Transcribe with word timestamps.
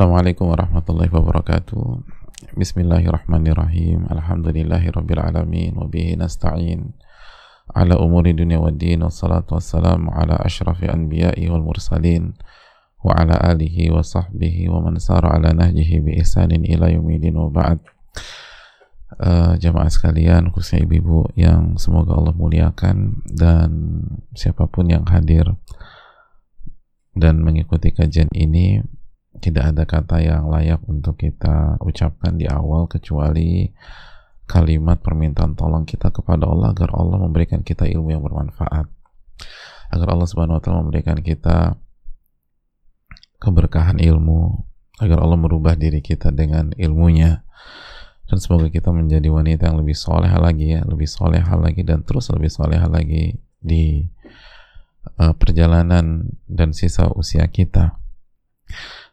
Assalamualaikum 0.00 0.48
warahmatullahi 0.48 1.12
wabarakatuh. 1.12 1.84
Bismillahirrahmanirrahim. 2.56 4.08
Alhamdulillahirrabbilalamin 4.08 5.76
Wabihi 5.76 6.16
nasta'in. 6.16 6.96
Ala 7.76 8.00
umuri 8.00 8.32
dunia 8.32 8.64
wa 8.64 8.72
din. 8.72 9.04
Wassalatu 9.04 9.60
wassalamu 9.60 10.08
ala 10.08 10.40
ashrafi 10.40 10.88
anbiya'i 10.88 11.52
wal 11.52 11.60
mursalin. 11.60 12.32
Wa 13.04 13.12
ala 13.12 13.36
alihi 13.52 13.92
wa 13.92 14.00
sahbihi 14.00 14.72
Wa 14.72 14.80
man 14.80 14.96
sara 14.96 15.36
ala 15.36 15.52
nahjihi 15.52 16.00
bi 16.00 16.16
ihsanin 16.16 16.64
ila 16.64 16.88
yumidin 16.88 17.36
wa 17.36 17.52
ba'd. 17.52 17.84
Uh, 19.20 19.60
Jamaah 19.60 19.92
sekalian 19.92 20.48
khususnya 20.48 20.88
ibu-ibu 20.88 21.28
yang 21.36 21.76
semoga 21.76 22.16
Allah 22.16 22.32
muliakan 22.32 23.20
Dan 23.28 24.00
siapa 24.32 24.64
pun 24.64 24.88
yang 24.88 25.04
hadir 25.12 25.44
Dan 27.12 27.44
mengikuti 27.44 27.92
kajian 27.92 28.32
ini 28.32 28.80
tidak 29.40 29.72
ada 29.74 29.84
kata 29.88 30.20
yang 30.20 30.52
layak 30.52 30.84
untuk 30.84 31.16
kita 31.16 31.80
ucapkan 31.80 32.36
di 32.36 32.44
awal 32.44 32.84
kecuali 32.86 33.72
kalimat 34.44 35.00
permintaan 35.00 35.56
tolong 35.56 35.88
kita 35.88 36.12
kepada 36.12 36.44
Allah 36.44 36.76
agar 36.76 36.92
Allah 36.92 37.16
memberikan 37.16 37.64
kita 37.64 37.88
ilmu 37.88 38.12
yang 38.12 38.20
bermanfaat. 38.20 38.86
Agar 39.90 40.08
Allah 40.12 40.28
subhanahu 40.28 40.60
wa 40.60 40.62
ta'ala 40.62 40.84
memberikan 40.84 41.18
kita 41.18 41.74
keberkahan 43.40 43.98
ilmu 43.98 44.68
agar 45.00 45.24
Allah 45.24 45.38
merubah 45.40 45.74
diri 45.74 46.04
kita 46.04 46.28
dengan 46.30 46.76
ilmunya. 46.76 47.40
Dan 48.28 48.38
semoga 48.38 48.70
kita 48.70 48.94
menjadi 48.94 49.26
wanita 49.26 49.72
yang 49.72 49.82
lebih 49.82 49.98
soleh 49.98 50.30
lagi 50.30 50.78
ya 50.78 50.86
lebih 50.86 51.10
soleh 51.10 51.42
lagi 51.42 51.82
dan 51.82 52.06
terus 52.06 52.30
lebih 52.30 52.46
soleh 52.46 52.78
lagi 52.78 53.34
di 53.58 54.06
uh, 55.18 55.34
perjalanan 55.34 56.30
dan 56.46 56.70
sisa 56.70 57.10
usia 57.10 57.42
kita 57.50 57.98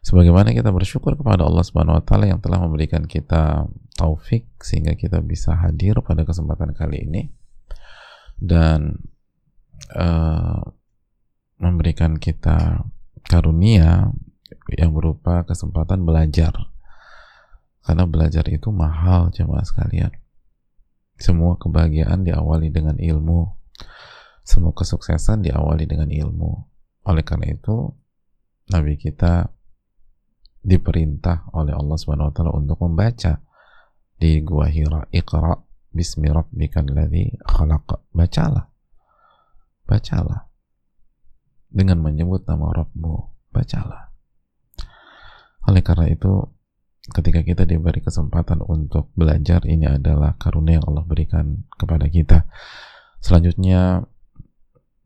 sebagaimana 0.02 0.54
kita 0.54 0.70
bersyukur 0.70 1.18
kepada 1.18 1.44
Allah 1.44 1.64
Subhanahu 1.64 1.98
wa 1.98 2.04
taala 2.04 2.30
yang 2.30 2.40
telah 2.42 2.62
memberikan 2.62 3.04
kita 3.04 3.66
taufik 3.98 4.46
sehingga 4.62 4.94
kita 4.94 5.18
bisa 5.22 5.58
hadir 5.58 5.98
pada 6.06 6.22
kesempatan 6.22 6.72
kali 6.72 7.04
ini 7.08 7.22
dan 8.38 9.02
uh, 9.94 10.62
memberikan 11.58 12.14
kita 12.16 12.86
karunia 13.26 14.14
yang 14.72 14.90
berupa 14.94 15.42
kesempatan 15.44 16.06
belajar. 16.06 16.54
Karena 17.82 18.04
belajar 18.04 18.44
itu 18.52 18.68
mahal 18.68 19.32
jemaah 19.32 19.64
sekalian. 19.64 20.12
Semua 21.18 21.56
kebahagiaan 21.56 22.22
diawali 22.22 22.68
dengan 22.70 23.00
ilmu. 23.00 23.48
Semua 24.44 24.72
kesuksesan 24.76 25.42
diawali 25.44 25.88
dengan 25.88 26.08
ilmu. 26.12 26.52
Oleh 27.08 27.24
karena 27.24 27.52
itu 27.52 27.96
Nabi 28.68 29.00
kita 29.00 29.48
diperintah 30.62 31.50
oleh 31.54 31.74
Allah 31.74 31.96
Subhanahu 31.96 32.30
wa 32.30 32.34
taala 32.34 32.52
untuk 32.54 32.78
membaca. 32.82 33.42
Di 34.18 34.42
gua 34.42 34.66
Hira 34.66 35.06
Iqra 35.14 35.54
bismi 35.94 36.26
rabbikal 36.26 36.90
ladzi 36.90 37.38
khalaq. 37.46 38.10
Bacalah. 38.10 38.66
Bacalah. 39.86 40.50
Dengan 41.70 42.02
menyebut 42.02 42.42
nama 42.48 42.72
Rabbmu 42.74 43.14
bacalah. 43.54 44.10
Oleh 45.68 45.84
karena 45.84 46.08
itu 46.08 46.48
ketika 47.12 47.40
kita 47.40 47.64
diberi 47.64 48.00
kesempatan 48.04 48.64
untuk 48.64 49.12
belajar 49.16 49.64
ini 49.64 49.88
adalah 49.88 50.36
karunia 50.36 50.80
yang 50.80 50.86
Allah 50.92 51.04
berikan 51.04 51.64
kepada 51.76 52.08
kita. 52.08 52.48
Selanjutnya 53.20 54.04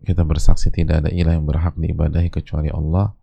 kita 0.02 0.26
bersaksi 0.26 0.74
tidak 0.74 1.06
ada 1.06 1.10
ilah 1.14 1.38
yang 1.38 1.46
berhak 1.46 1.78
diibadahi 1.78 2.30
kecuali 2.30 2.70
Allah 2.70 3.14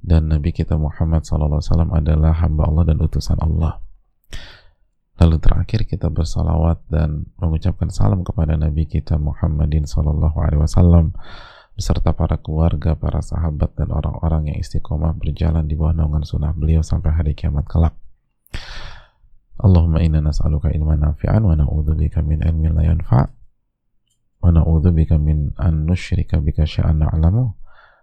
dan 0.00 0.32
Nabi 0.32 0.50
kita 0.50 0.80
Muhammad 0.80 1.28
SAW 1.28 1.60
adalah 1.92 2.32
hamba 2.40 2.68
Allah 2.68 2.84
dan 2.88 2.98
utusan 3.04 3.36
Allah. 3.40 3.80
Lalu 5.20 5.36
terakhir 5.36 5.84
kita 5.84 6.08
bersalawat 6.08 6.80
dan 6.88 7.28
mengucapkan 7.36 7.92
salam 7.92 8.24
kepada 8.24 8.56
Nabi 8.56 8.88
kita 8.88 9.20
Muhammadin 9.20 9.84
Sallallahu 9.84 10.36
Alaihi 10.40 10.64
beserta 11.76 12.16
para 12.16 12.40
keluarga, 12.40 12.96
para 12.96 13.20
sahabat 13.20 13.76
dan 13.76 13.92
orang-orang 13.92 14.52
yang 14.52 14.56
istiqomah 14.60 15.16
berjalan 15.16 15.68
di 15.68 15.76
bawah 15.76 15.92
naungan 15.92 16.24
sunnah 16.24 16.56
beliau 16.56 16.80
sampai 16.80 17.12
hari 17.12 17.32
kiamat 17.36 17.68
kelak. 17.68 17.92
Allahumma 19.60 20.00
inna 20.00 20.24
nas'aluka 20.24 20.72
ilman 20.72 21.04
nafi'an 21.04 21.44
wa 21.44 21.52
na'udzubika 21.52 22.24
min 22.24 22.40
ilmin 22.40 22.72
la 22.72 22.88
yanfa' 22.88 23.28
wa 24.40 24.48
na'udzubika 24.48 25.20
min 25.20 25.52
an 25.60 25.84
nusyrika 25.84 26.40
bika 26.40 26.64
sya'an 26.64 27.04
na'lamu 27.04 27.59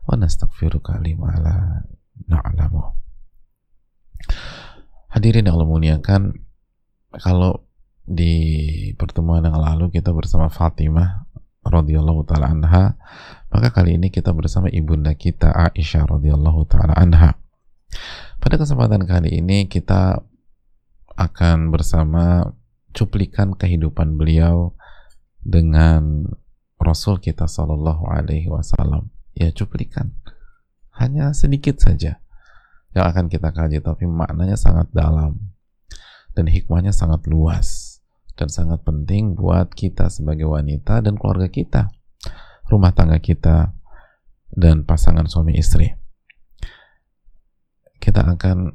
wa 0.08 0.16
nastaghfiruka 0.16 0.96
lima 1.04 1.36
la 1.38 1.84
na'lamu 2.32 2.96
hadirin 5.12 5.46
yang 5.46 5.60
Allah 5.60 5.70
muliakan 5.70 6.32
kalau 7.20 7.68
di 8.08 8.34
pertemuan 8.96 9.44
yang 9.44 9.60
lalu 9.60 9.92
kita 9.92 10.16
bersama 10.16 10.48
Fatimah 10.48 11.28
radhiyallahu 11.68 12.24
taala 12.24 12.56
anha 12.56 12.96
maka 13.48 13.72
kali 13.72 13.96
ini 13.96 14.12
kita 14.12 14.36
bersama 14.36 14.68
ibunda 14.68 15.16
kita 15.16 15.50
Aisyah 15.50 16.06
radhiyallahu 16.06 16.68
taala 16.68 16.94
anha. 17.00 17.40
Pada 18.44 18.60
kesempatan 18.60 19.08
kali 19.08 19.40
ini 19.40 19.72
kita 19.72 20.20
akan 21.18 21.74
bersama 21.74 22.54
cuplikan 22.92 23.56
kehidupan 23.56 24.20
beliau 24.20 24.76
dengan 25.42 26.28
Rasul 26.78 27.18
kita 27.18 27.50
Shallallahu 27.50 28.06
Alaihi 28.06 28.52
Wasallam 28.52 29.10
ya 29.38 29.54
cuplikan. 29.54 30.18
Hanya 30.98 31.32
sedikit 31.38 31.78
saja 31.78 32.18
yang 32.98 33.06
akan 33.06 33.30
kita 33.30 33.54
kaji 33.54 33.78
tapi 33.86 34.10
maknanya 34.10 34.58
sangat 34.58 34.90
dalam 34.90 35.54
dan 36.34 36.50
hikmahnya 36.50 36.90
sangat 36.90 37.30
luas 37.30 38.02
dan 38.34 38.50
sangat 38.50 38.82
penting 38.82 39.38
buat 39.38 39.74
kita 39.78 40.10
sebagai 40.10 40.50
wanita 40.50 41.06
dan 41.06 41.18
keluarga 41.18 41.46
kita 41.50 41.94
rumah 42.68 42.92
tangga 42.92 43.22
kita 43.22 43.74
dan 44.52 44.84
pasangan 44.84 45.28
suami 45.28 45.56
istri. 45.56 45.94
Kita 47.98 48.24
akan 48.24 48.74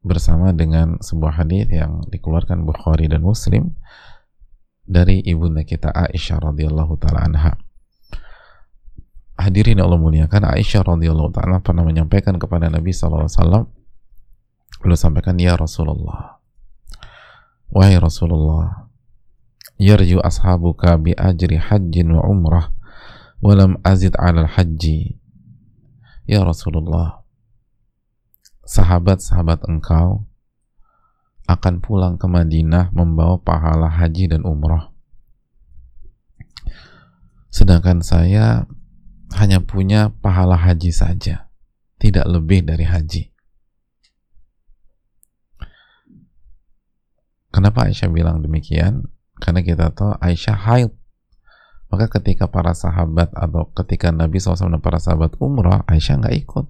bersama 0.00 0.56
dengan 0.56 0.96
sebuah 1.02 1.44
hadis 1.44 1.68
yang 1.68 2.00
dikeluarkan 2.08 2.64
Bukhari 2.64 3.10
dan 3.10 3.20
Muslim 3.20 3.76
dari 4.88 5.20
ibunda 5.20 5.62
kita 5.62 5.92
Aisyah 5.92 6.40
radhiyallahu 6.40 6.96
taala 6.96 7.28
anha 7.28 7.52
hadirin 9.40 9.80
Allah 9.80 9.96
muliakan 9.96 10.52
Aisyah 10.52 10.84
radhiyallahu 10.84 11.32
taala 11.32 11.64
pernah 11.64 11.82
menyampaikan 11.82 12.36
kepada 12.36 12.68
Nabi 12.68 12.92
wasallam 12.92 13.72
beliau 14.84 14.98
sampaikan 15.00 15.40
ya 15.40 15.56
Rasulullah 15.56 16.38
wahai 17.72 17.96
Rasulullah 17.96 18.92
yarju 19.80 20.20
ashabuka 20.20 21.00
bi 21.00 21.16
ajri 21.16 21.56
hajjin 21.56 22.12
wa 22.12 22.22
umrah 22.28 22.70
walam 23.40 23.80
azid 23.80 24.12
alal 24.20 24.46
haji 24.46 25.16
ya 26.28 26.44
Rasulullah 26.44 27.24
sahabat-sahabat 28.70 29.66
engkau 29.66 30.30
akan 31.50 31.82
pulang 31.82 32.14
ke 32.14 32.30
Madinah 32.30 32.94
membawa 32.94 33.42
pahala 33.42 33.90
haji 33.90 34.30
dan 34.30 34.46
umrah. 34.46 34.94
Sedangkan 37.50 38.06
saya 38.06 38.70
hanya 39.36 39.62
punya 39.62 40.10
pahala 40.10 40.58
haji 40.58 40.90
saja, 40.90 41.50
tidak 42.02 42.26
lebih 42.26 42.66
dari 42.66 42.86
haji. 42.86 43.30
Kenapa 47.50 47.90
Aisyah 47.90 48.10
bilang 48.14 48.42
demikian? 48.46 49.10
Karena 49.42 49.66
kita 49.66 49.90
tahu 49.90 50.14
Aisyah 50.22 50.58
haid. 50.70 50.90
Maka 51.90 52.06
ketika 52.06 52.46
para 52.46 52.70
sahabat 52.70 53.34
atau 53.34 53.66
ketika 53.74 54.14
Nabi 54.14 54.38
SAW 54.38 54.70
dan 54.70 54.78
para 54.78 55.02
sahabat 55.02 55.34
umrah, 55.42 55.82
Aisyah 55.90 56.22
nggak 56.22 56.36
ikut. 56.46 56.66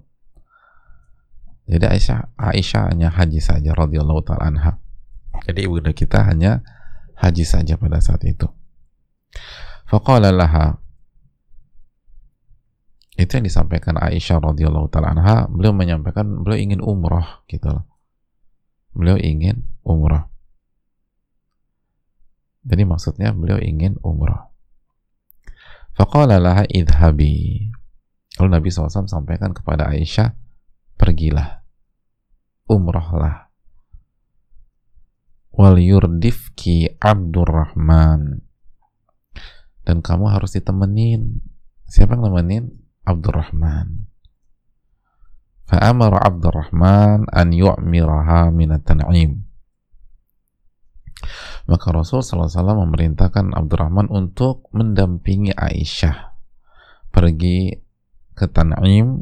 Jadi 1.69 1.85
Aisyah, 1.85 2.33
Aisyah 2.41 2.89
hanya 2.89 3.13
haji 3.13 3.37
saja 3.37 3.77
radhiyallahu 3.77 4.25
taala 4.25 4.49
anha. 4.49 4.71
Jadi 5.45 5.69
ibunda 5.69 5.93
kita 5.93 6.25
hanya 6.25 6.65
haji 7.21 7.45
saja 7.45 7.77
pada 7.77 8.01
saat 8.01 8.25
itu. 8.25 8.49
Faqala 9.85 10.33
laha 10.33 10.80
itu 13.19 13.31
yang 13.37 13.45
disampaikan 13.45 13.99
Aisyah 13.99 14.39
radhiyallahu 14.39 14.87
taala 14.87 15.13
anha. 15.15 15.37
Beliau 15.51 15.75
menyampaikan 15.75 16.41
beliau 16.41 16.57
ingin 16.57 16.79
umrah 16.79 17.43
gitu 17.51 17.67
loh. 17.69 17.85
Beliau 18.95 19.19
ingin 19.19 19.67
umrah 19.83 20.31
jadi 22.61 22.85
maksudnya 22.85 23.33
beliau 23.33 23.57
ingin 23.57 23.97
umrah 24.05 24.53
faqala 25.97 26.37
laha 26.37 26.69
idhabi 26.69 27.67
lalu 28.37 28.49
Nabi 28.53 28.67
SAW 28.69 29.09
sampaikan 29.09 29.51
kepada 29.51 29.89
Aisyah 29.91 30.33
pergilah. 30.95 31.65
Umrahlah 32.69 33.51
wal 35.51 35.75
yurdifki 35.75 36.95
Abdurrahman. 37.01 38.39
Dan 39.81 39.99
kamu 39.99 40.31
harus 40.31 40.55
ditemenin. 40.55 41.41
Siapa 41.91 42.15
yang 42.15 42.31
nemenin 42.31 42.80
Abdurrahman. 43.05 44.07
Fa'amara 45.71 46.19
Abdurrahman 46.19 47.31
an 47.31 47.47
yu'miraha 47.55 48.51
minat 48.51 48.83
tan'im. 48.83 49.47
Maka 51.69 51.87
Rasul 51.93 52.25
SAW 52.25 52.49
memerintahkan 52.83 53.53
Abdurrahman 53.53 54.09
untuk 54.09 54.67
mendampingi 54.73 55.53
Aisyah 55.53 56.33
pergi 57.13 57.71
ke 58.33 58.49
Tan'im, 58.49 59.21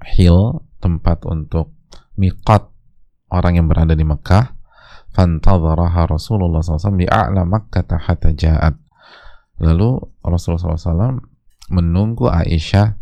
Hil, 0.00 0.64
tempat 0.80 1.28
untuk 1.28 1.76
miqat 2.16 2.70
orang 3.28 3.60
yang 3.60 3.66
berada 3.68 3.92
di 3.92 4.06
Mekah. 4.06 4.56
Fantadharaha 5.10 6.06
Rasulullah 6.06 6.62
SAW 6.62 6.94
bi'a'la 6.94 7.42
Makkah 7.42 7.82
hatta 7.98 8.30
ja'at. 8.30 8.78
Lalu 9.58 9.98
Rasulullah 10.22 10.78
SAW 10.78 11.18
menunggu 11.68 12.30
Aisyah 12.30 12.94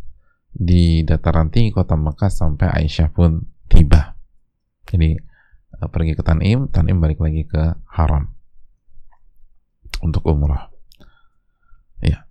di 0.58 1.06
dataran 1.06 1.54
tinggi 1.54 1.70
kota 1.70 1.94
Mekah 1.94 2.30
sampai 2.30 2.82
Aisyah 2.82 3.14
pun 3.14 3.46
tiba. 3.70 4.18
Jadi 4.90 5.14
eh, 5.78 5.88
pergi 5.88 6.18
ke 6.18 6.22
Tan'im 6.26 6.66
Tan'im 6.74 6.98
balik 6.98 7.22
lagi 7.22 7.46
ke 7.46 7.78
Haram 7.94 8.26
untuk 10.02 10.26
umrah. 10.26 10.74
Ya. 12.02 12.26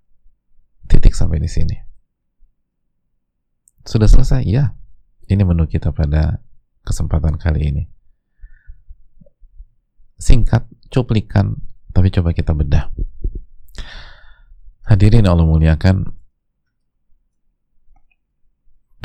Titik 0.92 1.16
sampai 1.16 1.40
di 1.40 1.48
sini. 1.48 1.76
Sudah 3.88 4.12
selesai? 4.12 4.44
Ya 4.44 4.76
ini 5.28 5.44
menu 5.44 5.68
kita 5.68 5.92
pada 5.92 6.40
kesempatan 6.88 7.36
kali 7.36 7.62
ini. 7.68 7.84
Singkat, 10.18 10.66
cuplikan, 10.90 11.60
tapi 11.94 12.10
coba 12.10 12.34
kita 12.34 12.56
bedah. 12.56 12.90
Hadirin 14.88 15.28
Allah 15.28 15.46
muliakan, 15.46 16.16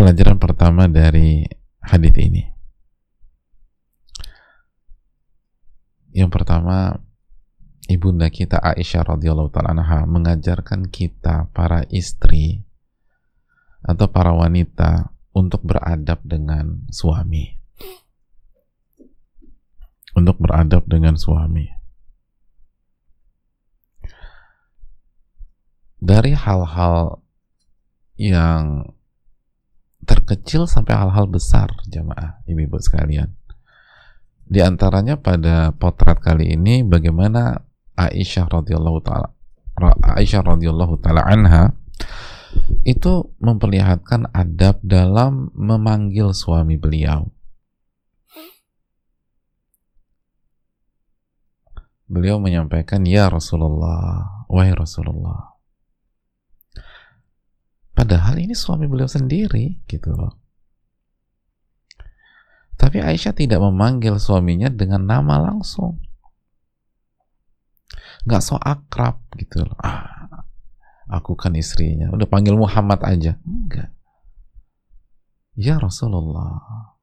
pelajaran 0.03 0.35
pertama 0.43 0.91
dari 0.91 1.47
hadis 1.79 2.11
ini. 2.19 2.43
Yang 6.11 6.31
pertama, 6.35 6.99
ibunda 7.87 8.27
kita 8.27 8.59
Aisyah 8.59 9.15
radhiyallahu 9.15 9.55
taala 9.55 10.03
mengajarkan 10.11 10.91
kita 10.91 11.47
para 11.55 11.87
istri 11.95 12.67
atau 13.87 14.11
para 14.11 14.35
wanita 14.35 15.15
untuk 15.31 15.63
beradab 15.63 16.19
dengan 16.27 16.83
suami 16.91 17.63
untuk 20.13 20.37
beradab 20.41 20.85
dengan 20.85 21.17
suami. 21.17 21.73
Dari 26.03 26.35
hal-hal 26.35 27.23
yang 28.19 28.91
terkecil 30.03 30.67
sampai 30.67 30.99
hal-hal 30.99 31.31
besar, 31.31 31.71
jamaah, 31.87 32.43
ibu-ibu 32.47 32.79
sekalian. 32.83 33.31
Di 34.43 34.61
antaranya 34.61 35.17
pada 35.17 35.73
potret 35.73 36.21
kali 36.21 36.53
ini 36.53 36.85
bagaimana 36.85 37.65
Aisyah 37.97 38.49
radhiyallahu 38.51 39.01
taala 39.01 39.33
Aisyah 40.17 40.45
radhiyallahu 40.45 41.01
taala 41.01 41.25
anha 41.25 41.73
itu 42.85 43.33
memperlihatkan 43.41 44.29
adab 44.35 44.77
dalam 44.85 45.49
memanggil 45.57 46.37
suami 46.37 46.77
beliau 46.77 47.33
beliau 52.13 52.37
menyampaikan 52.37 53.09
ya 53.09 53.33
Rasulullah 53.33 54.45
wahai 54.53 54.77
Rasulullah 54.77 55.52
padahal 57.93 58.41
ini 58.41 58.57
suami 58.57 58.89
beliau 58.89 59.09
sendiri 59.09 59.85
gitu 59.89 60.13
loh. 60.13 60.37
Tapi 62.77 62.99
Aisyah 62.99 63.37
tidak 63.37 63.63
memanggil 63.63 64.19
suaminya 64.19 64.67
dengan 64.67 65.07
nama 65.07 65.39
langsung. 65.39 66.03
Nggak 68.27 68.43
so 68.43 68.59
akrab 68.59 69.23
gitu 69.39 69.63
loh. 69.63 69.79
Ah, 69.79 70.43
aku 71.07 71.39
kan 71.39 71.55
istrinya. 71.55 72.11
Udah 72.11 72.27
panggil 72.27 72.59
Muhammad 72.59 72.99
aja. 73.07 73.39
Enggak 73.47 73.95
ya 75.57 75.77
Rasulullah. 75.77 76.97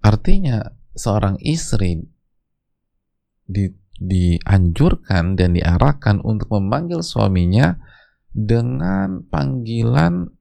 Artinya 0.00 0.64
seorang 0.96 1.36
istri 1.44 2.00
di, 3.44 3.68
dianjurkan 4.00 5.36
dan 5.36 5.52
diarahkan 5.52 6.24
untuk 6.24 6.48
memanggil 6.56 7.04
suaminya 7.04 7.76
dengan 8.32 9.28
panggilan 9.28 10.32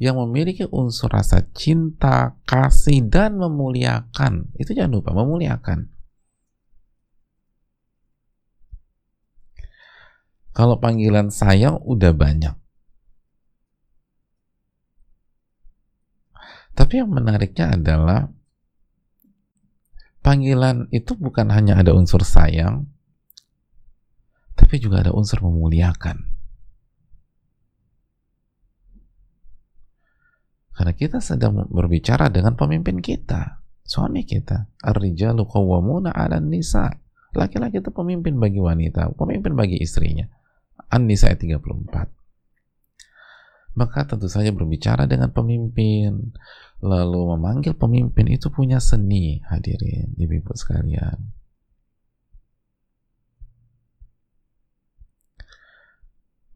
yang 0.00 0.16
memiliki 0.16 0.66
unsur 0.72 1.12
rasa 1.12 1.44
cinta, 1.52 2.34
kasih, 2.48 3.04
dan 3.06 3.36
memuliakan. 3.36 4.50
Itu 4.56 4.72
jangan 4.72 4.96
lupa, 4.96 5.12
memuliakan. 5.12 5.92
Kalau 10.50 10.80
panggilan 10.82 11.30
sayang 11.30 11.78
udah 11.84 12.10
banyak. 12.16 12.56
Tapi 16.74 16.92
yang 16.96 17.12
menariknya 17.12 17.76
adalah 17.76 18.32
panggilan 20.20 20.88
itu 20.92 21.16
bukan 21.16 21.48
hanya 21.52 21.80
ada 21.80 21.96
unsur 21.96 22.24
sayang, 22.24 22.88
tapi 24.54 24.76
juga 24.76 25.02
ada 25.04 25.12
unsur 25.16 25.40
memuliakan. 25.40 26.28
Karena 30.76 30.92
kita 30.96 31.20
sedang 31.20 31.68
berbicara 31.68 32.32
dengan 32.32 32.56
pemimpin 32.56 33.04
kita, 33.04 33.60
suami 33.84 34.24
kita. 34.24 34.64
Ar-rijalu 34.80 35.44
qawwamuna 35.44 36.12
nisa. 36.40 36.88
Laki-laki 37.36 37.84
itu 37.84 37.92
pemimpin 37.92 38.40
bagi 38.40 38.58
wanita, 38.64 39.12
pemimpin 39.12 39.52
bagi 39.54 39.76
istrinya. 39.76 40.24
An-Nisa 40.90 41.30
34 41.30 42.19
maka 43.74 44.02
tentu 44.06 44.26
saja 44.26 44.50
berbicara 44.50 45.06
dengan 45.06 45.30
pemimpin 45.30 46.34
lalu 46.80 47.36
memanggil 47.36 47.76
pemimpin 47.76 48.26
itu 48.26 48.48
punya 48.48 48.80
seni. 48.80 49.44
Hadirin 49.46 50.16
ibu-ibu 50.16 50.52
sekalian. 50.56 51.40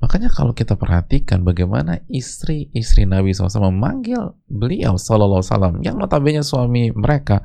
Makanya 0.04 0.28
kalau 0.28 0.52
kita 0.52 0.76
perhatikan 0.76 1.48
bagaimana 1.48 2.04
istri-istri 2.12 3.08
Nabi 3.08 3.32
SAW 3.32 3.72
memanggil 3.72 4.36
beliau 4.44 5.00
Alaihi 5.00 5.80
yang 5.80 5.96
notabene 5.96 6.44
suami 6.44 6.92
mereka 6.92 7.40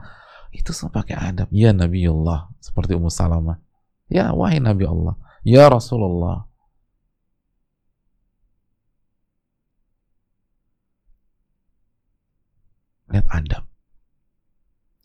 itu 0.52 0.76
semua 0.76 1.00
pakai 1.00 1.16
adab. 1.16 1.48
Ya 1.56 1.72
Nabi 1.72 2.04
Allah 2.04 2.52
seperti 2.60 3.00
Ummu 3.00 3.08
Salamah. 3.08 3.64
Ya 4.12 4.36
wahai 4.36 4.60
Nabi 4.60 4.84
Allah. 4.84 5.16
Ya 5.48 5.72
Rasulullah 5.72 6.49
lihat 13.12 13.28
adab 13.30 13.70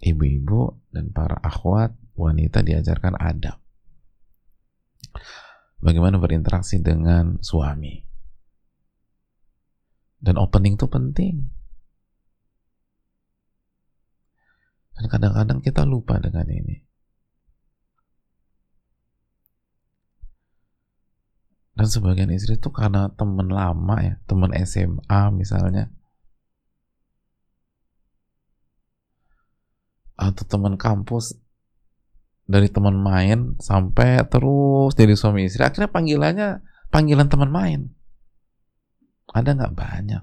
ibu-ibu 0.05 0.77
dan 0.93 1.09
para 1.11 1.41
akhwat 1.41 1.97
wanita 2.15 2.61
diajarkan 2.61 3.17
adab. 3.17 3.59
Bagaimana 5.81 6.21
berinteraksi 6.21 6.81
dengan 6.81 7.41
suami. 7.41 8.05
Dan 10.21 10.41
opening 10.41 10.81
itu 10.81 10.89
penting. 10.89 11.37
Dan 14.95 15.05
kadang-kadang 15.11 15.61
kita 15.61 15.85
lupa 15.85 16.17
dengan 16.23 16.49
ini. 16.49 16.81
Dan 21.75 21.91
sebagian 21.91 22.31
istri 22.31 22.55
itu 22.55 22.71
karena 22.71 23.11
teman 23.19 23.51
lama 23.51 23.99
ya 23.99 24.15
teman 24.31 24.55
SMA 24.63 25.35
misalnya 25.35 25.91
atau 30.15 30.45
teman 30.47 30.79
kampus. 30.79 31.39
Dari 32.45 32.69
teman 32.69 33.01
main 33.01 33.57
sampai 33.57 34.21
terus 34.29 34.93
jadi 34.93 35.17
suami 35.17 35.49
istri. 35.49 35.65
Akhirnya 35.65 35.89
panggilannya 35.89 36.49
panggilan 36.93 37.33
teman 37.33 37.49
main. 37.49 37.81
Ada 39.33 39.57
nggak? 39.57 39.73
Banyak. 39.73 40.23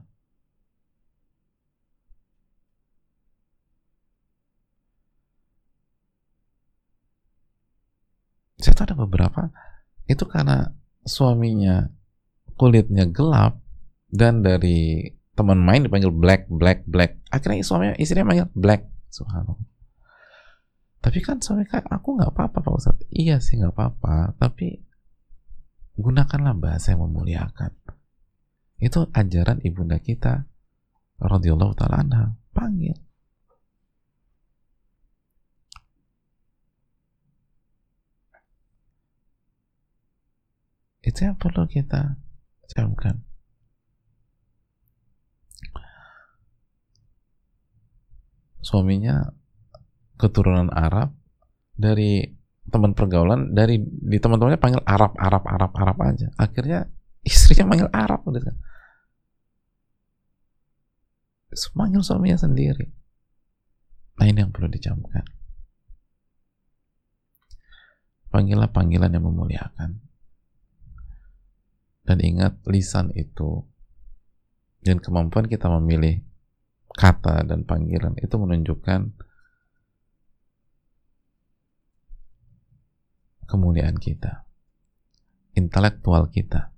Saya 8.61 8.73
tahu 8.77 8.85
ada 8.93 8.97
beberapa. 9.01 9.49
Itu 10.05 10.29
karena 10.29 10.69
suaminya 11.01 11.89
kulitnya 12.53 13.09
gelap 13.09 13.57
dan 14.13 14.45
dari 14.45 15.09
teman 15.33 15.57
main 15.57 15.89
dipanggil 15.89 16.13
black 16.13 16.45
black 16.53 16.85
black. 16.85 17.17
Akhirnya 17.33 17.65
suaminya 17.65 17.97
istrinya 17.97 18.29
panggil 18.29 18.47
black. 18.53 18.85
Subhanallah 19.09 19.71
tapi 21.01 21.19
kan 21.25 21.41
suami 21.41 21.65
kayak 21.65 21.89
aku 21.89 22.17
nggak 22.17 22.31
apa-apa 22.31 22.57
Pak 22.61 22.73
Ustadz. 22.77 23.09
Iya 23.09 23.41
sih 23.41 23.57
nggak 23.57 23.73
apa-apa, 23.73 24.37
tapi 24.37 24.77
gunakanlah 25.97 26.55
bahasa 26.55 26.93
yang 26.93 27.03
memuliakan. 27.09 27.73
Itu 28.81 29.09
ajaran 29.13 29.61
ibunda 29.65 29.97
kita 30.01 30.45
radhiyallahu 31.21 31.77
taala 31.77 32.01
anha 32.01 32.25
panggil 32.49 32.97
itu 41.01 41.19
yang 41.25 41.37
perlu 41.37 41.65
kita 41.65 42.17
camkan 42.69 43.21
suaminya 48.61 49.33
keturunan 50.21 50.69
Arab 50.69 51.17
dari 51.73 52.21
teman 52.69 52.93
pergaulan 52.93 53.57
dari 53.57 53.81
di 53.81 54.21
teman-temannya 54.21 54.61
panggil 54.61 54.81
Arab 54.85 55.17
Arab 55.17 55.43
Arab 55.49 55.71
Arab 55.73 55.97
aja. 56.05 56.29
Akhirnya 56.37 56.85
istrinya 57.25 57.73
manggil 57.73 57.89
Arab 57.89 58.21
udah 58.29 58.41
kan. 58.45 58.55
Manggil 61.73 62.05
suaminya 62.05 62.37
sendiri. 62.37 62.85
Nah 64.21 64.25
ini 64.29 64.39
yang 64.45 64.53
perlu 64.53 64.69
dicamkan. 64.69 65.25
Panggillah 68.31 68.71
panggilan 68.71 69.11
yang 69.11 69.25
memuliakan. 69.27 69.99
Dan 72.07 72.17
ingat 72.23 72.61
lisan 72.69 73.11
itu 73.17 73.67
dan 74.81 74.97
kemampuan 74.97 75.45
kita 75.45 75.69
memilih 75.69 76.25
kata 76.97 77.45
dan 77.45 77.63
panggilan 77.63 78.17
itu 78.17 78.35
menunjukkan 78.35 79.13
kemuliaan 83.51 83.99
kita, 83.99 84.47
intelektual 85.59 86.31
kita, 86.31 86.71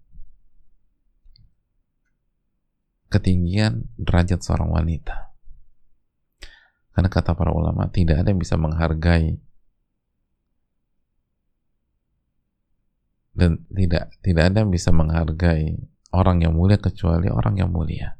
ketinggian 3.13 3.93
derajat 4.01 4.41
seorang 4.41 4.73
wanita. 4.73 5.29
Karena 6.97 7.09
kata 7.09 7.37
para 7.37 7.53
ulama, 7.53 7.85
tidak 7.93 8.25
ada 8.25 8.33
yang 8.33 8.41
bisa 8.41 8.57
menghargai 8.57 9.37
dan 13.33 13.65
tidak 13.69 14.13
tidak 14.21 14.43
ada 14.49 14.61
yang 14.61 14.69
bisa 14.73 14.89
menghargai 14.93 15.77
orang 16.13 16.45
yang 16.45 16.53
mulia 16.53 16.77
kecuali 16.77 17.29
orang 17.29 17.57
yang 17.57 17.69
mulia. 17.73 18.17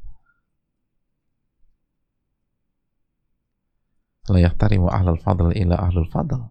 la 4.28 4.40
yahtarimu 4.40 4.88
ahlul 4.88 5.20
fadl 5.20 5.52
ila 5.52 5.76
ahlul 5.76 6.08
fadl 6.08 6.48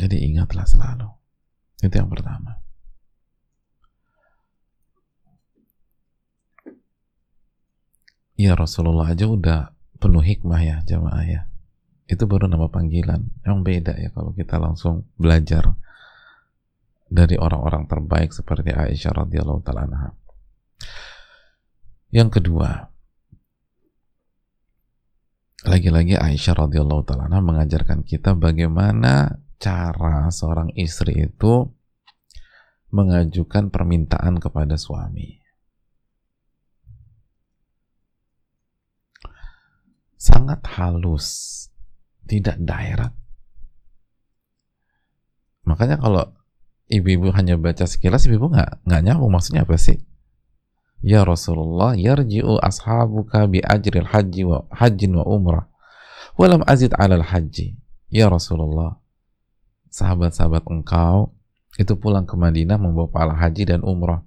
jadi 0.00 0.16
ingatlah 0.16 0.64
selalu. 0.64 1.12
Itu 1.84 1.92
yang 1.92 2.08
pertama. 2.08 2.56
Ya 8.40 8.56
Rasulullah 8.56 9.12
aja 9.12 9.28
udah 9.28 9.76
penuh 10.00 10.24
hikmah 10.24 10.60
ya 10.64 10.76
jamaah 10.88 11.24
ya. 11.28 11.40
Itu 12.08 12.24
baru 12.24 12.48
nama 12.48 12.72
panggilan. 12.72 13.44
Yang 13.44 13.58
beda 13.60 13.94
ya 14.00 14.08
kalau 14.16 14.32
kita 14.32 14.56
langsung 14.56 15.04
belajar 15.20 15.76
dari 17.12 17.36
orang-orang 17.36 17.84
terbaik 17.84 18.32
seperti 18.32 18.72
Aisyah 18.72 19.12
radhiyallahu 19.12 19.60
taala 19.60 20.16
yang 22.10 22.26
kedua, 22.26 22.90
lagi-lagi 25.62 26.18
Aisyah 26.18 26.66
radhiyallahu 26.66 27.06
taala 27.06 27.38
mengajarkan 27.38 28.02
kita 28.02 28.34
bagaimana 28.34 29.38
cara 29.60 30.32
seorang 30.32 30.72
istri 30.72 31.28
itu 31.28 31.68
mengajukan 32.90 33.68
permintaan 33.70 34.40
kepada 34.40 34.74
suami. 34.80 35.38
Sangat 40.20 40.64
halus, 40.76 41.68
tidak 42.28 42.60
direct. 42.60 43.16
Makanya 45.64 45.96
kalau 45.96 46.24
ibu-ibu 46.90 47.32
hanya 47.32 47.56
baca 47.56 47.86
sekilas, 47.88 48.26
ibu-ibu 48.28 48.52
nggak 48.52 48.84
nggak 48.84 49.02
nyambung 49.06 49.32
maksudnya 49.32 49.64
apa 49.64 49.80
sih? 49.80 50.02
Ya 51.00 51.24
Rasulullah, 51.24 51.96
yarji'u 51.96 52.60
ashabuka 52.60 53.48
bi 53.48 53.64
ajril 53.64 54.04
haji 54.04 54.44
wa 54.44 54.68
hajjin 54.68 55.16
wa 55.16 55.24
umrah. 55.24 55.64
Walam 56.36 56.60
azid 56.68 56.92
alal 57.00 57.24
haji. 57.24 57.80
Ya 58.12 58.28
Rasulullah, 58.28 58.99
sahabat-sahabat 59.90 60.64
engkau 60.70 61.34
itu 61.78 61.94
pulang 61.98 62.26
ke 62.26 62.34
Madinah 62.34 62.78
membawa 62.78 63.10
pahala 63.10 63.34
haji 63.38 63.68
dan 63.68 63.82
umrah. 63.82 64.22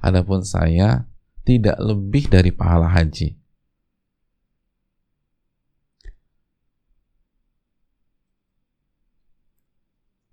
Adapun 0.00 0.42
saya 0.44 1.08
tidak 1.44 1.76
lebih 1.80 2.28
dari 2.32 2.50
pahala 2.50 2.88
haji. 2.88 3.36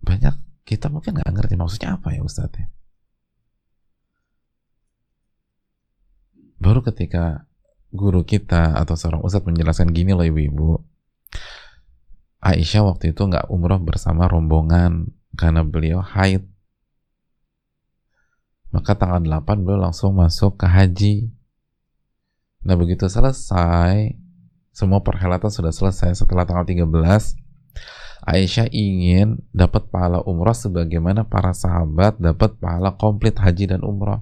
Banyak 0.01 0.35
kita 0.65 0.87
mungkin 0.89 1.19
nggak 1.19 1.31
ngerti 1.31 1.55
maksudnya 1.59 1.99
apa 1.99 2.15
ya 2.15 2.23
Ustadz 2.25 2.57
ya. 2.57 2.67
baru 6.61 6.85
ketika 6.85 7.49
guru 7.89 8.21
kita 8.21 8.77
atau 8.77 8.93
seorang 8.93 9.25
ustadz 9.25 9.49
menjelaskan 9.49 9.89
gini 9.89 10.13
loh 10.13 10.23
ibu-ibu 10.23 10.85
Aisyah 12.41 12.89
waktu 12.89 13.13
itu 13.13 13.21
nggak 13.21 13.53
umroh 13.53 13.77
bersama 13.77 14.25
rombongan 14.25 15.13
karena 15.37 15.61
beliau 15.61 16.01
haid. 16.01 16.41
Maka 18.73 18.97
tanggal 18.97 19.21
8 19.21 19.61
beliau 19.61 19.85
langsung 19.85 20.17
masuk 20.17 20.57
ke 20.57 20.65
haji. 20.65 21.29
Nah 22.65 22.73
begitu 22.73 23.05
selesai 23.05 24.17
semua 24.73 25.05
perhelatan 25.05 25.53
sudah 25.53 25.69
selesai. 25.69 26.17
Setelah 26.17 26.47
tanggal 26.47 26.65
13 26.65 27.37
Aisyah 28.21 28.69
ingin 28.69 29.41
dapat 29.49 29.89
pahala 29.89 30.21
umroh 30.25 30.53
sebagaimana 30.53 31.25
para 31.25 31.57
sahabat 31.57 32.21
dapat 32.21 32.57
pahala 32.61 32.93
komplit 32.93 33.37
haji 33.37 33.69
dan 33.75 33.81
umroh. 33.81 34.21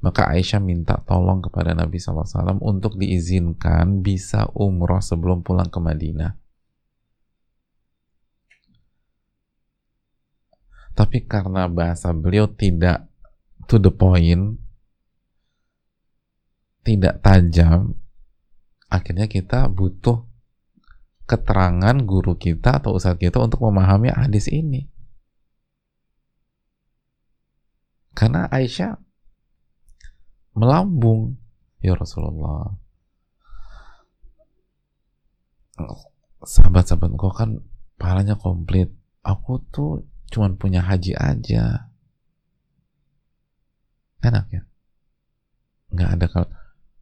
Maka 0.00 0.32
Aisyah 0.32 0.62
minta 0.62 0.96
tolong 1.04 1.44
kepada 1.44 1.76
Nabi 1.76 2.00
SAW 2.00 2.56
untuk 2.62 2.96
diizinkan 2.96 4.00
bisa 4.00 4.48
umroh 4.56 5.02
sebelum 5.02 5.44
pulang 5.44 5.68
ke 5.68 5.76
Madinah. 5.76 6.39
Tapi 11.00 11.24
karena 11.24 11.64
bahasa 11.64 12.12
beliau 12.12 12.44
tidak 12.44 13.08
to 13.64 13.80
the 13.80 13.88
point, 13.88 14.60
tidak 16.84 17.24
tajam, 17.24 17.96
akhirnya 18.92 19.24
kita 19.24 19.64
butuh 19.72 20.28
keterangan 21.24 21.96
guru 22.04 22.36
kita 22.36 22.84
atau 22.84 23.00
ustadz 23.00 23.16
kita 23.16 23.40
untuk 23.40 23.64
memahami 23.64 24.12
hadis 24.12 24.52
ini. 24.52 24.92
Karena 28.12 28.44
Aisyah 28.52 29.00
melambung 30.52 31.40
ya 31.80 31.96
Rasulullah 31.96 32.76
sahabat-sahabat 36.44 37.16
kau 37.16 37.32
kan 37.32 37.64
pahalanya 37.96 38.36
komplit 38.36 38.92
aku 39.24 39.64
tuh 39.72 40.09
cuman 40.30 40.54
punya 40.56 40.80
haji 40.80 41.12
aja 41.18 41.90
enak 44.22 44.46
ya 44.50 44.62
nggak 45.90 46.10
ada 46.16 46.26
kalau 46.30 46.48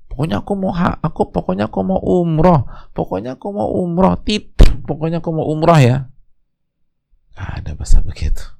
pokoknya 0.09 0.41
aku 0.41 0.53
mau 0.57 0.73
ha 0.73 0.97
aku 1.05 1.29
pokoknya 1.29 1.69
aku 1.69 1.81
mau 1.85 2.01
umroh 2.01 2.65
pokoknya 2.97 3.37
aku 3.37 3.53
mau 3.53 3.69
umroh 3.69 4.17
titik 4.25 4.81
pokoknya 4.89 5.21
aku 5.21 5.31
mau 5.31 5.45
umroh 5.45 5.77
ya 5.77 6.09
nggak 7.37 7.51
ada 7.63 7.71
bahasa 7.77 8.01
begitu 8.01 8.59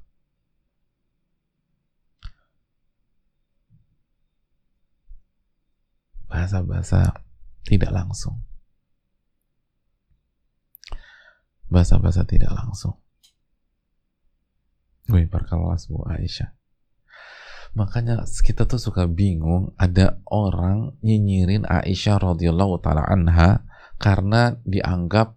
bahasa-bahasa 6.29 7.25
tidak 7.65 7.91
langsung. 7.91 8.39
Bahasa-bahasa 11.67 12.23
tidak 12.25 12.53
langsung. 12.53 12.95
Gue 15.09 15.25
perkelas 15.25 15.89
Bu 15.89 16.05
Aisyah. 16.05 16.53
Makanya 17.73 18.21
kita 18.45 18.69
tuh 18.69 18.77
suka 18.77 19.09
bingung 19.09 19.73
ada 19.73 20.21
orang 20.29 20.93
nyinyirin 21.01 21.65
Aisyah 21.65 22.21
radhiyallahu 22.21 22.77
taala 22.81 23.05
anha 23.09 23.65
karena 23.97 24.57
dianggap 24.69 25.33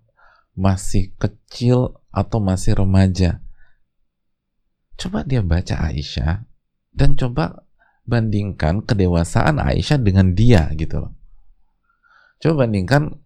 masih 0.53 1.17
kecil 1.17 1.97
atau 2.13 2.39
masih 2.45 2.77
remaja. 2.77 3.41
Coba 5.01 5.25
dia 5.25 5.41
baca 5.41 5.89
Aisyah 5.89 6.45
dan 6.93 7.17
coba 7.17 7.65
bandingkan 8.05 8.85
kedewasaan 8.85 9.57
Aisyah 9.57 9.97
dengan 10.05 10.37
dia 10.37 10.69
gitu 10.77 11.01
loh. 11.01 11.13
Coba 12.45 12.69
bandingkan 12.69 13.17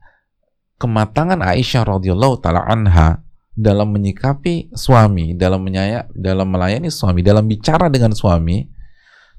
kematangan 0.79 1.43
Aisyah 1.43 1.83
radhiyallahu 1.83 2.39
taala 2.39 2.63
anha 2.63 3.26
dalam 3.57 3.89
menyikapi 3.89 4.77
suami, 4.77 5.33
dalam 5.33 5.65
menyaya, 5.65 6.05
dalam 6.13 6.47
melayani 6.53 6.93
suami, 6.93 7.25
dalam 7.25 7.49
bicara 7.49 7.89
dengan 7.89 8.13
suami 8.13 8.77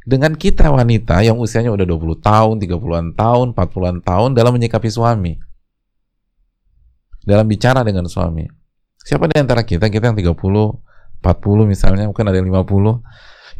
dengan 0.07 0.39
kita 0.39 0.71
wanita 0.71 1.19
yang 1.19 1.36
usianya 1.36 1.67
udah 1.67 1.83
20 1.83 2.24
tahun, 2.24 2.55
30-an 2.63 3.12
tahun, 3.12 3.51
40-an 3.51 3.97
tahun 4.07 4.29
dalam 4.39 4.55
menyikapi 4.55 4.88
suami. 4.88 5.36
Dalam 7.27 7.43
bicara 7.43 7.83
dengan 7.83 8.07
suami. 8.07 8.47
Siapa 9.03 9.27
di 9.27 9.36
antara 9.36 9.67
kita, 9.67 9.91
kita 9.91 10.07
yang 10.07 10.15
30, 10.15 10.31
40 10.31 11.67
misalnya, 11.67 12.07
mungkin 12.07 12.24
ada 12.24 12.39
yang 12.39 12.47
50, 12.47 13.03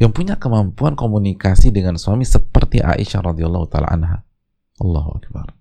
yang 0.00 0.08
punya 0.08 0.40
kemampuan 0.40 0.96
komunikasi 0.96 1.68
dengan 1.68 2.00
suami 2.00 2.24
seperti 2.24 2.80
Aisyah 2.80 3.28
radhiyallahu 3.28 3.68
taala 3.68 3.92
anha. 3.92 4.24
Allahu 4.80 5.20
akbar. 5.20 5.57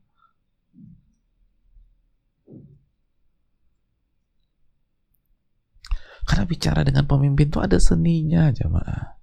Karena 6.27 6.43
bicara 6.43 6.83
dengan 6.83 7.07
pemimpin 7.07 7.47
itu 7.47 7.63
ada 7.63 7.79
seninya, 7.79 8.51
jamaah. 8.51 9.15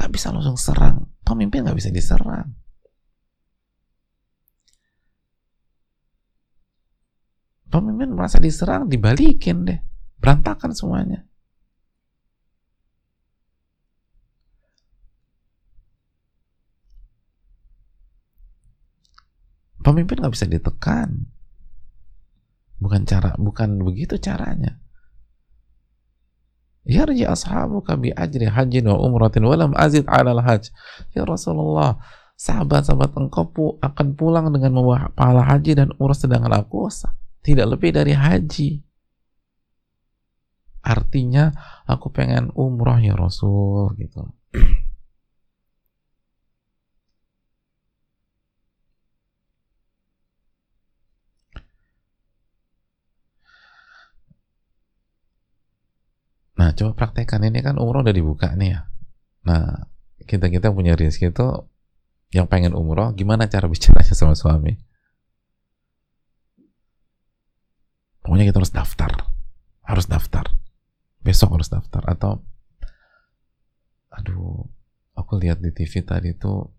Gak 0.00 0.08
bisa 0.08 0.32
langsung 0.32 0.56
serang. 0.56 1.04
Pemimpin 1.20 1.68
gak 1.68 1.76
bisa 1.76 1.92
diserang. 1.92 2.56
Pemimpin 7.68 8.08
merasa 8.16 8.40
diserang, 8.40 8.88
dibalikin 8.88 9.68
deh. 9.68 9.80
Berantakan 10.16 10.72
semuanya. 10.72 11.28
Pemimpin 19.84 20.24
gak 20.24 20.32
bisa 20.32 20.48
ditekan. 20.48 21.28
Bukan 22.80 23.06
cara, 23.06 23.36
bukan 23.38 23.78
begitu 23.86 24.18
caranya. 24.18 24.81
Yarji 26.82 27.22
ashabuka 27.22 27.94
bi 27.94 28.10
ajri 28.10 28.50
hajin 28.50 28.90
wa 28.90 28.98
umratin 28.98 29.46
walam 29.46 29.70
azid 29.78 30.02
alal 30.10 30.42
hajj. 30.42 30.74
Ya 31.14 31.22
Rasulullah, 31.22 32.02
sahabat-sahabat 32.34 33.14
engkau 33.14 33.46
pu 33.54 33.64
akan 33.78 34.18
pulang 34.18 34.50
dengan 34.50 34.74
membawa 34.74 35.14
pahala 35.14 35.46
haji 35.46 35.78
dan 35.78 35.94
umrah 36.02 36.18
sedangkan 36.18 36.50
aku 36.58 36.90
tidak 37.46 37.78
lebih 37.78 37.94
dari 37.94 38.18
haji. 38.18 38.82
Artinya 40.82 41.54
aku 41.86 42.10
pengen 42.10 42.50
umrah 42.58 42.98
ya 42.98 43.14
Rasul 43.14 43.94
gitu. 44.02 44.34
Nah, 56.62 56.70
coba 56.78 56.94
praktekkan 56.94 57.42
ini 57.42 57.58
kan 57.58 57.74
umroh 57.74 58.06
udah 58.06 58.14
dibuka 58.14 58.54
nih 58.54 58.78
ya. 58.78 58.86
Nah, 59.50 59.90
kita-kita 60.22 60.70
punya 60.70 60.94
rezeki 60.94 61.34
itu 61.34 61.48
yang 62.30 62.46
pengen 62.46 62.78
umroh, 62.78 63.10
gimana 63.18 63.50
cara 63.50 63.66
bicaranya 63.66 64.14
sama 64.14 64.38
suami? 64.38 64.78
Pokoknya 68.22 68.46
kita 68.46 68.62
harus 68.62 68.70
daftar. 68.70 69.10
Harus 69.82 70.06
daftar. 70.06 70.54
Besok 71.18 71.58
harus 71.58 71.66
daftar. 71.66 72.06
Atau, 72.06 72.46
aduh, 74.14 74.62
aku 75.18 75.42
lihat 75.42 75.58
di 75.58 75.74
TV 75.74 76.06
tadi 76.06 76.30
tuh, 76.38 76.70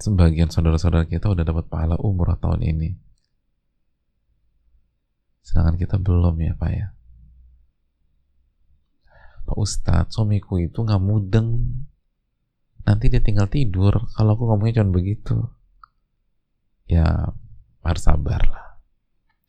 sebagian 0.00 0.48
saudara-saudara 0.48 1.04
kita 1.04 1.28
udah 1.28 1.44
dapat 1.44 1.68
pahala 1.68 2.00
umroh 2.00 2.40
tahun 2.40 2.64
ini. 2.64 2.96
Sedangkan 5.44 5.76
kita 5.76 6.00
belum 6.00 6.40
ya 6.40 6.56
Pak 6.56 6.70
ya. 6.72 6.96
Pak 9.50 9.58
Ustadz 9.58 10.14
suamiku 10.14 10.62
itu 10.62 10.86
nggak 10.86 11.02
mudeng. 11.02 11.66
Nanti 12.86 13.10
dia 13.10 13.18
tinggal 13.18 13.50
tidur 13.50 14.06
kalau 14.14 14.38
aku 14.38 14.46
ngomongnya 14.46 14.78
cuma 14.86 14.94
begitu. 14.94 15.42
Ya 16.86 17.34
harus 17.82 18.02
sabar 18.06 18.38
lah. 18.46 18.78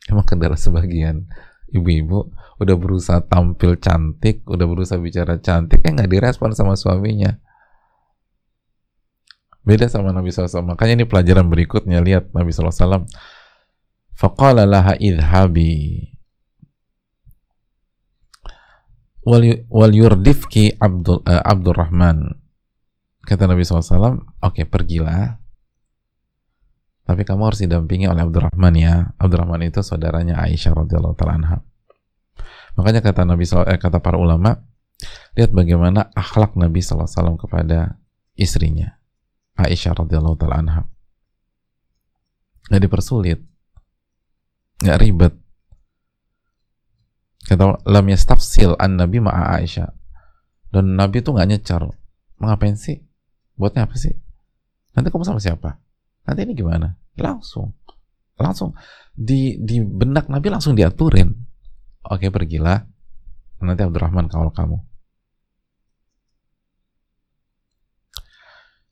Emang 0.10 0.26
kendala 0.26 0.58
sebagian 0.58 1.30
ibu-ibu 1.70 2.34
udah 2.58 2.76
berusaha 2.82 3.22
tampil 3.30 3.78
cantik 3.78 4.42
udah 4.50 4.66
berusaha 4.66 4.98
bicara 4.98 5.38
cantik 5.38 5.86
eh 5.86 5.94
nggak 5.94 6.10
direspon 6.10 6.58
sama 6.58 6.74
suaminya. 6.74 7.38
Beda 9.62 9.86
sama 9.86 10.10
Nabi 10.10 10.34
SAW 10.34 10.66
makanya 10.66 10.98
ini 10.98 11.06
pelajaran 11.06 11.46
berikutnya 11.46 12.02
lihat 12.02 12.34
Nabi 12.34 12.50
SAW 12.50 13.06
faqala 14.18 14.66
laha 14.66 14.98
idhabi 14.98 16.10
wal 19.26 19.94
yurdifki 19.94 20.78
Abdul 20.82 21.22
uh, 21.26 21.44
Abdurrahman. 21.46 22.38
Kata 23.22 23.46
Nabi 23.46 23.62
SAW 23.62 23.86
oke 23.86 24.18
okay, 24.42 24.66
pergilah. 24.66 25.38
Tapi 27.06 27.22
kamu 27.28 27.42
harus 27.50 27.62
didampingi 27.62 28.10
oleh 28.10 28.24
Abdurrahman 28.24 28.74
ya. 28.78 29.14
Abdurrahman 29.20 29.68
itu 29.68 29.84
saudaranya 29.86 30.42
Aisyah 30.42 30.74
radhiyallahu 30.74 31.18
taala 31.18 31.62
makanya 32.72 33.04
kata 33.04 33.28
Nabi 33.28 33.44
SAW, 33.44 33.68
eh, 33.68 33.76
kata 33.76 34.00
para 34.00 34.16
ulama 34.16 34.64
lihat 35.36 35.52
bagaimana 35.52 36.08
akhlak 36.16 36.56
Nabi 36.56 36.80
SAW 36.80 37.36
kepada 37.36 38.00
istrinya 38.40 38.96
Aisyah 39.60 39.94
radhiyallahu 39.94 40.38
taala 40.40 40.58
anha. 40.64 40.82
Nggak 42.72 42.82
dipersulit. 42.88 43.40
Nggak 44.82 44.98
ribet 45.04 45.34
Kata 47.46 47.82
lam 47.90 48.06
yastafsil 48.06 48.78
an 48.78 49.02
Nabi 49.02 49.18
ma'a 49.18 49.58
Aisyah. 49.60 49.90
Dan 50.72 50.96
Nabi 50.96 51.20
itu 51.20 51.34
nggak 51.34 51.50
nyecar. 51.50 51.84
Mengapain 52.38 52.78
sih? 52.78 53.02
Buatnya 53.58 53.86
apa 53.86 53.98
sih? 53.98 54.14
Nanti 54.96 55.08
kamu 55.10 55.26
sama 55.26 55.42
siapa? 55.42 55.78
Nanti 56.26 56.40
ini 56.46 56.54
gimana? 56.54 56.96
Langsung. 57.18 57.76
Langsung. 58.40 58.74
Di, 59.12 59.60
di 59.60 59.84
benak 59.84 60.32
Nabi 60.32 60.48
langsung 60.48 60.74
diaturin. 60.74 61.30
Oke, 62.08 62.34
pergilah. 62.34 62.82
Nanti 63.62 63.82
Abdurrahman 63.86 64.26
kawal 64.32 64.50
kamu. 64.50 64.78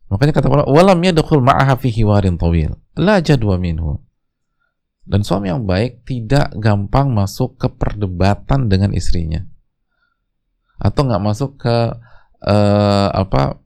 Makanya 0.09 0.33
kata 0.33 0.49
Allah, 0.49 0.65
"Walam 0.65 0.99
yadkhul 1.05 1.45
ma'aha 1.45 1.77
fi 1.77 1.93
hiwarin 1.93 2.37
tawil, 2.37 2.73
la 2.97 3.21
jadwa 3.21 3.61
minhu." 3.61 4.01
Dan 5.09 5.25
suami 5.25 5.49
yang 5.49 5.65
baik 5.65 6.05
tidak 6.05 6.53
gampang 6.61 7.09
masuk 7.09 7.57
ke 7.57 7.65
perdebatan 7.65 8.69
dengan 8.69 8.93
istrinya. 8.93 9.41
Atau 10.77 11.09
nggak 11.09 11.23
masuk 11.25 11.57
ke 11.57 11.77
uh, 12.45 13.09
apa 13.09 13.57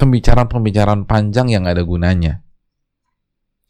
pembicaraan 0.00 0.48
pembicaraan-pembicaraan 0.48 1.04
panjang 1.04 1.52
yang 1.52 1.68
ada 1.68 1.84
gunanya. 1.84 2.40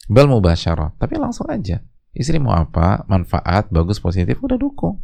Bel 0.06 0.30
mubasyarah, 0.30 0.94
tapi 0.94 1.18
langsung 1.18 1.50
aja. 1.50 1.82
Istri 2.14 2.38
mau 2.38 2.54
apa, 2.54 3.02
manfaat, 3.10 3.66
bagus, 3.74 3.98
positif, 3.98 4.38
udah 4.38 4.54
dukung. 4.54 5.02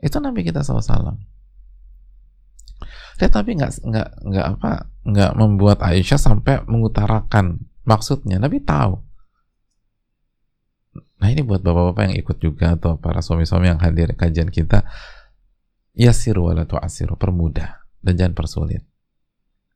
Itu 0.00 0.20
Nabi 0.20 0.44
kita 0.44 0.60
SAW 0.60 1.39
tapi 3.28 3.58
nggak 3.58 3.84
nggak 3.84 4.08
nggak 4.24 4.46
apa 4.56 4.70
nggak 5.04 5.32
membuat 5.36 5.84
Aisyah 5.84 6.16
sampai 6.16 6.64
mengutarakan 6.64 7.60
maksudnya. 7.84 8.40
Nabi 8.40 8.62
tahu. 8.62 8.96
Nah 11.20 11.28
ini 11.28 11.44
buat 11.44 11.60
bapak-bapak 11.60 12.02
yang 12.08 12.16
ikut 12.16 12.36
juga 12.40 12.80
atau 12.80 12.96
para 12.96 13.20
suami-suami 13.20 13.68
yang 13.68 13.80
hadir 13.82 14.16
kajian 14.16 14.48
kita. 14.48 14.88
Yasiru 15.92 16.48
wala 16.48 16.64
tu'asiru 16.64 17.18
permudah 17.20 17.82
dan 18.00 18.16
jangan 18.16 18.32
persulit. 18.32 18.80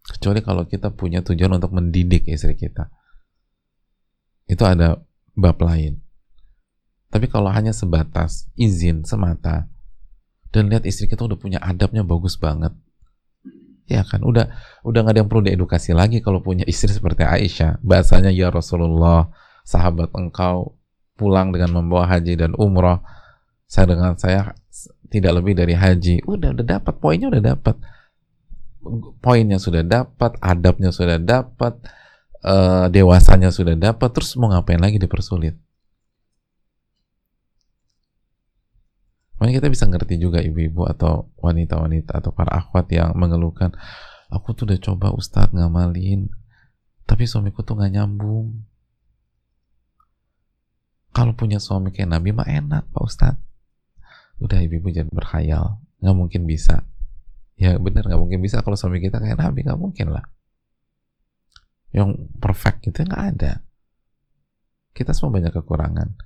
Kecuali 0.04 0.40
kalau 0.40 0.64
kita 0.64 0.94
punya 0.94 1.20
tujuan 1.20 1.52
untuk 1.59 1.76
mendidik 1.76 2.24
istri 2.30 2.57
kita. 2.57 2.88
Itu 4.48 4.64
ada 4.64 5.00
bab 5.37 5.59
lain. 5.61 6.00
Tapi 7.12 7.26
kalau 7.28 7.52
hanya 7.52 7.72
sebatas 7.76 8.48
izin 8.57 9.04
semata 9.04 9.68
dan 10.54 10.70
lihat 10.70 10.87
istri 10.87 11.11
kita 11.11 11.26
udah 11.26 11.38
punya 11.38 11.59
adabnya 11.62 12.02
bagus 12.07 12.38
banget 12.38 12.74
Ya 13.85 14.01
kan, 14.01 14.25
udah 14.25 14.49
udah 14.81 14.99
nggak 15.05 15.12
ada 15.12 15.20
yang 15.20 15.29
perlu 15.29 15.44
diedukasi 15.44 15.92
lagi 15.92 16.25
kalau 16.25 16.40
punya 16.40 16.64
istri 16.64 16.88
seperti 16.88 17.20
Aisyah. 17.20 17.85
Bahasanya 17.85 18.33
ya 18.33 18.49
Rasulullah, 18.49 19.29
sahabat 19.61 20.09
engkau 20.16 20.81
pulang 21.20 21.53
dengan 21.53 21.83
membawa 21.83 22.09
haji 22.09 22.35
dan 22.40 22.57
umroh. 22.57 23.05
Saya 23.68 23.92
dengan 23.92 24.16
saya 24.16 24.57
tidak 25.12 25.40
lebih 25.40 25.53
dari 25.57 25.77
haji. 25.77 26.25
Udah 26.25 26.57
udah 26.57 26.64
dapat 26.64 26.94
poinnya 26.97 27.29
udah 27.29 27.42
dapat. 27.44 27.77
Poinnya 29.20 29.57
sudah 29.57 29.81
dapat, 29.81 30.37
adabnya 30.44 30.92
sudah 30.92 31.16
dapat, 31.16 31.81
uh, 32.44 32.88
dewasanya 32.92 33.49
sudah 33.49 33.77
dapat. 33.77 34.09
Terus 34.12 34.37
mau 34.37 34.53
ngapain 34.53 34.81
lagi 34.81 35.01
dipersulit? 35.01 35.57
Makanya 39.44 39.61
kita 39.61 39.68
bisa 39.76 39.85
ngerti 39.85 40.16
juga 40.16 40.40
ibu-ibu 40.40 40.88
atau 40.88 41.28
wanita-wanita 41.37 42.16
atau 42.16 42.33
para 42.33 42.64
akhwat 42.64 42.88
yang 42.88 43.12
mengeluhkan, 43.12 43.76
aku 44.33 44.57
tuh 44.57 44.64
udah 44.64 44.80
coba 44.80 45.12
ustadz 45.12 45.52
ngamalin, 45.52 46.33
tapi 47.04 47.28
suamiku 47.28 47.61
tuh 47.61 47.76
nggak 47.76 47.92
nyambung. 47.92 48.64
kalau 51.12 51.37
punya 51.37 51.61
suami 51.61 51.92
kayak 51.92 52.09
Nabi 52.09 52.33
mah 52.33 52.48
enak 52.48 52.88
Pak 52.88 53.04
Ustadz. 53.04 53.44
Udah 54.40 54.64
ibu-ibu 54.64 54.88
jangan 54.88 55.12
berkhayal. 55.12 55.76
Nggak 56.00 56.16
mungkin 56.16 56.42
bisa. 56.48 56.80
Ya 57.61 57.76
bener 57.76 58.09
nggak 58.09 58.16
mungkin 58.16 58.40
bisa. 58.40 58.64
Kalau 58.64 58.80
suami 58.80 58.96
kita 59.04 59.20
kayak 59.20 59.37
Nabi 59.37 59.61
nggak 59.61 59.76
mungkin 59.76 60.09
lah. 60.09 60.24
Yang 61.92 62.33
perfect 62.40 62.80
gitu 62.88 63.04
nggak 63.04 63.24
ada. 63.37 63.61
Kita 64.96 65.12
semua 65.12 65.37
banyak 65.37 65.52
kekurangan 65.52 66.16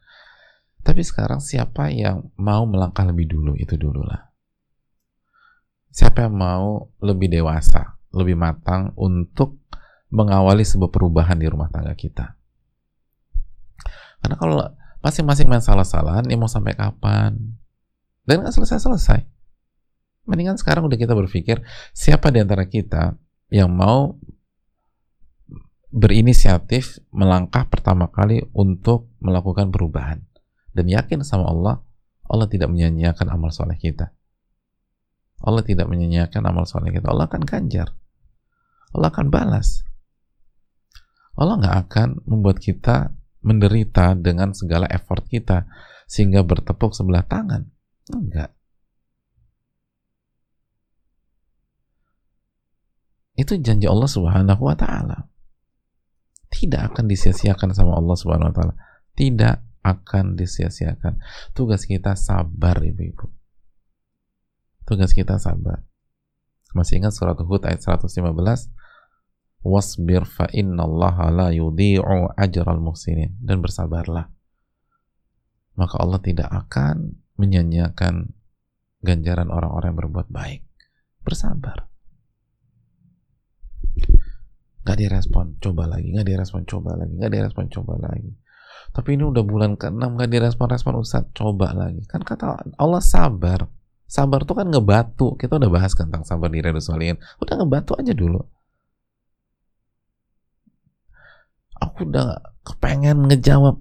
tapi 0.82 1.02
sekarang 1.04 1.42
siapa 1.42 1.90
yang 1.92 2.30
mau 2.38 2.64
melangkah 2.64 3.04
lebih 3.06 3.28
dulu 3.30 3.54
itu 3.58 3.74
dulu 3.74 4.02
lah 4.02 4.28
siapa 5.90 6.26
yang 6.26 6.34
mau 6.36 6.90
lebih 7.02 7.30
dewasa 7.30 7.98
lebih 8.12 8.36
matang 8.40 8.92
untuk 8.96 9.60
mengawali 10.08 10.64
sebuah 10.64 10.88
perubahan 10.88 11.36
di 11.36 11.46
rumah 11.48 11.68
tangga 11.68 11.92
kita. 11.92 12.36
Karena 14.18 14.36
kalau 14.40 14.58
masing-masing 15.04 15.46
main 15.46 15.62
salah-salahan, 15.62 16.26
ya 16.26 16.36
mau 16.40 16.48
sampai 16.48 16.74
kapan? 16.74 17.36
Dan 18.24 18.44
nggak 18.44 18.56
selesai-selesai. 18.56 19.24
Mendingan 20.28 20.60
sekarang 20.60 20.84
udah 20.88 20.98
kita 21.00 21.16
berpikir, 21.16 21.64
siapa 21.96 22.28
di 22.28 22.44
antara 22.44 22.68
kita 22.68 23.16
yang 23.48 23.72
mau 23.72 24.16
berinisiatif 25.88 27.00
melangkah 27.08 27.64
pertama 27.64 28.12
kali 28.12 28.44
untuk 28.52 29.08
melakukan 29.24 29.72
perubahan. 29.72 30.20
Dan 30.78 30.86
yakin 30.86 31.26
sama 31.26 31.50
Allah, 31.50 31.82
Allah 32.30 32.46
tidak 32.46 32.70
menyanyiakan 32.70 33.34
amal 33.34 33.50
soleh 33.50 33.74
kita. 33.74 34.14
Allah 35.42 35.66
tidak 35.66 35.90
menyanyiakan 35.90 36.38
amal 36.46 36.70
soleh 36.70 36.94
kita. 36.94 37.10
Allah 37.10 37.26
akan 37.26 37.42
ganjar. 37.42 37.98
Allah 38.94 39.10
akan 39.10 39.26
balas. 39.26 39.82
Allah 41.34 41.58
nggak 41.58 41.76
akan 41.90 42.08
membuat 42.30 42.62
kita 42.62 43.10
menderita 43.42 44.14
dengan 44.14 44.54
segala 44.54 44.86
effort 44.86 45.26
kita 45.26 45.66
sehingga 46.06 46.46
bertepuk 46.46 46.94
sebelah 46.94 47.26
tangan. 47.26 47.66
Enggak. 48.14 48.54
Itu 53.34 53.58
janji 53.58 53.90
Allah 53.90 54.06
Subhanahu 54.06 54.62
wa 54.62 54.78
taala. 54.78 55.26
Tidak 56.54 56.94
akan 56.94 57.10
disia-siakan 57.10 57.74
sama 57.74 57.98
Allah 57.98 58.14
Subhanahu 58.14 58.50
wa 58.50 58.54
taala. 58.54 58.74
Tidak 59.18 59.67
akan 59.88 60.36
disia-siakan. 60.36 61.16
Tugas 61.56 61.88
kita 61.88 62.12
sabar, 62.12 62.84
Ibu-ibu. 62.84 63.32
Tugas 64.84 65.16
kita 65.16 65.40
sabar. 65.40 65.84
Masih 66.76 67.00
ingat 67.00 67.16
surat 67.16 67.40
Hud 67.40 67.64
ayat 67.64 67.80
115? 67.80 68.68
wasbir 69.64 70.22
fa 70.22 70.46
innallaha 70.54 71.34
la 71.34 71.48
yudhi'u 71.50 72.30
ajral 72.38 72.78
muhsinin 72.78 73.34
dan 73.42 73.58
bersabarlah 73.58 74.30
maka 75.78 75.94
Allah 75.98 76.18
tidak 76.22 76.50
akan 76.50 77.18
menyanyiakan 77.38 78.34
ganjaran 79.02 79.50
orang-orang 79.50 79.94
yang 79.94 80.00
berbuat 80.06 80.28
baik 80.30 80.62
bersabar 81.22 81.90
nggak 84.86 84.98
direspon 84.98 85.58
coba 85.58 85.90
lagi 85.90 86.14
nggak 86.14 86.26
direspon 86.26 86.62
coba 86.64 86.96
lagi 86.98 87.12
nggak 87.18 87.32
direspon 87.34 87.66
coba 87.70 87.94
lagi 87.98 88.32
tapi 88.92 89.14
ini 89.14 89.24
udah 89.24 89.44
bulan 89.44 89.78
ke-6 89.78 90.00
nggak 90.00 90.30
direspon 90.32 90.68
respon 90.72 90.98
Ustaz 90.98 91.28
coba 91.36 91.70
lagi. 91.76 92.02
Kan 92.08 92.24
kata 92.24 92.74
Allah 92.80 93.02
sabar. 93.04 93.68
Sabar 94.08 94.42
tuh 94.48 94.56
kan 94.58 94.66
ngebatu. 94.72 95.36
Kita 95.36 95.60
udah 95.60 95.70
bahas 95.70 95.92
tentang 95.92 96.24
sabar 96.24 96.48
di 96.48 96.64
Redus 96.64 96.88
udah 96.90 97.54
ngebatu 97.60 97.94
aja 97.94 98.12
dulu. 98.16 98.40
Aku 101.78 102.08
udah 102.08 102.42
kepengen 102.66 103.30
ngejawab. 103.30 103.78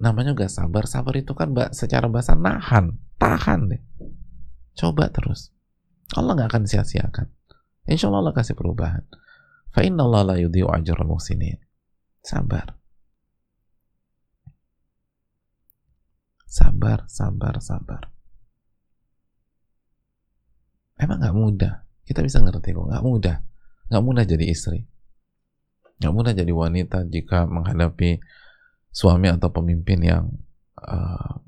Namanya 0.00 0.32
gak 0.32 0.48
sabar. 0.48 0.88
Sabar 0.88 1.12
itu 1.20 1.36
kan 1.36 1.52
secara 1.76 2.08
bahasa 2.08 2.32
nahan 2.32 2.96
tahan 3.20 3.76
deh. 3.76 3.82
Coba 4.72 5.12
terus. 5.12 5.52
Allah 6.16 6.32
gak 6.32 6.56
akan 6.56 6.64
sia-siakan. 6.64 7.28
Insya 7.84 8.08
Allah 8.08 8.24
Allah 8.24 8.34
kasih 8.40 8.56
perubahan. 8.56 9.04
Fa 9.68 9.84
inna 9.84 10.08
Allah 10.08 10.32
la 10.32 10.36
yudhi'u 10.40 10.72
ajral 10.72 11.04
muhsinin. 11.04 11.60
Sabar 12.24 12.79
sabar 16.50 17.06
sabar 17.06 17.62
sabar 17.62 18.10
emang 20.98 21.22
gak 21.22 21.36
mudah 21.38 21.74
kita 22.02 22.26
bisa 22.26 22.42
ngerti 22.42 22.74
kok 22.74 22.90
gak 22.90 23.06
mudah 23.06 23.36
gak 23.86 24.02
mudah 24.02 24.26
jadi 24.26 24.50
istri 24.50 24.90
Gak 26.00 26.16
mudah 26.16 26.32
jadi 26.32 26.48
wanita 26.48 27.04
jika 27.12 27.44
menghadapi 27.44 28.24
suami 28.88 29.28
atau 29.28 29.52
pemimpin 29.52 30.00
yang 30.00 30.24
uh, 30.80 31.44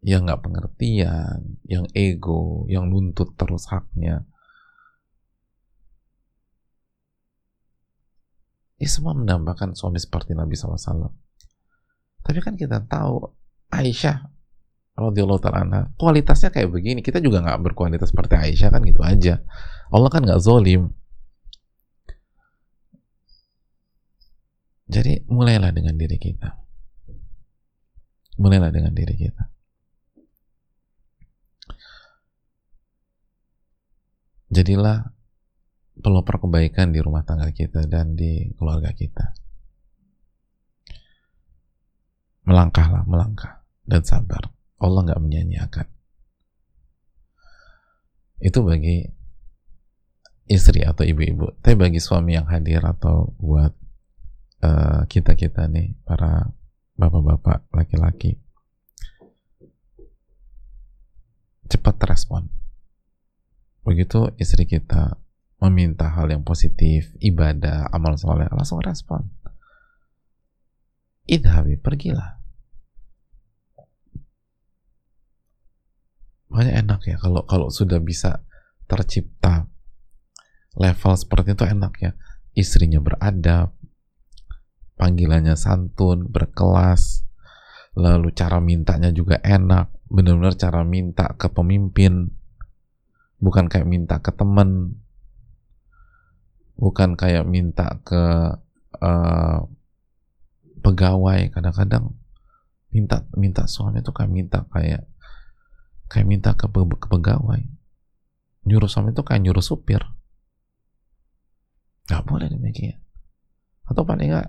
yang 0.00 0.24
nggak 0.24 0.40
pengertian, 0.40 1.60
yang 1.68 1.84
ego, 1.92 2.64
yang 2.72 2.88
nuntut 2.88 3.36
terus 3.36 3.68
haknya. 3.68 4.24
Ini 8.80 8.88
semua 8.88 9.12
menambahkan 9.12 9.76
suami 9.76 10.00
seperti 10.00 10.32
Nabi 10.32 10.56
SAW. 10.56 11.12
Tapi 12.24 12.38
kan 12.40 12.56
kita 12.56 12.88
tahu 12.88 13.35
Aisyah 13.82 14.36
radhiyallahu 14.96 15.40
taala 15.44 15.92
kualitasnya 16.00 16.48
kayak 16.48 16.72
begini. 16.72 17.04
Kita 17.04 17.20
juga 17.20 17.44
nggak 17.44 17.60
berkualitas 17.60 18.10
seperti 18.10 18.34
Aisyah 18.34 18.72
kan 18.72 18.82
gitu 18.82 19.04
aja. 19.04 19.44
Allah 19.92 20.10
kan 20.10 20.24
nggak 20.24 20.40
zolim. 20.40 20.90
Jadi 24.86 25.28
mulailah 25.28 25.74
dengan 25.74 25.98
diri 25.98 26.16
kita. 26.16 26.56
Mulailah 28.40 28.70
dengan 28.72 28.92
diri 28.94 29.14
kita. 29.18 29.44
Jadilah 34.46 35.02
pelopor 35.98 36.38
kebaikan 36.38 36.94
di 36.94 37.02
rumah 37.02 37.26
tangga 37.26 37.50
kita 37.50 37.90
dan 37.90 38.14
di 38.14 38.54
keluarga 38.54 38.94
kita. 38.94 39.34
Melangkahlah, 42.46 43.02
melangkah 43.10 43.55
dan 43.86 44.02
sabar. 44.02 44.50
Allah 44.76 45.00
nggak 45.06 45.22
menyanyiakan. 45.22 45.86
Itu 48.42 48.60
bagi 48.66 49.08
istri 50.50 50.84
atau 50.84 51.06
ibu-ibu. 51.06 51.56
Tapi 51.64 51.74
bagi 51.78 52.02
suami 52.02 52.36
yang 52.36 52.44
hadir 52.50 52.84
atau 52.84 53.32
buat 53.40 53.72
Eh, 54.56 55.00
kita 55.12 55.36
kita 55.36 55.68
nih 55.68 55.94
para 56.02 56.48
bapak-bapak 56.96 57.68
laki-laki 57.76 58.40
cepat 61.68 62.00
respon 62.08 62.48
begitu 63.84 64.32
istri 64.40 64.64
kita 64.64 65.20
meminta 65.60 66.08
hal 66.08 66.32
yang 66.32 66.40
positif 66.40 67.12
ibadah 67.20 67.92
amal 67.92 68.16
soleh 68.16 68.48
langsung 68.48 68.80
respon 68.80 69.28
idhabi 71.28 71.76
pergilah 71.76 72.35
makanya 76.46 76.72
enak 76.82 77.00
ya 77.06 77.16
kalau 77.18 77.42
kalau 77.44 77.68
sudah 77.68 77.98
bisa 77.98 78.42
tercipta 78.86 79.66
level 80.78 81.14
seperti 81.18 81.58
itu 81.58 81.64
enak 81.66 81.92
ya 81.98 82.12
istrinya 82.54 83.02
beradab 83.02 83.76
panggilannya 84.96 85.54
santun, 85.54 86.26
berkelas, 86.32 87.22
lalu 87.94 88.32
cara 88.32 88.58
mintanya 88.58 89.12
juga 89.12 89.38
enak, 89.44 89.92
benar-benar 90.08 90.56
cara 90.56 90.82
minta 90.82 91.36
ke 91.36 91.52
pemimpin, 91.52 92.32
bukan 93.38 93.68
kayak 93.68 93.86
minta 93.86 94.18
ke 94.18 94.32
temen, 94.32 94.98
bukan 96.80 97.14
kayak 97.14 97.44
minta 97.44 98.00
ke 98.02 98.56
uh, 98.98 99.60
pegawai. 100.80 101.52
Kadang-kadang 101.52 102.16
minta 102.90 103.28
minta 103.36 103.68
suami 103.68 104.00
itu 104.00 104.10
kayak 104.10 104.32
minta 104.32 104.64
kayak 104.72 105.04
kayak 106.06 106.26
minta 106.26 106.50
ke, 106.54 106.66
pe 106.70 106.80
ke 106.82 107.06
pegawai. 107.10 107.62
Nyuruh 108.66 108.90
suami 108.90 109.14
itu 109.14 109.22
kayak 109.22 109.42
nyuruh 109.46 109.62
supir. 109.62 110.02
Gak 112.06 112.22
boleh 112.26 112.50
demikian. 112.50 113.02
Atau 113.86 114.02
paling 114.02 114.30
nggak 114.30 114.48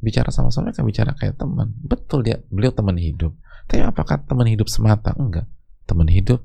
bicara 0.00 0.32
sama 0.32 0.48
suami 0.48 0.72
kan 0.72 0.84
bicara 0.88 1.12
kayak 1.12 1.36
teman. 1.36 1.76
Betul 1.84 2.24
dia 2.24 2.40
beliau 2.48 2.72
teman 2.72 2.96
hidup. 2.96 3.36
Tapi 3.68 3.84
apakah 3.84 4.24
teman 4.24 4.48
hidup 4.48 4.68
semata? 4.72 5.12
Enggak. 5.16 5.48
Teman 5.84 6.08
hidup 6.08 6.40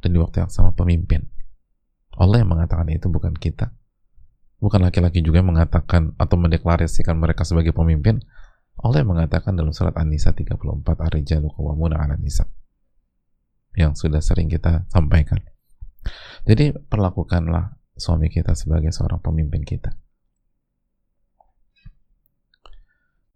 dan 0.00 0.16
di 0.16 0.18
waktu 0.20 0.44
yang 0.44 0.52
sama 0.52 0.72
pemimpin. 0.72 1.28
Allah 2.16 2.40
yang 2.40 2.48
mengatakan 2.48 2.88
itu 2.88 3.12
bukan 3.12 3.36
kita. 3.36 3.76
Bukan 4.56 4.80
laki-laki 4.80 5.20
juga 5.20 5.44
yang 5.44 5.52
mengatakan 5.52 6.16
atau 6.16 6.36
mendeklarasikan 6.40 7.20
mereka 7.20 7.44
sebagai 7.44 7.76
pemimpin. 7.76 8.24
Allah 8.80 9.04
yang 9.04 9.12
mengatakan 9.12 9.52
dalam 9.52 9.72
surat 9.76 9.92
An-Nisa 9.96 10.32
34 10.32 10.56
Ar-Rijalu 10.84 11.48
qawwamuna 11.48 11.96
'ala 11.96 12.16
nisa 12.20 12.44
yang 13.76 13.92
sudah 13.92 14.24
sering 14.24 14.48
kita 14.48 14.88
sampaikan. 14.88 15.38
Jadi 16.48 16.72
perlakukanlah 16.72 17.76
suami 17.96 18.32
kita 18.32 18.56
sebagai 18.56 18.90
seorang 18.90 19.20
pemimpin 19.20 19.62
kita. 19.62 19.92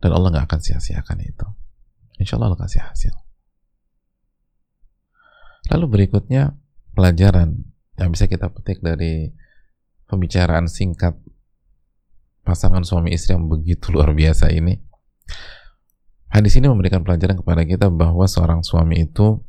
Dan 0.00 0.10
Allah 0.16 0.32
nggak 0.32 0.46
akan 0.48 0.60
sia-siakan 0.64 1.18
itu. 1.20 1.46
Insya 2.16 2.40
Allah 2.40 2.56
Allah 2.56 2.60
kasih 2.64 2.80
hasil. 2.80 3.14
Lalu 5.70 5.86
berikutnya 5.86 6.56
pelajaran 6.96 7.68
yang 8.00 8.08
bisa 8.08 8.24
kita 8.24 8.48
petik 8.48 8.80
dari 8.80 9.28
pembicaraan 10.08 10.66
singkat 10.66 11.20
pasangan 12.42 12.82
suami 12.82 13.12
istri 13.12 13.36
yang 13.36 13.46
begitu 13.46 13.88
luar 13.94 14.16
biasa 14.16 14.48
ini. 14.50 14.80
Hadis 16.30 16.56
ini 16.56 16.70
memberikan 16.70 17.02
pelajaran 17.02 17.36
kepada 17.42 17.66
kita 17.66 17.90
bahwa 17.90 18.22
seorang 18.24 18.62
suami 18.62 19.02
itu 19.04 19.42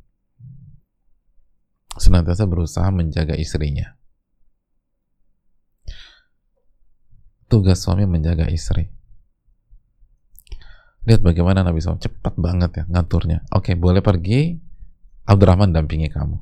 senantiasa 1.97 2.47
berusaha 2.47 2.87
menjaga 2.93 3.35
istrinya. 3.35 3.97
Tugas 7.51 7.83
suami 7.83 8.07
menjaga 8.07 8.47
istri. 8.47 8.87
Lihat 11.03 11.19
bagaimana 11.19 11.65
Nabi 11.65 11.81
SAW 11.81 11.99
cepat 11.99 12.37
banget 12.39 12.71
ya 12.71 12.83
ngaturnya. 12.87 13.43
Oke 13.51 13.75
boleh 13.75 13.99
pergi 13.99 14.55
Abdurrahman 15.27 15.75
dampingi 15.75 16.07
kamu. 16.07 16.37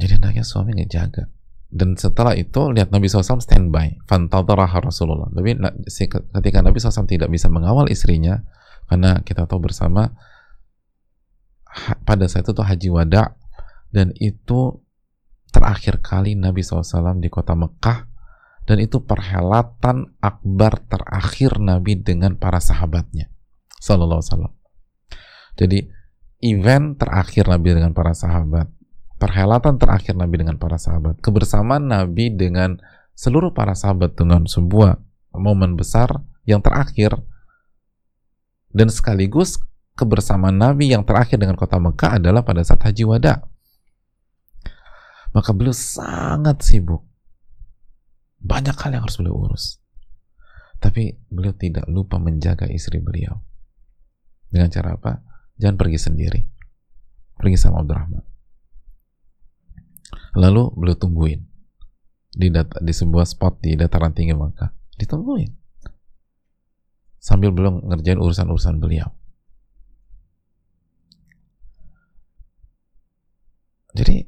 Jadi 0.00 0.12
hendaknya 0.16 0.44
suami 0.44 0.76
ngejaga. 0.80 1.28
Dan 1.66 1.98
setelah 1.98 2.32
itu 2.38 2.72
lihat 2.72 2.94
Nabi 2.94 3.10
SAW 3.10 3.42
standby. 3.42 4.00
Fantadaraha 4.06 4.80
Rasulullah. 4.80 5.28
Tapi 5.28 5.58
ketika 6.08 6.58
Nabi 6.62 6.78
SAW 6.78 7.10
tidak 7.10 7.28
bisa 7.28 7.50
mengawal 7.50 7.90
istrinya 7.92 8.40
karena 8.86 9.20
kita 9.22 9.46
tahu 9.46 9.70
bersama 9.70 10.14
pada 12.08 12.24
saat 12.26 12.46
itu 12.46 12.52
tuh 12.56 12.66
haji 12.66 12.88
wada 12.88 13.36
dan 13.92 14.14
itu 14.16 14.80
terakhir 15.52 16.00
kali 16.00 16.36
Nabi 16.36 16.60
SAW 16.60 17.20
di 17.20 17.28
kota 17.28 17.56
Mekah 17.56 18.08
dan 18.66 18.82
itu 18.82 18.98
perhelatan 19.04 20.18
akbar 20.18 20.82
terakhir 20.90 21.62
Nabi 21.62 22.02
dengan 22.02 22.34
para 22.34 22.58
sahabatnya 22.58 23.30
sallallahu. 23.78 24.50
Jadi 25.56 25.86
event 26.44 26.98
terakhir 26.98 27.48
Nabi 27.48 27.78
dengan 27.78 27.94
para 27.96 28.12
sahabat, 28.12 28.68
perhelatan 29.16 29.78
terakhir 29.80 30.18
Nabi 30.18 30.42
dengan 30.42 30.58
para 30.60 30.76
sahabat, 30.76 31.22
kebersamaan 31.22 31.88
Nabi 31.88 32.34
dengan 32.34 32.76
seluruh 33.16 33.54
para 33.56 33.72
sahabat 33.72 34.18
dengan 34.18 34.44
sebuah 34.44 35.00
momen 35.32 35.78
besar 35.78 36.20
yang 36.44 36.60
terakhir 36.60 37.16
dan 38.76 38.92
sekaligus 38.92 39.56
kebersamaan 39.96 40.60
Nabi 40.60 40.92
yang 40.92 41.00
terakhir 41.08 41.40
dengan 41.40 41.56
kota 41.56 41.80
Mekah 41.80 42.20
adalah 42.20 42.44
pada 42.44 42.60
saat 42.60 42.84
haji 42.84 43.08
wada. 43.08 43.48
Maka 45.32 45.56
beliau 45.56 45.72
sangat 45.72 46.60
sibuk 46.60 47.00
banyak 48.36 48.76
hal 48.76 48.92
yang 48.92 49.02
harus 49.08 49.16
beliau 49.16 49.48
urus. 49.48 49.80
Tapi 50.76 51.16
beliau 51.32 51.56
tidak 51.56 51.88
lupa 51.88 52.20
menjaga 52.20 52.68
istri 52.68 53.00
beliau. 53.00 53.40
Dengan 54.52 54.68
cara 54.68 54.94
apa? 54.94 55.24
Jangan 55.56 55.80
pergi 55.80 55.98
sendiri. 55.98 56.40
Pergi 57.40 57.56
sama 57.56 57.80
Abdurrahman. 57.80 58.24
Lalu 60.36 60.62
beliau 60.76 60.96
tungguin 61.00 61.40
di 62.28 62.52
data, 62.52 62.76
di 62.84 62.92
sebuah 62.92 63.24
spot 63.24 63.64
di 63.64 63.72
dataran 63.72 64.12
tinggi 64.12 64.36
Makkah. 64.36 64.68
Ditungguin. 65.00 65.65
Sambil 67.26 67.50
belum 67.50 67.90
ngerjain 67.90 68.22
urusan-urusan 68.22 68.78
beliau. 68.78 69.10
Jadi 73.98 74.22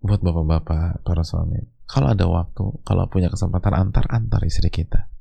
buat 0.00 0.24
bapak-bapak, 0.24 1.04
para 1.04 1.20
suami, 1.20 1.60
kalau 1.84 2.08
ada 2.08 2.24
waktu, 2.24 2.64
kalau 2.80 3.04
punya 3.12 3.28
kesempatan 3.28 3.76
antar 3.76 4.08
antar 4.08 4.40
istri 4.48 4.72
kita. 4.72 5.12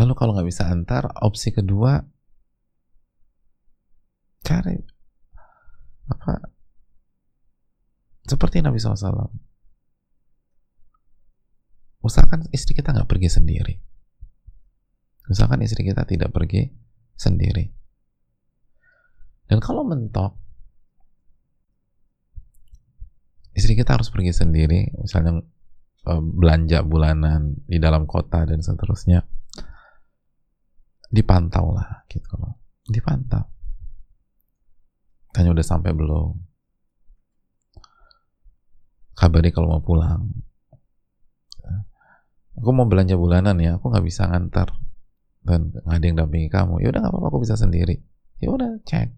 Lalu 0.00 0.12
kalau 0.16 0.32
nggak 0.32 0.48
bisa 0.48 0.64
antar, 0.72 1.12
opsi 1.20 1.52
kedua 1.52 2.00
cari 4.40 4.78
apa 6.06 6.32
seperti 8.24 8.62
Nabi 8.62 8.78
SAW. 8.80 9.45
Usahakan 12.06 12.46
istri 12.54 12.78
kita 12.78 12.94
nggak 12.94 13.10
pergi 13.10 13.26
sendiri. 13.26 13.74
Usahakan 15.26 15.66
istri 15.66 15.82
kita 15.82 16.06
tidak 16.06 16.30
pergi 16.30 16.70
sendiri. 17.18 17.66
Dan 19.50 19.58
kalau 19.58 19.82
mentok, 19.82 20.38
istri 23.56 23.72
kita 23.72 23.96
harus 23.96 24.12
pergi 24.12 24.36
sendiri 24.36 24.92
misalnya 25.00 25.40
uh, 26.06 26.20
belanja 26.20 26.84
bulanan 26.84 27.56
di 27.64 27.80
dalam 27.80 28.04
kota 28.04 28.44
dan 28.44 28.60
seterusnya 28.60 29.24
dipantau 31.08 31.72
lah 31.72 32.04
gitu 32.12 32.36
loh 32.36 32.60
dipantau 32.84 33.48
tanya 35.32 35.56
udah 35.56 35.64
sampai 35.64 35.96
belum 35.96 36.36
kabari 39.16 39.48
kalau 39.48 39.72
mau 39.72 39.82
pulang 39.82 40.28
aku 42.66 42.74
mau 42.74 42.90
belanja 42.90 43.14
bulanan 43.14 43.62
ya 43.62 43.78
aku 43.78 43.94
nggak 43.94 44.02
bisa 44.02 44.26
ngantar 44.26 44.74
dan 45.46 45.70
nggak 45.70 45.86
ada 45.86 46.04
yang 46.10 46.18
dampingi 46.18 46.50
kamu. 46.50 46.82
Ya 46.82 46.90
udah 46.90 47.06
nggak 47.06 47.12
apa-apa 47.14 47.30
aku 47.30 47.38
bisa 47.46 47.54
sendiri. 47.54 48.02
Ya 48.42 48.50
udah 48.50 48.82
cek. 48.82 49.14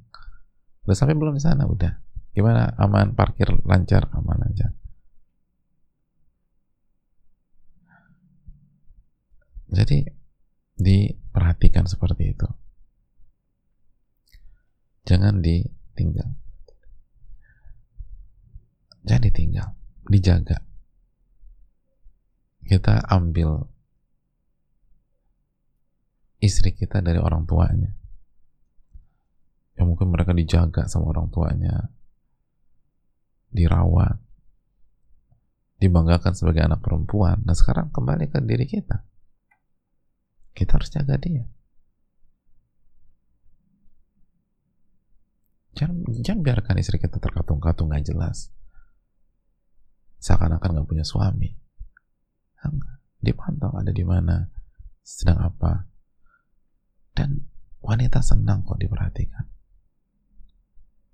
Udah 0.84 0.92
sampai 0.92 1.16
belum 1.16 1.32
di 1.32 1.40
sana? 1.40 1.64
Udah. 1.64 1.96
Gimana? 2.36 2.76
Aman? 2.76 3.16
Parkir 3.16 3.48
lancar? 3.64 4.12
Aman 4.12 4.44
aja. 4.44 4.68
Jadi 9.72 10.04
diperhatikan 10.76 11.88
seperti 11.88 12.36
itu. 12.36 12.48
Jangan 15.08 15.40
ditinggal. 15.40 16.28
Jangan 19.08 19.24
ditinggal, 19.24 19.68
dijaga. 20.12 20.67
Kita 22.68 23.00
ambil 23.08 23.64
istri 26.36 26.76
kita 26.76 27.00
dari 27.00 27.16
orang 27.16 27.48
tuanya. 27.48 27.96
Ya 29.78 29.88
mungkin 29.88 30.12
mereka 30.12 30.34
dijaga 30.34 30.84
sama 30.84 31.14
orang 31.14 31.32
tuanya, 31.32 31.88
dirawat, 33.54 34.20
dibanggakan 35.78 36.34
sebagai 36.34 36.66
anak 36.66 36.82
perempuan. 36.82 37.40
Nah 37.46 37.54
sekarang 37.54 37.94
kembali 37.94 38.28
ke 38.28 38.42
diri 38.42 38.66
kita. 38.66 39.06
Kita 40.52 40.76
harus 40.76 40.90
jaga 40.90 41.14
dia. 41.16 41.46
Jangan, 45.78 46.02
jangan 46.26 46.42
biarkan 46.42 46.76
istri 46.82 46.98
kita 46.98 47.22
terkatung-katung 47.22 47.94
gak 47.94 48.02
jelas. 48.02 48.50
Seakan-akan 50.18 50.82
gak 50.82 50.88
punya 50.90 51.06
suami. 51.06 51.67
Dipantau 53.18 53.74
ada 53.74 53.90
di 53.90 54.04
mana, 54.06 54.46
sedang 55.02 55.42
apa. 55.42 55.86
Dan 57.14 57.48
wanita 57.82 58.22
senang 58.22 58.62
kok 58.62 58.78
diperhatikan. 58.78 59.46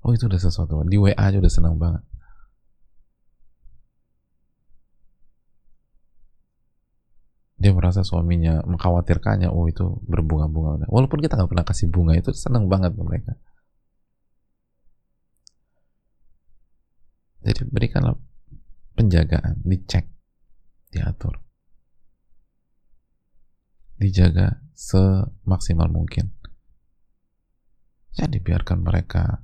Oh 0.05 0.13
itu 0.13 0.29
udah 0.29 0.41
sesuatu. 0.41 0.85
Di 0.85 1.01
WA 1.01 1.17
aja 1.17 1.41
udah 1.41 1.53
senang 1.53 1.81
banget. 1.81 2.05
dia 7.65 7.73
merasa 7.73 8.05
suaminya 8.05 8.61
mengkhawatirkannya 8.69 9.49
oh 9.49 9.65
itu 9.65 9.97
berbunga-bunga 10.05 10.85
walaupun 10.85 11.25
kita 11.25 11.41
nggak 11.41 11.49
pernah 11.49 11.65
kasih 11.65 11.89
bunga 11.89 12.13
itu 12.13 12.29
senang 12.37 12.69
banget 12.69 12.93
mereka 12.93 13.41
jadi 17.41 17.65
berikanlah 17.73 18.21
penjagaan 19.01 19.65
dicek 19.65 20.05
diatur. 20.95 21.43
Dijaga 23.99 24.63
semaksimal 24.79 25.91
mungkin. 25.91 26.31
Jangan 28.15 28.31
dibiarkan 28.31 28.79
mereka 28.87 29.43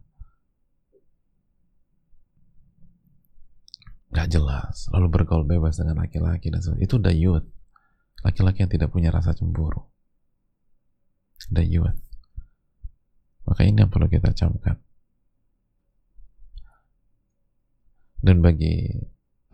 nggak 4.11 4.27
jelas 4.27 4.91
lalu 4.91 5.07
bergaul 5.07 5.47
bebas 5.47 5.79
dengan 5.79 6.03
laki-laki 6.03 6.51
dan 6.51 6.63
sebagainya. 6.63 6.87
Itu 6.87 6.95
udah 7.03 7.15
youth. 7.15 7.47
Laki-laki 8.23 8.63
yang 8.63 8.71
tidak 8.71 8.95
punya 8.95 9.11
rasa 9.11 9.35
cemburu. 9.35 9.91
Youth. 11.51 11.99
Maka 13.49 13.67
ini 13.67 13.83
yang 13.83 13.91
perlu 13.91 14.07
kita 14.07 14.31
camkan. 14.37 14.79
Dan 18.21 18.45
bagi 18.45 18.93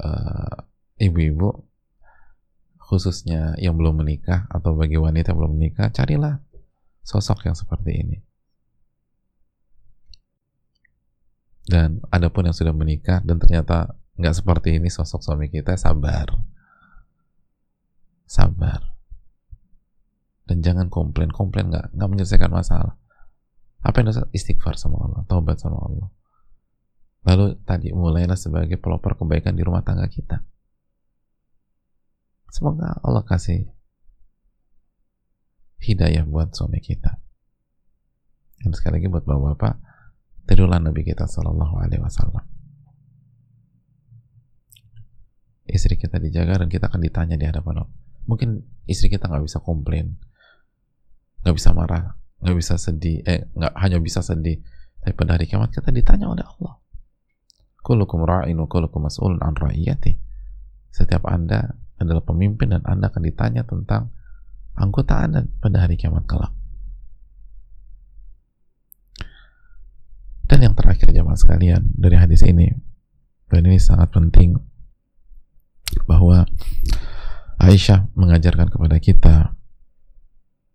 uh, 0.02 0.56
ibu-ibu 0.98 1.65
khususnya 2.86 3.58
yang 3.58 3.74
belum 3.74 3.98
menikah 3.98 4.46
atau 4.46 4.78
bagi 4.78 4.94
wanita 4.94 5.34
yang 5.34 5.38
belum 5.42 5.58
menikah 5.58 5.90
carilah 5.90 6.38
sosok 7.02 7.50
yang 7.50 7.58
seperti 7.58 7.98
ini. 7.98 8.18
Dan 11.66 11.98
adapun 12.14 12.46
yang 12.46 12.54
sudah 12.54 12.70
menikah 12.70 13.18
dan 13.26 13.42
ternyata 13.42 13.98
nggak 14.14 14.34
seperti 14.38 14.78
ini 14.78 14.86
sosok 14.86 15.18
suami 15.18 15.50
kita 15.50 15.74
sabar. 15.74 16.30
Sabar. 18.22 18.94
Dan 20.46 20.62
jangan 20.62 20.86
komplain. 20.86 21.34
Komplain 21.34 21.74
nggak 21.74 21.90
nggak 21.90 22.08
menyelesaikan 22.14 22.54
masalah. 22.54 22.94
Apa 23.82 23.98
yang 23.98 24.14
dosa 24.14 24.30
istighfar 24.30 24.78
sama 24.78 25.02
Allah 25.02 25.26
taubat 25.26 25.58
sama 25.58 25.82
Allah. 25.82 26.06
Lalu 27.26 27.58
tadi 27.66 27.90
mulailah 27.90 28.38
sebagai 28.38 28.78
pelopor 28.78 29.18
kebaikan 29.18 29.58
di 29.58 29.66
rumah 29.66 29.82
tangga 29.82 30.06
kita 30.06 30.38
semoga 32.56 32.96
Allah 33.04 33.20
kasih 33.20 33.68
hidayah 35.84 36.24
buat 36.24 36.56
suami 36.56 36.80
kita. 36.80 37.20
Dan 38.64 38.72
sekali 38.72 38.96
lagi 38.96 39.12
buat 39.12 39.28
bapak-bapak 39.28 39.76
tirulah 40.48 40.80
Nabi 40.80 41.04
kita 41.04 41.28
Shallallahu 41.28 41.76
Alaihi 41.76 42.00
Wasallam. 42.00 42.40
Istri 45.68 46.00
kita 46.00 46.16
dijaga 46.16 46.64
dan 46.64 46.72
kita 46.72 46.88
akan 46.88 47.04
ditanya 47.04 47.36
di 47.36 47.44
hadapan 47.44 47.84
Allah. 47.84 47.92
Mungkin 48.24 48.64
istri 48.88 49.12
kita 49.12 49.28
nggak 49.28 49.44
bisa 49.44 49.60
komplain 49.60 50.16
nggak 51.44 51.54
bisa 51.54 51.70
marah 51.70 52.18
nggak 52.42 52.58
bisa 52.58 52.74
sedih 52.74 53.22
eh 53.22 53.46
nggak 53.52 53.76
hanya 53.76 54.00
bisa 54.00 54.24
sedih. 54.24 54.64
Tapi 55.04 55.12
pada 55.12 55.36
hari 55.36 55.44
kiamat 55.44 55.70
kita 55.76 55.92
ditanya 55.92 56.32
oleh 56.32 56.42
Allah. 56.42 56.80
Kullukum 57.84 58.26
ra'in 58.26 58.58
wa 58.58 58.66
kullukum 58.66 59.06
mas'ulun 59.06 59.38
an 59.44 59.54
ra'iyati. 59.54 60.18
Setiap 60.90 61.28
anda 61.30 61.85
adalah 61.96 62.22
pemimpin 62.24 62.72
dan 62.72 62.82
anda 62.84 63.08
akan 63.08 63.22
ditanya 63.24 63.62
tentang 63.64 64.12
anggota 64.76 65.24
anda 65.24 65.48
pada 65.60 65.84
hari 65.84 65.96
kiamat 65.96 66.28
kelak. 66.28 66.52
Dan 70.46 70.62
yang 70.62 70.74
terakhir 70.78 71.10
jamaah 71.10 71.36
sekalian 71.36 71.90
dari 71.96 72.16
hadis 72.16 72.44
ini 72.46 72.70
dan 73.50 73.66
ini 73.66 73.80
sangat 73.80 74.14
penting 74.14 74.56
bahwa 76.06 76.46
Aisyah 77.56 78.12
mengajarkan 78.12 78.68
kepada 78.68 78.96
kita 79.00 79.56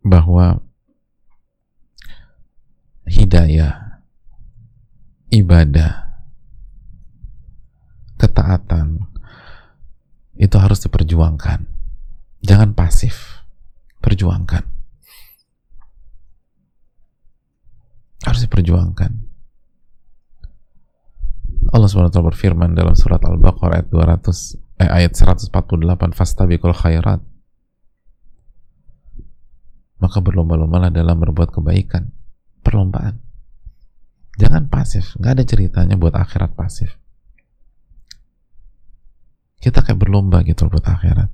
bahwa 0.01 0.65
hidayah, 3.05 4.01
ibadah, 5.29 6.09
ketaatan 8.17 9.10
itu 10.41 10.57
harus 10.57 10.81
diperjuangkan. 10.81 11.69
Jangan 12.41 12.73
pasif, 12.73 13.45
perjuangkan. 14.01 14.65
Harus 18.25 18.41
diperjuangkan. 18.49 19.11
Allah 21.69 21.87
SWT 21.87 22.17
berfirman 22.17 22.73
dalam 22.73 22.97
surat 22.97 23.21
Al-Baqarah 23.21 23.85
ayat 23.85 23.87
200 23.93 24.81
eh, 24.81 24.89
ayat 24.89 25.13
148 25.13 25.53
fastabiqul 26.17 26.73
khairat 26.73 27.21
maka 30.01 30.17
berlomba-lombalah 30.25 30.89
dalam 30.89 31.21
berbuat 31.21 31.53
kebaikan 31.53 32.09
perlombaan 32.65 33.21
jangan 34.41 34.65
pasif 34.73 35.13
nggak 35.21 35.33
ada 35.37 35.43
ceritanya 35.45 35.95
buat 36.01 36.17
akhirat 36.17 36.57
pasif 36.57 36.97
kita 39.61 39.85
kayak 39.85 40.01
berlomba 40.01 40.41
gitu 40.41 40.67
buat 40.67 40.83
akhirat 40.83 41.29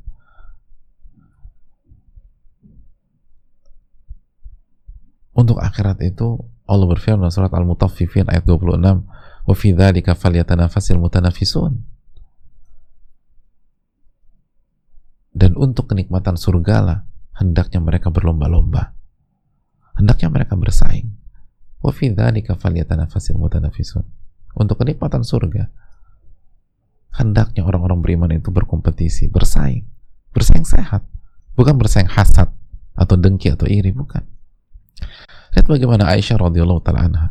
untuk 5.34 5.58
akhirat 5.64 6.04
itu 6.04 6.44
Allah 6.68 6.88
berfirman 6.92 7.32
surat 7.32 7.50
Al-Mutaffifin 7.56 8.28
ayat 8.28 8.44
26 8.44 9.48
wa 9.48 9.56
fi 9.56 9.68
dzalika 9.72 10.14
falyatanafasil 10.14 11.00
mutanafisun 11.00 11.80
dan 15.38 15.54
untuk 15.56 15.88
kenikmatan 15.88 16.36
surga 16.36 16.78
lah 16.84 17.00
hendaknya 17.38 17.78
mereka 17.78 18.10
berlomba-lomba. 18.10 18.98
Hendaknya 19.94 20.30
mereka 20.34 20.58
bersaing. 20.58 21.14
Wa 21.82 21.94
fi 21.94 22.10
dzalika 22.10 22.58
falyatanafasil 22.58 23.38
mutanafisun. 23.38 24.06
Untuk 24.58 24.82
kenikmatan 24.82 25.22
surga, 25.22 25.70
hendaknya 27.16 27.64
orang-orang 27.64 28.00
beriman 28.04 28.32
itu 28.36 28.52
berkompetisi, 28.52 29.32
bersaing. 29.32 29.88
Bersaing 30.36 30.68
sehat, 30.68 31.06
bukan 31.58 31.80
bersaing 31.80 32.10
hasad 32.12 32.52
atau 32.98 33.16
dengki 33.16 33.54
atau 33.54 33.66
iri, 33.70 33.94
bukan. 33.96 34.26
Lihat 35.56 35.66
bagaimana 35.66 36.12
Aisyah 36.12 36.38
radhiyallahu 36.38 36.82
taala 36.84 37.02
anha 37.08 37.28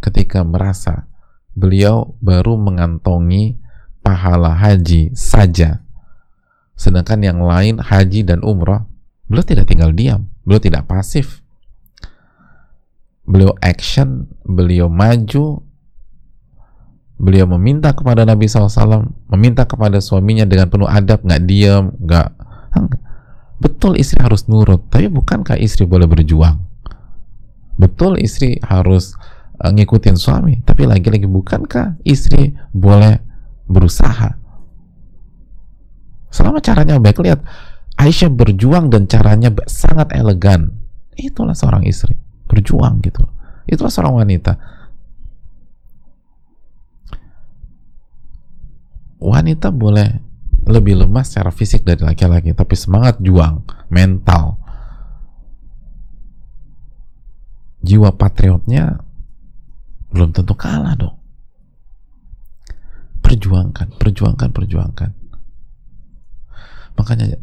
ketika 0.00 0.42
merasa 0.42 1.06
beliau 1.52 2.16
baru 2.18 2.58
mengantongi 2.58 3.58
pahala 4.04 4.54
haji 4.54 5.10
saja 5.16 5.82
sedangkan 6.76 7.22
yang 7.24 7.40
lain 7.42 7.80
haji 7.80 8.22
dan 8.22 8.44
umrah 8.44 8.86
Beliau 9.26 9.42
tidak 9.42 9.66
tinggal 9.66 9.90
diam, 9.90 10.30
beliau 10.46 10.62
tidak 10.62 10.86
pasif. 10.86 11.42
Beliau 13.26 13.58
action, 13.58 14.30
beliau 14.46 14.86
maju, 14.86 15.65
beliau 17.16 17.48
meminta 17.56 17.96
kepada 17.96 18.28
Nabi 18.28 18.44
SAW, 18.44 19.08
meminta 19.32 19.64
kepada 19.64 20.00
suaminya 20.04 20.44
dengan 20.44 20.68
penuh 20.68 20.88
adab, 20.88 21.24
nggak 21.24 21.42
diam, 21.48 21.96
nggak 21.96 22.28
betul 23.56 23.96
istri 23.96 24.20
harus 24.20 24.44
nurut, 24.52 24.84
tapi 24.92 25.08
bukankah 25.08 25.56
istri 25.56 25.88
boleh 25.88 26.04
berjuang? 26.04 26.60
Betul 27.76 28.20
istri 28.20 28.60
harus 28.60 29.16
uh, 29.60 29.72
ngikutin 29.72 30.16
suami, 30.16 30.60
tapi 30.64 30.84
lagi-lagi 30.84 31.24
bukankah 31.24 31.96
istri 32.04 32.52
boleh 32.72 33.20
berusaha? 33.64 34.36
Selama 36.28 36.60
caranya 36.60 37.00
baik, 37.00 37.24
lihat 37.24 37.40
Aisyah 37.96 38.28
berjuang 38.28 38.92
dan 38.92 39.08
caranya 39.08 39.48
sangat 39.64 40.12
elegan. 40.12 40.76
Itulah 41.16 41.56
seorang 41.56 41.88
istri, 41.88 42.12
berjuang 42.44 43.00
gitu. 43.00 43.24
Itulah 43.64 43.88
seorang 43.88 44.20
wanita. 44.20 44.75
Wanita 49.26 49.74
boleh 49.74 50.22
lebih 50.70 51.02
lemah 51.02 51.26
secara 51.26 51.50
fisik 51.50 51.82
dari 51.82 51.98
laki-laki, 52.06 52.54
tapi 52.54 52.78
semangat 52.78 53.18
juang, 53.18 53.66
mental, 53.90 54.54
jiwa 57.82 58.14
patriotnya 58.14 59.02
belum 60.14 60.30
tentu 60.30 60.54
kalah 60.54 60.94
dong. 60.94 61.18
Perjuangkan, 63.22 63.98
perjuangkan, 63.98 64.50
perjuangkan. 64.54 65.10
Makanya 66.94 67.34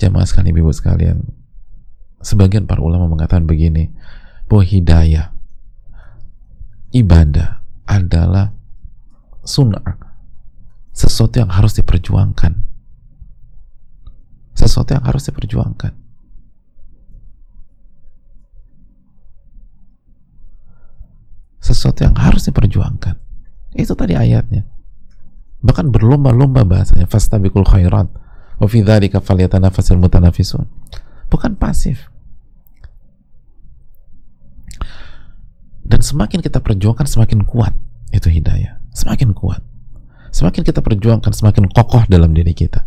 jamaah 0.00 0.24
sekalian 0.24 0.56
ibu 0.56 0.72
sekalian 0.72 1.20
sebagian 2.24 2.64
para 2.64 2.80
ulama 2.80 3.12
mengatakan 3.12 3.44
begini 3.44 3.92
bahwa 4.48 4.64
hidayah 4.64 5.36
ibadah 6.96 7.60
adalah 7.84 8.56
sunnah 9.44 10.05
sesuatu 10.96 11.36
yang 11.36 11.52
harus 11.52 11.76
diperjuangkan 11.76 12.56
sesuatu 14.56 14.96
yang 14.96 15.04
harus 15.04 15.28
diperjuangkan 15.28 15.92
sesuatu 21.60 22.00
yang 22.00 22.16
harus 22.16 22.48
diperjuangkan 22.48 23.20
itu 23.76 23.92
tadi 23.92 24.16
ayatnya 24.16 24.64
bahkan 25.60 25.92
berlomba-lomba 25.92 26.64
bahasanya 26.64 27.04
fastabikul 27.04 27.68
khairat 27.68 28.08
Wa 28.56 28.66
fi 28.68 28.80
dzalika 28.80 29.20
mutanafisun. 30.00 30.64
Bukan 31.28 31.60
pasif. 31.60 32.08
Dan 35.86 36.02
semakin 36.02 36.42
kita 36.42 36.58
perjuangkan 36.58 37.06
semakin 37.06 37.46
kuat 37.46 37.76
itu 38.10 38.26
hidayah. 38.32 38.80
Semakin 38.96 39.36
kuat. 39.36 39.62
Semakin 40.36 40.68
kita 40.68 40.84
perjuangkan 40.84 41.32
semakin 41.32 41.64
kokoh 41.72 42.04
dalam 42.12 42.36
diri 42.36 42.52
kita. 42.52 42.84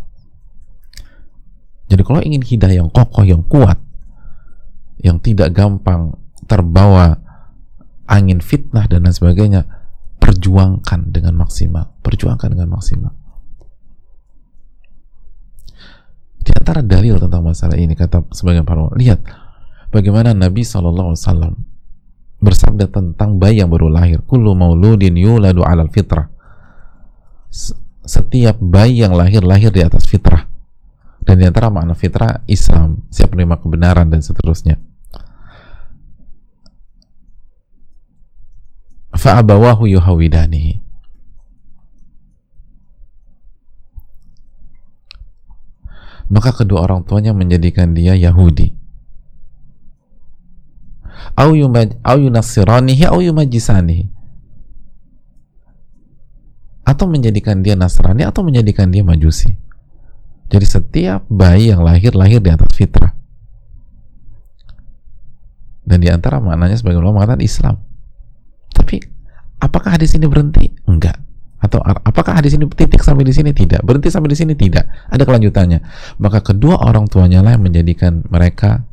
Jadi 1.90 2.02
kalau 2.06 2.22
ingin 2.22 2.46
hidayah 2.46 2.86
yang 2.86 2.94
kokoh, 2.94 3.26
yang 3.26 3.42
kuat, 3.42 3.82
yang 5.02 5.18
tidak 5.18 5.58
gampang 5.58 6.14
terbawa 6.46 7.18
angin 8.06 8.38
fitnah 8.38 8.86
dan 8.86 9.02
lain 9.02 9.18
sebagainya, 9.18 9.66
perjuangkan 10.22 11.10
dengan 11.10 11.42
maksimal. 11.42 11.90
Perjuangkan 12.06 12.54
dengan 12.54 12.70
maksimal. 12.70 13.18
Di 16.46 16.54
antara 16.54 16.86
dalil 16.86 17.18
tentang 17.18 17.42
masalah 17.42 17.82
ini 17.82 17.98
kata 17.98 18.30
sebagian 18.30 18.62
para 18.62 18.86
ulama, 18.86 18.94
lihat 18.94 19.26
bagaimana 19.90 20.38
Nabi 20.38 20.62
SAW 20.62 21.18
bersabda 22.46 22.94
tentang 22.94 23.42
bayi 23.42 23.66
yang 23.66 23.74
baru 23.74 23.90
lahir. 23.90 24.22
Kullu 24.22 24.54
mauludin 24.54 25.18
yuladu 25.18 25.66
alal 25.66 25.90
fitrah. 25.90 26.30
Setiap 28.06 28.58
bayi 28.62 29.02
yang 29.02 29.14
lahir 29.14 29.42
lahir 29.42 29.74
di 29.74 29.82
atas 29.82 30.06
fitrah. 30.06 30.46
Dan 31.20 31.42
di 31.42 31.46
antara 31.46 31.70
makna 31.70 31.94
fitrah 31.94 32.42
Islam, 32.50 33.06
siap 33.12 33.36
menerima 33.36 33.60
kebenaran 33.60 34.08
dan 34.10 34.24
seterusnya. 34.24 34.80
Fa'abawahu 39.14 39.90
yuhawidanihi 39.90 40.90
maka 46.30 46.54
kedua 46.54 46.86
orang 46.86 47.02
tuanya 47.04 47.34
menjadikan 47.34 47.98
dia 47.98 48.14
Yahudi 48.14 48.78
au 51.36 51.58
yunassiranihi 52.22 53.10
au 53.10 53.20
yumajisanihi 53.20 54.08
atau 56.90 57.06
menjadikan 57.06 57.62
dia 57.62 57.78
Nasrani 57.78 58.26
atau 58.26 58.42
menjadikan 58.42 58.90
dia 58.90 59.06
Majusi. 59.06 59.54
Jadi 60.50 60.66
setiap 60.66 61.30
bayi 61.30 61.70
yang 61.70 61.86
lahir 61.86 62.18
lahir 62.18 62.42
di 62.42 62.50
atas 62.50 62.74
fitrah. 62.74 63.14
Dan 65.86 66.02
di 66.02 66.10
antara 66.10 66.42
maknanya 66.42 66.82
sebagai 66.82 66.98
ulama 66.98 67.22
mengatakan 67.22 67.46
Islam. 67.46 67.76
Tapi 68.74 68.98
apakah 69.62 69.94
hadis 69.94 70.18
ini 70.18 70.26
berhenti? 70.26 70.74
Enggak. 70.90 71.22
Atau 71.62 71.78
apakah 71.86 72.34
hadis 72.34 72.58
ini 72.58 72.66
titik 72.74 73.06
sampai 73.06 73.26
di 73.26 73.34
sini? 73.36 73.54
Tidak. 73.54 73.86
Berhenti 73.86 74.10
sampai 74.10 74.34
di 74.34 74.38
sini? 74.38 74.54
Tidak. 74.58 75.14
Ada 75.14 75.22
kelanjutannya. 75.26 75.80
Maka 76.18 76.42
kedua 76.42 76.82
orang 76.82 77.06
tuanya 77.06 77.46
lah 77.46 77.54
yang 77.54 77.66
menjadikan 77.70 78.26
mereka 78.32 78.86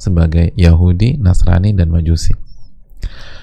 sebagai 0.00 0.52
Yahudi, 0.56 1.20
Nasrani, 1.20 1.72
dan 1.76 1.92
Majusi. 1.92 2.32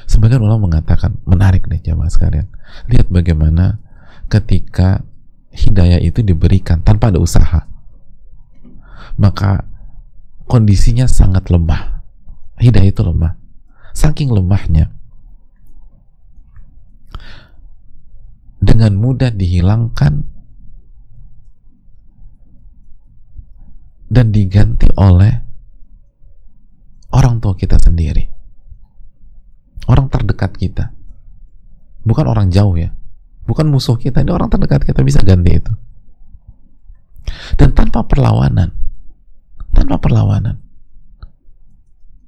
Sebagian 0.07 0.39
ulama 0.39 0.71
mengatakan 0.71 1.19
menarik 1.27 1.67
nih 1.67 1.83
jamaah 1.83 2.07
sekalian. 2.07 2.47
Lihat 2.87 3.11
bagaimana 3.11 3.83
ketika 4.31 5.03
hidayah 5.51 5.99
itu 5.99 6.23
diberikan 6.23 6.79
tanpa 6.79 7.11
ada 7.11 7.19
usaha, 7.19 7.67
maka 9.19 9.67
kondisinya 10.47 11.11
sangat 11.11 11.51
lemah. 11.51 11.99
Hidayah 12.55 12.89
itu 12.89 13.03
lemah. 13.03 13.35
Saking 13.91 14.31
lemahnya, 14.31 14.95
dengan 18.63 18.95
mudah 18.95 19.35
dihilangkan 19.35 20.23
dan 24.07 24.31
diganti 24.31 24.87
oleh 24.95 25.33
orang 27.11 27.43
tua 27.43 27.59
kita 27.59 27.75
sendiri 27.75 28.36
orang 29.87 30.07
terdekat 30.11 30.53
kita. 30.55 30.91
Bukan 32.03 32.27
orang 32.27 32.47
jauh 32.51 32.75
ya. 32.75 32.93
Bukan 33.47 33.67
musuh 33.71 33.95
kita 33.95 34.23
ini 34.23 34.31
orang 34.31 34.51
terdekat 34.51 34.83
kita 34.83 35.03
bisa 35.03 35.23
ganti 35.23 35.55
itu. 35.55 35.73
Dan 37.55 37.71
tanpa 37.75 38.03
perlawanan. 38.03 38.71
Tanpa 39.71 39.99
perlawanan. 39.99 40.59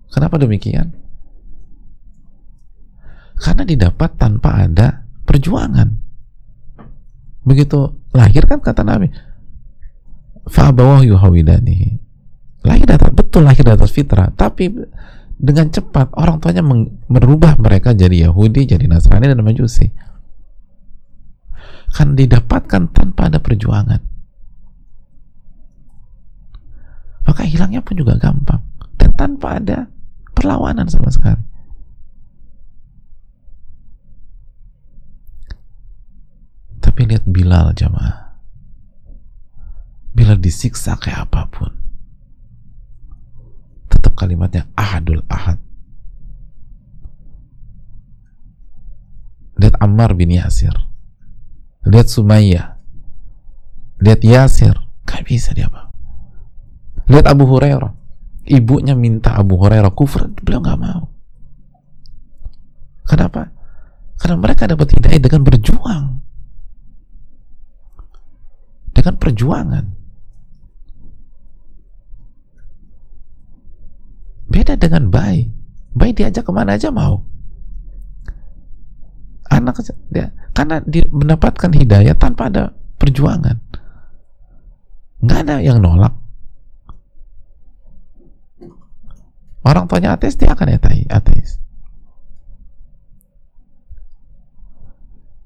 Kenapa 0.09 0.35
demikian? 0.39 0.95
Karena 3.39 3.63
didapat 3.63 4.19
tanpa 4.19 4.67
ada 4.67 5.07
perjuangan. 5.23 5.87
Begitu 7.47 7.77
lahir 8.11 8.43
kan 8.43 8.59
kata 8.59 8.83
Nabi 8.83 9.07
fa'abawah 10.49 11.05
yuhawidanihi. 11.05 11.89
Lahir 12.67 12.87
atas 12.91 13.11
betul 13.15 13.47
lahir 13.47 13.63
atas 13.63 13.93
fitrah. 13.95 14.33
Tapi 14.35 14.67
dengan 15.39 15.71
cepat 15.71 16.11
orang 16.19 16.43
tuanya 16.43 16.59
merubah 17.07 17.55
mereka 17.55 17.95
jadi 17.95 18.27
Yahudi, 18.27 18.67
jadi 18.67 18.83
Nasrani 18.91 19.31
dan 19.31 19.39
Majusi. 19.39 19.87
Kan 21.95 22.13
didapatkan 22.19 22.91
tanpa 22.91 23.31
ada 23.31 23.39
perjuangan. 23.39 24.03
Maka 27.23 27.41
hilangnya 27.47 27.79
pun 27.79 27.95
juga 27.95 28.19
gampang 28.19 28.61
dan 28.99 29.15
tanpa 29.15 29.57
ada 29.57 29.87
perlawanan 30.35 30.91
sama 30.91 31.07
sekali. 31.07 31.41
Tapi 36.83 36.99
lihat 37.07 37.23
Bilal 37.25 37.71
jamaah. 37.79 38.35
Bilal 40.11 40.35
disiksa 40.41 40.99
kayak 40.99 41.31
apa 41.31 41.47
pun 41.47 41.78
kalimatnya 44.19 44.67
ahadul 44.75 45.23
ahad. 45.31 45.55
Lihat 49.55 49.79
Ammar 49.79 50.11
bin 50.19 50.35
Yasir. 50.35 50.75
Lihat 51.87 52.11
Sumayyah. 52.11 52.75
Lihat 54.03 54.21
Yasir. 54.23 54.75
Gak 55.07 55.23
bisa 55.23 55.55
dia 55.55 55.71
apa. 55.71 55.87
Lihat 57.07 57.31
Abu 57.31 57.47
Hurairah. 57.47 57.95
Ibunya 58.43 58.95
minta 58.99 59.39
Abu 59.39 59.55
Hurairah 59.55 59.95
kufur 59.95 60.27
beliau 60.43 60.59
gak 60.59 60.79
mau. 60.79 61.07
Kenapa? 63.07 63.55
karena 64.19 64.35
mereka 64.35 64.67
dapat 64.67 64.87
hidayah 64.93 65.21
dengan 65.23 65.41
berjuang. 65.47 66.05
Dengan 68.91 69.15
perjuangan 69.15 69.85
Beda 74.49 74.73
dengan 74.75 75.13
bayi. 75.13 75.47
Bayi 75.93 76.11
diajak 76.13 76.45
ke 76.45 76.51
mana 76.53 76.75
aja 76.75 76.89
mau. 76.89 77.21
Anak 79.49 79.81
dia 80.13 80.29
karena 80.53 80.77
dia 80.85 81.05
mendapatkan 81.09 81.71
hidayah 81.73 82.13
tanpa 82.13 82.53
ada 82.53 82.69
perjuangan. 83.01 83.57
Nggak 85.25 85.39
ada 85.45 85.55
yang 85.61 85.81
nolak. 85.81 86.13
Orang 89.65 89.85
tuanya 89.89 90.17
ateis 90.17 90.37
dia 90.37 90.53
akan 90.53 90.77
ateis. 91.09 91.61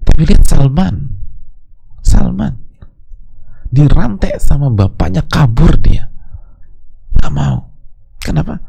Tapi 0.04 0.22
lihat 0.28 0.46
Salman. 0.48 1.16
Salman 2.04 2.64
dirantai 3.74 4.38
sama 4.38 4.70
bapaknya 4.70 5.26
kabur 5.26 5.74
dia. 5.82 6.06
Nggak 7.18 7.34
mau. 7.34 7.74
Kenapa? 8.22 8.62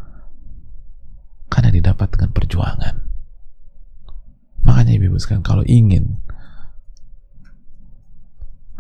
Karena 1.49 1.71
didapat 1.73 2.09
dengan 2.15 2.31
perjuangan. 2.33 2.95
Makanya 4.65 4.93
ibu-ibu 4.97 5.21
sekalian 5.21 5.45
kalau 5.45 5.65
ingin 5.69 6.19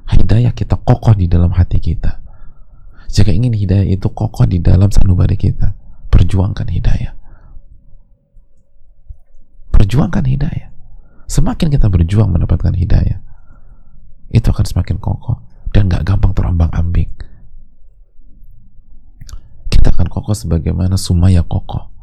hidayah 0.09 0.53
kita 0.57 0.81
kokoh 0.81 1.13
di 1.17 1.29
dalam 1.29 1.53
hati 1.53 1.81
kita 1.81 2.21
jika 3.09 3.31
ingin 3.31 3.53
hidayah 3.53 3.87
itu 3.89 4.09
kokoh 4.11 4.49
di 4.49 4.59
dalam 4.59 4.89
sanubari 4.91 5.37
kita 5.37 5.77
perjuangkan 6.09 6.67
hidayah. 6.67 7.15
Perjuangkan 9.71 10.25
hidayah. 10.25 10.69
Semakin 11.29 11.69
kita 11.71 11.87
berjuang 11.89 12.33
mendapatkan 12.33 12.75
hidayah 12.75 13.25
itu 14.35 14.51
akan 14.51 14.67
semakin 14.67 14.99
kokoh 14.99 15.39
dan 15.71 15.87
gak 15.87 16.03
gampang 16.03 16.35
terombang 16.35 16.71
ambing 16.75 17.07
kita 19.71 19.95
akan 19.95 20.11
kokoh 20.11 20.35
sebagaimana 20.35 20.99
Sumaya 20.99 21.47
kokoh 21.47 21.94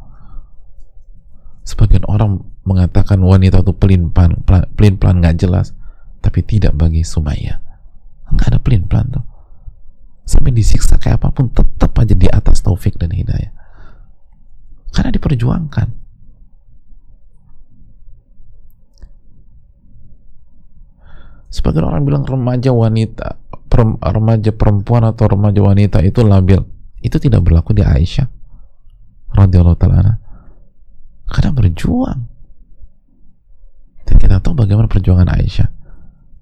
sebagian 1.72 2.04
orang 2.12 2.44
mengatakan 2.68 3.24
wanita 3.24 3.64
itu 3.64 3.72
pelin 3.72 4.12
pelan 4.12 4.44
pelin 4.76 5.00
pelan 5.00 5.24
nggak 5.24 5.40
jelas 5.40 5.72
tapi 6.20 6.44
tidak 6.44 6.76
bagi 6.76 7.02
Sumaya. 7.08 7.64
Nggak 8.28 8.48
ada 8.52 8.60
pelin 8.60 8.84
pelan 8.86 9.08
tuh. 9.10 9.26
Sampai 10.28 10.52
disiksa 10.52 11.00
kayak 11.00 11.24
apa 11.24 11.34
pun 11.34 11.50
tetap 11.50 11.96
aja 11.98 12.14
di 12.14 12.28
atas 12.28 12.62
taufik 12.62 13.00
dan 13.00 13.16
hidayah. 13.16 13.52
Karena 14.92 15.10
diperjuangkan. 15.16 15.88
Sebagian 21.52 21.84
orang 21.84 22.04
bilang 22.08 22.24
remaja 22.24 22.72
wanita 22.72 23.40
remaja 24.04 24.52
perempuan 24.56 25.04
atau 25.04 25.26
remaja 25.32 25.60
wanita 25.64 26.00
itu 26.04 26.24
labil. 26.24 26.60
Itu 27.02 27.18
tidak 27.18 27.44
berlaku 27.44 27.76
di 27.76 27.84
Aisyah 27.84 28.42
radhiyallahu 29.32 29.80
taala 29.80 30.20
karena 31.32 31.56
berjuang. 31.56 32.28
Dan 34.04 34.16
kita 34.20 34.44
tahu 34.44 34.60
bagaimana 34.60 34.92
perjuangan 34.92 35.32
Aisyah. 35.32 35.72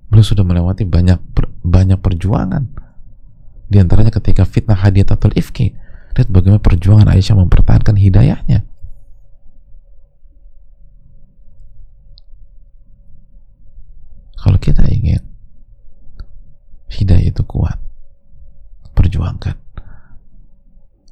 Beliau 0.10 0.26
sudah 0.26 0.42
melewati 0.42 0.90
banyak 0.90 1.22
banyak 1.62 2.02
perjuangan. 2.02 2.66
Di 3.70 3.78
antaranya 3.78 4.10
ketika 4.10 4.50
fitnah 4.50 4.82
hadiatul 4.82 5.38
ifki. 5.38 5.78
Lihat 6.18 6.34
bagaimana 6.34 6.58
perjuangan 6.58 7.06
Aisyah 7.14 7.38
mempertahankan 7.38 7.94
hidayahnya. 8.02 8.66
Kalau 14.40 14.58
kita 14.58 14.88
ingin 14.90 15.22
hidayah 16.90 17.30
itu 17.30 17.44
kuat, 17.46 17.78
perjuangkan. 18.98 19.60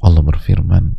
Allah 0.01 0.23
berfirman, 0.23 0.95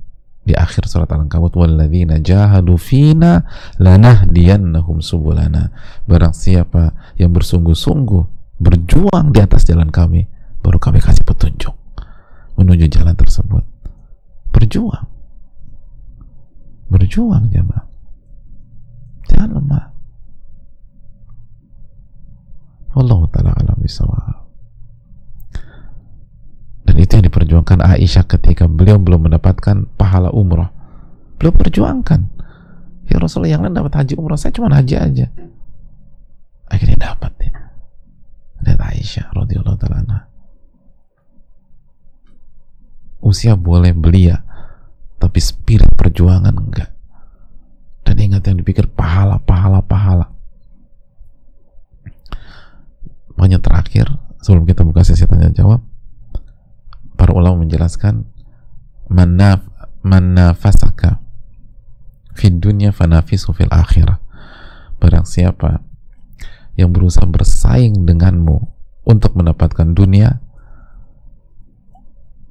di 0.48 0.56
akhir 0.56 0.88
surat 0.88 1.12
Al-Ankabut 1.12 1.52
walladzina 1.52 2.16
jahadu 2.24 2.80
fina 2.80 3.44
lanahdiyannahum 3.76 5.04
subulana. 5.04 5.68
Barang 6.08 6.32
siapa 6.32 6.96
yang 7.20 7.36
bersungguh-sungguh 7.36 8.56
berjuang 8.56 9.36
di 9.36 9.44
atas 9.44 9.68
jalan 9.68 9.92
kami 9.92 10.24
baru 10.64 10.80
kami 10.80 11.04
kasih 11.04 11.28
petunjuk 11.28 11.76
menuju 12.56 12.88
jalan 12.88 13.12
tersebut. 13.12 13.62
Berjuang. 14.50 15.06
Berjuang 16.88 17.52
jemaah. 17.52 17.84
Jangan 19.28 19.60
lemah. 19.60 19.84
Allah 22.96 23.20
taala 27.06 27.22
alam 27.22 27.28
bisawab 27.28 27.36
perjuangkan 27.38 27.78
Aisyah 27.84 28.24
ketika 28.26 28.64
beliau 28.66 28.98
belum 28.98 29.30
mendapatkan 29.30 29.86
pahala 29.94 30.34
umroh 30.34 30.72
beliau 31.38 31.54
perjuangkan. 31.54 32.20
Ya 33.08 33.16
Rasulullah 33.16 33.56
yang 33.56 33.62
lain 33.64 33.78
dapat 33.78 33.94
haji 33.94 34.18
umroh 34.18 34.36
saya 34.36 34.52
cuma 34.52 34.68
haji 34.74 34.98
aja. 34.98 35.26
Akhirnya 36.68 37.14
dapat 37.14 37.32
ya. 37.40 37.52
Lihat 38.66 38.80
Aisyah 38.82 39.32
radhiyallahu 39.32 39.78
taala 39.80 40.28
usia 43.18 43.58
boleh 43.58 43.92
belia 43.92 44.46
tapi 45.18 45.42
spirit 45.42 45.88
perjuangan 45.94 46.54
enggak. 46.54 46.90
Dan 48.04 48.16
ingat 48.18 48.44
yang 48.48 48.56
dipikir 48.60 48.88
pahala 48.88 49.40
pahala 49.42 49.84
pahala. 49.84 50.32
Makanya 53.36 53.62
terakhir 53.62 54.10
sebelum 54.42 54.66
kita 54.66 54.82
buka 54.82 55.06
sesi 55.06 55.28
tanya 55.28 55.52
jawab 55.54 55.87
para 57.18 57.34
ulama 57.34 57.66
menjelaskan 57.66 58.22
manaf 59.10 59.66
manafasaka 60.06 61.18
fid 62.38 62.62
dunya 62.62 62.94
fanafisu 62.94 63.50
fil 63.50 63.72
akhirah. 63.74 64.22
Barang 65.02 65.26
siapa 65.26 65.82
yang 66.78 66.94
berusaha 66.94 67.26
bersaing 67.26 68.06
denganmu 68.06 68.56
untuk 69.02 69.34
mendapatkan 69.34 69.90
dunia 69.90 70.38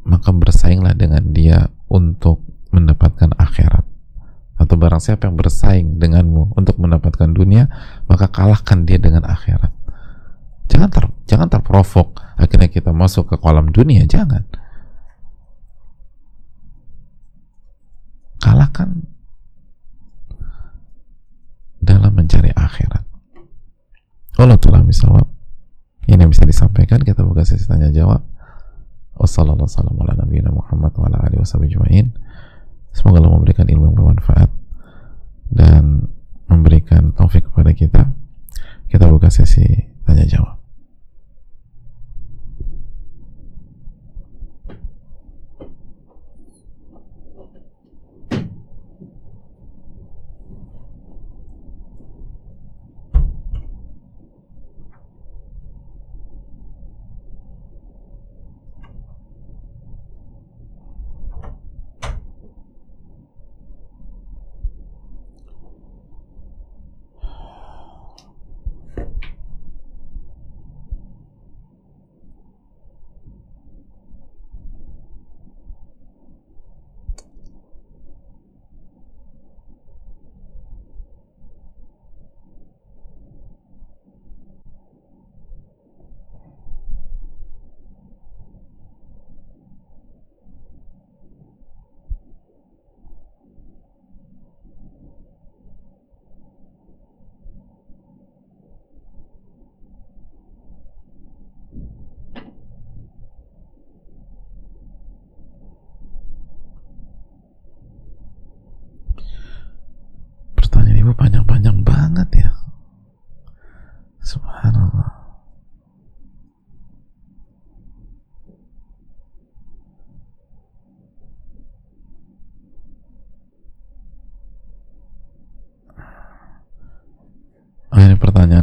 maka 0.08 0.32
bersainglah 0.32 0.96
dengan 0.96 1.32
dia 1.32 1.72
untuk 1.88 2.44
mendapatkan 2.72 3.36
akhirat. 3.36 3.84
Atau 4.58 4.80
barang 4.80 5.04
siapa 5.04 5.28
yang 5.28 5.36
bersaing 5.36 6.00
denganmu 6.00 6.56
untuk 6.56 6.80
mendapatkan 6.80 7.32
dunia 7.32 7.72
maka 8.12 8.28
kalahkan 8.28 8.84
dia 8.84 9.00
dengan 9.00 9.24
akhirat. 9.24 9.72
Jangan 10.68 10.90
ter, 10.92 11.06
jangan 11.28 11.48
terprovok 11.48 12.20
akhirnya 12.36 12.68
kita 12.68 12.92
masuk 12.92 13.32
ke 13.32 13.36
kolam 13.40 13.72
dunia. 13.72 14.04
Jangan 14.04 14.44
kalahkan 18.42 19.06
dalam 21.82 22.14
mencari 22.14 22.52
akhirat. 22.54 23.06
Allah 24.38 24.58
telah 24.62 24.82
misawab 24.86 25.26
ini 26.08 26.22
yang 26.22 26.32
bisa 26.32 26.46
disampaikan. 26.46 27.02
Kita 27.02 27.26
buka 27.26 27.46
sesi 27.46 27.66
tanya 27.66 27.90
jawab. 27.90 28.22
Wassalamualaikum 29.18 29.98
warahmatullahi 30.54 31.34
wabarakatuh. 31.38 32.06
Semoga 32.94 33.18
Allah 33.22 33.34
memberikan 33.34 33.66
ilmu 33.70 33.94
yang 33.94 33.98
bermanfaat 33.98 34.50
dan 35.54 36.10
memberikan 36.50 37.14
taufik 37.14 37.50
kepada 37.50 37.74
kita. 37.74 38.04
Kita 38.90 39.06
buka 39.10 39.34
sesi 39.34 39.66
tanya 40.06 40.26
jawab 40.26 40.57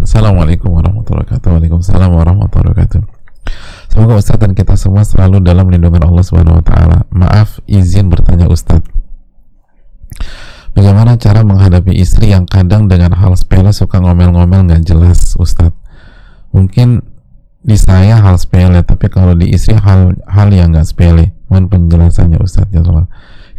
Assalamualaikum 0.05 0.69
warahmatullahi 0.69 1.25
wabarakatuh 1.25 1.49
Waalaikumsalam 1.49 2.13
warahmatullahi 2.13 2.77
wabarakatuh 2.77 3.03
Semoga 3.89 4.21
Ustaz 4.21 4.37
dan 4.37 4.53
kita 4.53 4.77
semua 4.77 5.01
selalu 5.01 5.41
dalam 5.41 5.65
lindungan 5.73 6.05
Allah 6.05 6.21
Subhanahu 6.21 6.61
wa 6.61 6.65
taala. 6.67 7.09
Maaf 7.09 7.63
izin 7.65 8.13
bertanya 8.13 8.51
Ustaz. 8.51 8.85
Bagaimana 10.77 11.17
cara 11.17 11.41
menghadapi 11.41 11.95
istri 11.97 12.35
yang 12.35 12.45
kadang 12.45 12.91
dengan 12.91 13.17
hal 13.17 13.33
sepele 13.39 13.71
suka 13.73 14.03
ngomel-ngomel 14.03 14.67
nggak 14.67 14.83
jelas 14.85 15.39
Ustaz? 15.41 15.71
Mungkin 16.53 17.01
di 17.65 17.79
saya 17.79 18.21
hal 18.21 18.37
sepele, 18.37 18.83
tapi 18.85 19.09
kalau 19.09 19.33
di 19.33 19.57
istri 19.57 19.79
hal 19.79 20.19
hal 20.29 20.51
yang 20.51 20.75
nggak 20.75 20.85
sepele. 20.85 21.33
Mohon 21.49 21.65
penjelasannya 21.71 22.43
Ustaz 22.43 22.67
ya 22.75 22.85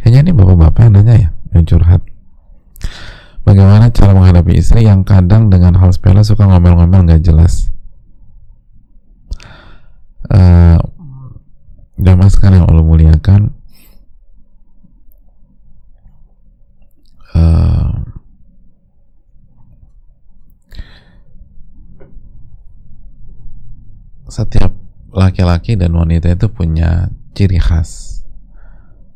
Kayaknya 0.04 0.20
ini 0.20 0.32
bapak-bapak 0.36 0.94
nanya 0.94 1.14
ya 1.16 1.28
yang 1.56 1.64
curhat. 1.66 2.04
Bagaimana 3.46 3.94
cara 3.94 4.10
menghadapi 4.10 4.58
istri 4.58 4.82
yang 4.90 5.06
kadang 5.06 5.46
dengan 5.46 5.78
hal 5.78 5.94
sepele 5.94 6.26
suka 6.26 6.50
ngomel-ngomel 6.50 7.06
nggak 7.06 7.22
jelas? 7.22 7.70
Uh, 10.26 10.82
Damai 11.96 12.28
sekali 12.28 12.60
yang 12.60 12.68
Allah 12.68 12.84
muliakan 12.84 13.56
uh, 17.32 17.88
Setiap 24.28 24.74
laki-laki 25.14 25.78
dan 25.78 25.96
wanita 25.96 26.34
itu 26.34 26.52
punya 26.52 27.08
ciri 27.32 27.62
khas 27.62 28.20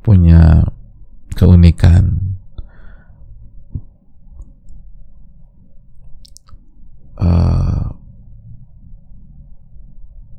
Punya 0.01 0.71
keunikan 1.37 2.39
uh, 7.21 7.85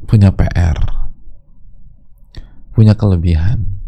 punya 0.10 0.34
PR, 0.34 0.78
punya 2.74 2.98
kelebihan. 2.98 3.80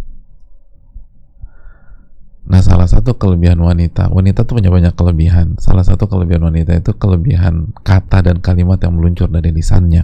Nah, 2.43 2.59
salah 2.59 2.87
satu 2.91 3.15
kelebihan 3.15 3.57
wanita, 3.59 4.11
wanita 4.11 4.43
tuh 4.43 4.59
punya 4.59 4.67
banyak 4.67 4.93
kelebihan. 4.93 5.55
Salah 5.57 5.83
satu 5.83 6.11
kelebihan 6.11 6.43
wanita 6.43 6.75
itu 6.75 6.91
kelebihan 6.95 7.71
kata 7.81 8.19
dan 8.19 8.43
kalimat 8.43 8.77
yang 8.83 8.99
meluncur 8.99 9.31
dari 9.31 9.49
lisannya. 9.55 10.03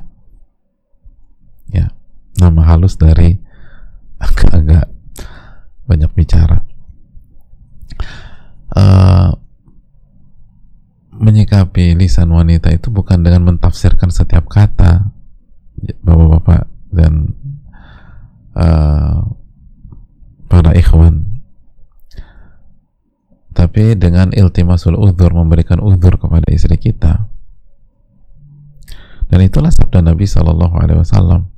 Ya, 1.69 1.93
nama 2.39 2.61
halus 2.63 2.95
dari 2.95 3.37
agak-agak 4.25 4.87
banyak 5.85 6.11
bicara. 6.15 6.63
Uh, 8.71 9.35
menyikapi 11.19 11.99
lisan 11.99 12.31
wanita 12.31 12.71
itu 12.71 12.87
bukan 12.89 13.19
dengan 13.19 13.43
mentafsirkan 13.43 14.07
setiap 14.07 14.47
kata 14.47 15.11
bapak-bapak 16.03 16.67
dan 16.91 17.35
uh, 18.55 19.27
para 20.47 20.71
ikhwan. 20.75 21.27
Tapi 23.51 23.99
dengan 23.99 24.31
iltimasul 24.31 24.95
uzur 24.95 25.35
memberikan 25.35 25.83
uzur 25.83 26.15
kepada 26.15 26.47
istri 26.47 26.79
kita. 26.79 27.27
Dan 29.29 29.45
itulah 29.45 29.69
sabda 29.69 29.99
Nabi 30.01 30.25
Wasallam. 30.25 31.51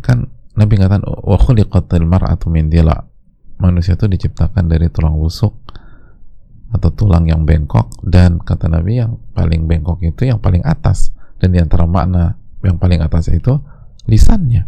Kan 0.00 0.32
Nabi 0.56 0.74
katakan 0.80 1.04
wa 1.04 1.36
khuliqatil 1.36 2.08
mar'atu 2.08 2.48
min 2.48 2.72
dila. 2.72 3.04
Manusia 3.60 3.96
itu 3.96 4.08
diciptakan 4.08 4.68
dari 4.68 4.88
tulang 4.88 5.16
rusuk 5.16 5.52
atau 6.74 6.90
tulang 6.90 7.24
yang 7.30 7.46
bengkok 7.46 7.88
dan 8.02 8.42
kata 8.42 8.66
Nabi 8.66 8.98
yang 8.98 9.18
paling 9.32 9.70
bengkok 9.70 10.02
itu 10.02 10.26
yang 10.26 10.42
paling 10.42 10.62
atas. 10.66 11.14
Dan 11.36 11.52
di 11.52 11.60
antara 11.60 11.84
makna 11.84 12.40
yang 12.64 12.80
paling 12.80 13.04
atas 13.04 13.28
itu 13.28 13.60
lisannya. 14.08 14.64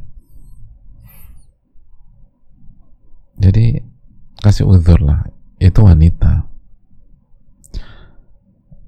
Jadi 3.38 3.80
kasih 4.42 4.68
uzur 4.68 5.00
lah. 5.00 5.24
Itu 5.58 5.86
wanita. 5.86 6.46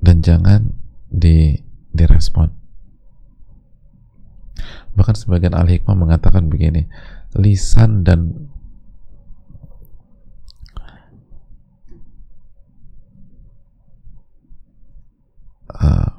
Dan 0.01 0.21
jangan 0.21 0.77
di 1.09 1.57
direspon. 1.91 2.51
Bahkan 4.95 5.17
sebagian 5.17 5.55
ahli 5.55 5.79
hikmah 5.79 5.97
mengatakan 5.97 6.51
begini 6.51 6.87
lisan 7.39 8.03
dan 8.03 8.50
uh, 15.81 16.11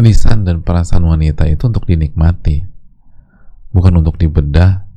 lisan 0.00 0.48
dan 0.48 0.64
perasaan 0.64 1.04
wanita 1.04 1.46
itu 1.46 1.68
untuk 1.68 1.84
dinikmati. 1.84 2.64
Bukan 3.70 4.02
untuk 4.02 4.18
dibedah 4.18 4.88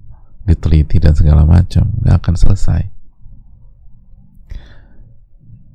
diteliti 0.47 0.97
dan 0.97 1.13
segala 1.13 1.45
macam. 1.45 1.91
Nggak 2.01 2.15
akan 2.23 2.35
selesai. 2.35 2.81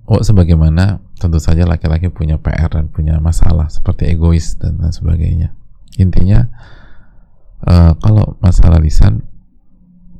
Oh 0.08 0.24
sebagaimana 0.24 1.04
tentu 1.20 1.36
saja 1.36 1.68
laki-laki 1.68 2.08
punya 2.08 2.40
PR 2.40 2.72
dan 2.72 2.88
punya 2.88 3.20
masalah 3.20 3.68
seperti 3.68 4.08
egois 4.08 4.56
dan 4.56 4.80
lain 4.80 4.94
sebagainya. 4.94 5.52
Intinya 6.00 6.48
uh, 7.68 7.92
kalau 8.00 8.40
masalah 8.40 8.80
lisan 8.80 9.20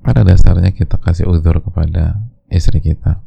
pada 0.04 0.28
dasarnya 0.28 0.76
kita 0.76 1.00
kasih 1.00 1.24
uzur 1.24 1.64
kepada 1.64 2.20
istri 2.52 2.84
kita. 2.84 3.24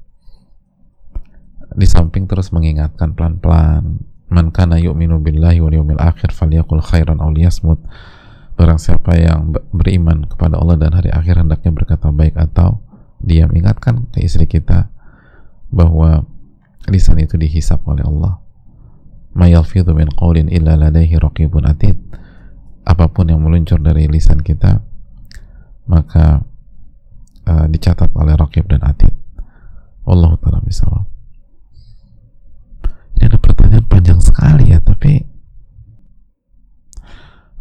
Di 1.72 1.88
samping 1.90 2.30
terus 2.30 2.54
mengingatkan 2.54 3.18
pelan-pelan 3.18 4.11
man 4.32 4.56
kana 4.56 4.80
yu'minu 4.80 5.20
billahi 5.20 5.60
wal 5.60 5.76
yawmil 5.76 6.00
akhir 6.00 6.32
falyakul 6.32 6.80
khairan 6.80 7.20
aw 7.20 7.28
liyasmut 7.28 7.84
Barang 8.62 8.78
siapa 8.78 9.18
yang 9.18 9.58
beriman 9.74 10.30
kepada 10.30 10.62
Allah 10.62 10.78
dan 10.78 10.94
hari 10.94 11.10
akhir 11.10 11.42
hendaknya 11.42 11.74
berkata 11.74 12.14
baik 12.14 12.38
atau 12.38 12.78
diam. 13.18 13.50
Ingatkan 13.58 14.06
ke 14.14 14.22
istri 14.22 14.46
kita 14.46 14.86
bahwa 15.74 16.30
lisan 16.86 17.18
itu 17.18 17.42
dihisap 17.42 17.82
oleh 17.90 18.06
Allah. 18.06 18.38
Ma 19.34 19.50
yalfidhu 19.50 19.98
min 19.98 20.14
qawlin 20.14 20.46
illa 20.46 20.78
ladaihi 20.78 21.18
raqibun 21.18 21.66
atid. 21.66 21.98
Apa 22.86 23.10
pun 23.10 23.34
yang 23.34 23.42
meluncur 23.42 23.82
dari 23.82 24.06
lisan 24.06 24.46
kita 24.46 24.86
maka 25.90 26.46
uh, 27.50 27.66
dicatat 27.66 28.14
oleh 28.14 28.38
raqib 28.38 28.70
dan 28.70 28.86
atid. 28.86 29.10
Allah 30.06 30.38
taala 30.38 30.62
bisawab. 30.62 31.11
Pertanyaan 33.72 33.88
panjang 33.88 34.20
sekali 34.20 34.76
ya, 34.76 34.84
tapi 34.84 35.24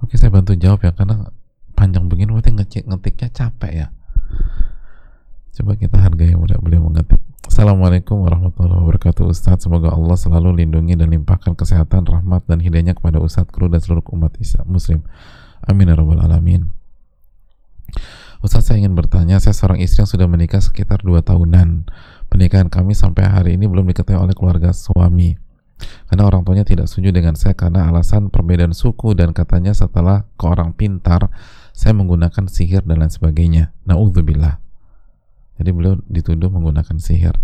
Oke 0.03 0.19
saya 0.19 0.35
bantu 0.35 0.59
jawab 0.59 0.83
ya 0.83 0.91
karena 0.91 1.31
panjang 1.79 2.11
begini 2.11 2.35
berarti 2.35 2.51
ngetik 2.51 2.83
ngetiknya 2.91 3.31
capek 3.31 3.73
ya. 3.87 3.87
Coba 5.55 5.79
kita 5.79 6.03
hargai 6.03 6.35
yang 6.35 6.43
beliau 6.43 6.83
mengetik. 6.83 7.23
Assalamualaikum 7.47 8.27
warahmatullahi 8.27 8.83
wabarakatuh 8.83 9.31
Ustadz. 9.31 9.71
Semoga 9.71 9.95
Allah 9.95 10.19
selalu 10.19 10.67
lindungi 10.67 10.99
dan 10.99 11.15
limpahkan 11.15 11.55
kesehatan, 11.55 12.11
rahmat 12.11 12.43
dan 12.51 12.59
hidayahnya 12.59 12.99
kepada 12.99 13.23
Ustadz, 13.23 13.55
kru 13.55 13.71
dan 13.71 13.79
seluruh 13.79 14.03
umat 14.11 14.35
Islam 14.43 14.67
Muslim. 14.67 15.07
Amin 15.63 15.87
ya 15.87 15.95
rabbal 15.95 16.27
alamin. 16.27 16.75
Ustadz 18.43 18.75
saya 18.75 18.83
ingin 18.83 18.99
bertanya 18.99 19.39
Saya 19.39 19.55
seorang 19.55 19.79
istri 19.79 20.03
yang 20.03 20.11
sudah 20.11 20.27
menikah 20.27 20.59
sekitar 20.59 21.07
2 21.07 21.23
tahunan. 21.23 21.87
Pernikahan 22.27 22.67
kami 22.67 22.99
sampai 22.99 23.31
hari 23.31 23.55
ini 23.55 23.71
belum 23.71 23.87
diketahui 23.95 24.27
oleh 24.27 24.35
keluarga 24.35 24.75
suami 24.75 25.50
karena 26.09 26.27
orang 26.27 26.43
tuanya 26.43 26.65
tidak 26.67 26.87
setuju 26.91 27.15
dengan 27.15 27.35
saya 27.39 27.57
karena 27.57 27.89
alasan 27.89 28.29
perbedaan 28.29 28.75
suku 28.75 29.17
dan 29.17 29.33
katanya 29.37 29.73
setelah 29.73 30.29
ke 30.35 30.45
orang 30.45 30.75
pintar 30.77 31.33
saya 31.71 31.97
menggunakan 31.97 32.45
sihir 32.51 32.85
dan 32.85 33.01
lain 33.01 33.13
sebagainya. 33.13 33.73
Nauzubillah. 33.89 34.61
Jadi 35.61 35.71
beliau 35.77 36.01
dituduh 36.09 36.49
menggunakan 36.49 36.97
sihir. 36.97 37.37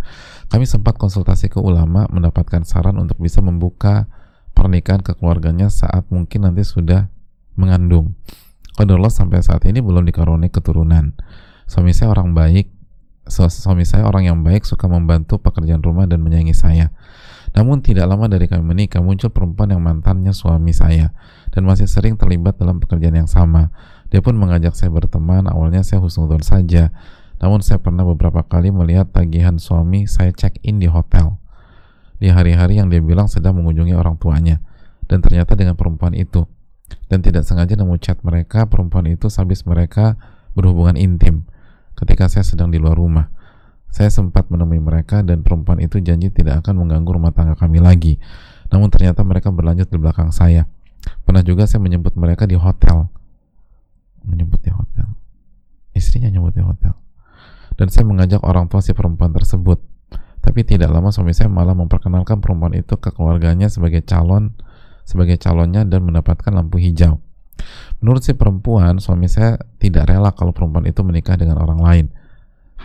Kami 0.48 0.64
sempat 0.64 0.96
konsultasi 0.96 1.52
ke 1.52 1.60
ulama 1.60 2.08
mendapatkan 2.08 2.64
saran 2.64 2.96
untuk 2.96 3.20
bisa 3.20 3.44
membuka 3.44 4.08
pernikahan 4.56 5.04
ke 5.04 5.12
keluarganya 5.12 5.68
saat 5.68 6.08
mungkin 6.08 6.48
nanti 6.48 6.64
sudah 6.64 7.12
mengandung. 7.60 8.16
Qadarullah 8.76 9.12
sampai 9.12 9.44
saat 9.44 9.64
ini 9.68 9.84
belum 9.84 10.08
dikaruniai 10.08 10.48
keturunan. 10.48 11.12
Suami 11.68 11.92
saya 11.92 12.12
orang 12.12 12.32
baik, 12.32 12.72
suami 13.28 13.84
saya 13.84 14.08
orang 14.08 14.28
yang 14.28 14.38
baik 14.40 14.64
suka 14.64 14.88
membantu 14.88 15.36
pekerjaan 15.36 15.84
rumah 15.84 16.08
dan 16.08 16.24
menyayangi 16.24 16.56
saya. 16.56 16.92
Namun 17.56 17.80
tidak 17.80 18.04
lama 18.04 18.28
dari 18.28 18.44
kami 18.52 18.60
menikah 18.60 19.00
muncul 19.00 19.32
perempuan 19.32 19.72
yang 19.72 19.80
mantannya 19.80 20.36
suami 20.36 20.76
saya 20.76 21.16
dan 21.48 21.64
masih 21.64 21.88
sering 21.88 22.20
terlibat 22.20 22.60
dalam 22.60 22.76
pekerjaan 22.76 23.16
yang 23.16 23.30
sama. 23.30 23.72
Dia 24.12 24.20
pun 24.20 24.36
mengajak 24.36 24.76
saya 24.76 24.92
berteman, 24.92 25.48
awalnya 25.48 25.80
saya 25.80 26.04
husnudon 26.04 26.44
saja. 26.44 26.92
Namun 27.40 27.64
saya 27.64 27.80
pernah 27.80 28.04
beberapa 28.04 28.44
kali 28.44 28.68
melihat 28.68 29.08
tagihan 29.08 29.56
suami 29.56 30.04
saya 30.04 30.36
check 30.36 30.60
in 30.68 30.84
di 30.84 30.88
hotel. 30.88 31.40
Di 32.20 32.28
hari-hari 32.28 32.76
yang 32.76 32.92
dia 32.92 33.00
bilang 33.00 33.28
sedang 33.28 33.56
mengunjungi 33.56 33.96
orang 33.96 34.20
tuanya. 34.20 34.60
Dan 35.08 35.24
ternyata 35.24 35.56
dengan 35.56 35.80
perempuan 35.80 36.12
itu. 36.12 36.44
Dan 37.08 37.24
tidak 37.24 37.48
sengaja 37.48 37.72
nemu 37.72 37.96
chat 37.98 38.20
mereka, 38.20 38.68
perempuan 38.68 39.08
itu 39.08 39.32
sehabis 39.32 39.64
mereka 39.64 40.20
berhubungan 40.52 40.96
intim 40.96 41.48
ketika 41.96 42.28
saya 42.28 42.44
sedang 42.44 42.68
di 42.68 42.76
luar 42.76 42.96
rumah. 42.96 43.32
Saya 43.90 44.12
sempat 44.12 44.52
menemui 44.52 44.76
mereka 44.76 45.24
dan 45.24 45.40
perempuan 45.40 45.80
itu 45.80 46.02
janji 46.04 46.28
tidak 46.28 46.60
akan 46.64 46.84
mengganggu 46.84 47.10
rumah 47.16 47.32
tangga 47.32 47.56
kami 47.56 47.80
lagi. 47.80 48.20
Namun 48.68 48.92
ternyata 48.92 49.24
mereka 49.24 49.48
berlanjut 49.48 49.88
di 49.88 49.96
belakang 49.96 50.34
saya. 50.34 50.68
Pernah 51.24 51.40
juga 51.40 51.64
saya 51.64 51.80
menyebut 51.80 52.12
mereka 52.18 52.44
di 52.44 52.58
hotel. 52.58 53.08
Menyebut 54.26 54.60
di 54.60 54.68
hotel. 54.74 55.06
Istrinya 55.96 56.28
nyebut 56.28 56.52
di 56.52 56.60
hotel. 56.60 56.92
Dan 57.76 57.88
saya 57.88 58.04
mengajak 58.04 58.42
orang 58.44 58.68
tua 58.68 58.84
si 58.84 58.92
perempuan 58.92 59.32
tersebut. 59.32 59.80
Tapi 60.44 60.60
tidak 60.62 60.92
lama 60.92 61.10
suami 61.10 61.32
saya 61.32 61.48
malah 61.48 61.74
memperkenalkan 61.74 62.38
perempuan 62.38 62.76
itu 62.76 62.94
ke 63.00 63.10
keluarganya 63.10 63.66
sebagai 63.66 64.04
calon 64.04 64.54
sebagai 65.06 65.38
calonnya 65.38 65.86
dan 65.86 66.02
mendapatkan 66.02 66.50
lampu 66.50 66.82
hijau. 66.82 67.22
Menurut 68.02 68.26
si 68.26 68.34
perempuan, 68.34 68.98
suami 68.98 69.30
saya 69.30 69.56
tidak 69.78 70.10
rela 70.10 70.34
kalau 70.34 70.50
perempuan 70.50 70.84
itu 70.84 71.00
menikah 71.06 71.38
dengan 71.38 71.62
orang 71.62 71.80
lain 71.80 72.06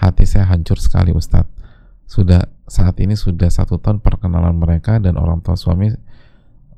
hati 0.02 0.26
saya 0.26 0.50
hancur 0.50 0.82
sekali 0.82 1.14
Ustadz. 1.14 1.54
Sudah 2.10 2.50
saat 2.66 2.98
ini 3.00 3.14
sudah 3.14 3.48
satu 3.48 3.78
tahun 3.78 4.02
perkenalan 4.02 4.58
mereka 4.58 4.98
dan 5.00 5.16
orang 5.16 5.40
tua 5.46 5.56
suami 5.56 5.94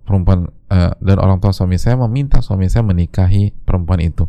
perempuan 0.04 0.52
uh, 0.70 0.94
dan 1.00 1.18
orang 1.18 1.40
tua 1.40 1.56
suami 1.56 1.80
saya 1.80 1.96
meminta 1.96 2.44
suami 2.44 2.68
saya 2.68 2.84
menikahi 2.84 3.56
perempuan 3.64 4.04
itu. 4.04 4.28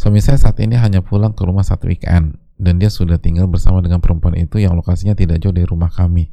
Suami 0.00 0.22
saya 0.22 0.38
saat 0.38 0.56
ini 0.62 0.78
hanya 0.78 1.02
pulang 1.02 1.34
ke 1.34 1.42
rumah 1.42 1.66
satu 1.66 1.90
weekend 1.90 2.38
dan 2.56 2.80
dia 2.80 2.88
sudah 2.88 3.20
tinggal 3.20 3.50
bersama 3.50 3.82
dengan 3.84 4.00
perempuan 4.00 4.38
itu 4.38 4.62
yang 4.62 4.72
lokasinya 4.78 5.12
tidak 5.12 5.42
jauh 5.42 5.52
dari 5.52 5.68
rumah 5.68 5.90
kami. 5.92 6.32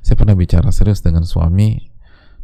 Saya 0.00 0.16
pernah 0.16 0.38
bicara 0.38 0.72
serius 0.72 1.04
dengan 1.04 1.28
suami 1.28 1.92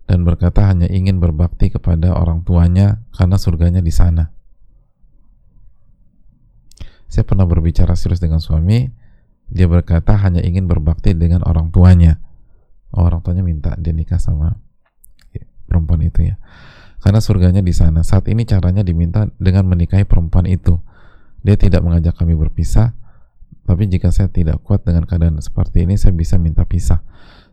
dan 0.05 0.25
berkata 0.25 0.69
hanya 0.69 0.89
ingin 0.89 1.21
berbakti 1.21 1.73
kepada 1.73 2.13
orang 2.17 2.45
tuanya 2.45 3.01
karena 3.13 3.37
surganya 3.41 3.81
di 3.81 3.93
sana 3.93 4.38
saya 7.09 7.25
pernah 7.25 7.49
berbicara 7.49 7.97
serius 7.97 8.21
dengan 8.21 8.39
suami, 8.39 8.89
dia 9.49 9.65
berkata 9.65 10.15
hanya 10.21 10.45
ingin 10.45 10.69
berbakti 10.69 11.17
dengan 11.17 11.41
orang 11.49 11.73
tuanya. 11.73 12.21
Oh, 12.93 13.05
orang 13.05 13.25
tuanya 13.25 13.45
minta 13.45 13.77
dia 13.81 13.93
nikah 13.93 14.21
sama 14.21 14.57
perempuan 15.69 16.01
itu 16.05 16.33
ya. 16.33 16.37
Karena 17.01 17.21
surganya 17.21 17.61
di 17.65 17.73
sana. 17.73 18.05
Saat 18.05 18.29
ini 18.29 18.45
caranya 18.49 18.85
diminta 18.85 19.29
dengan 19.41 19.69
menikahi 19.69 20.09
perempuan 20.09 20.49
itu. 20.49 20.81
Dia 21.45 21.55
tidak 21.55 21.87
mengajak 21.87 22.19
kami 22.19 22.35
berpisah, 22.35 22.99
tapi 23.69 23.85
jika 23.87 24.09
saya 24.11 24.33
tidak 24.33 24.65
kuat 24.65 24.83
dengan 24.83 25.05
keadaan 25.05 25.39
seperti 25.45 25.85
ini, 25.85 26.01
saya 26.01 26.17
bisa 26.17 26.41
minta 26.41 26.65
pisah. 26.65 27.05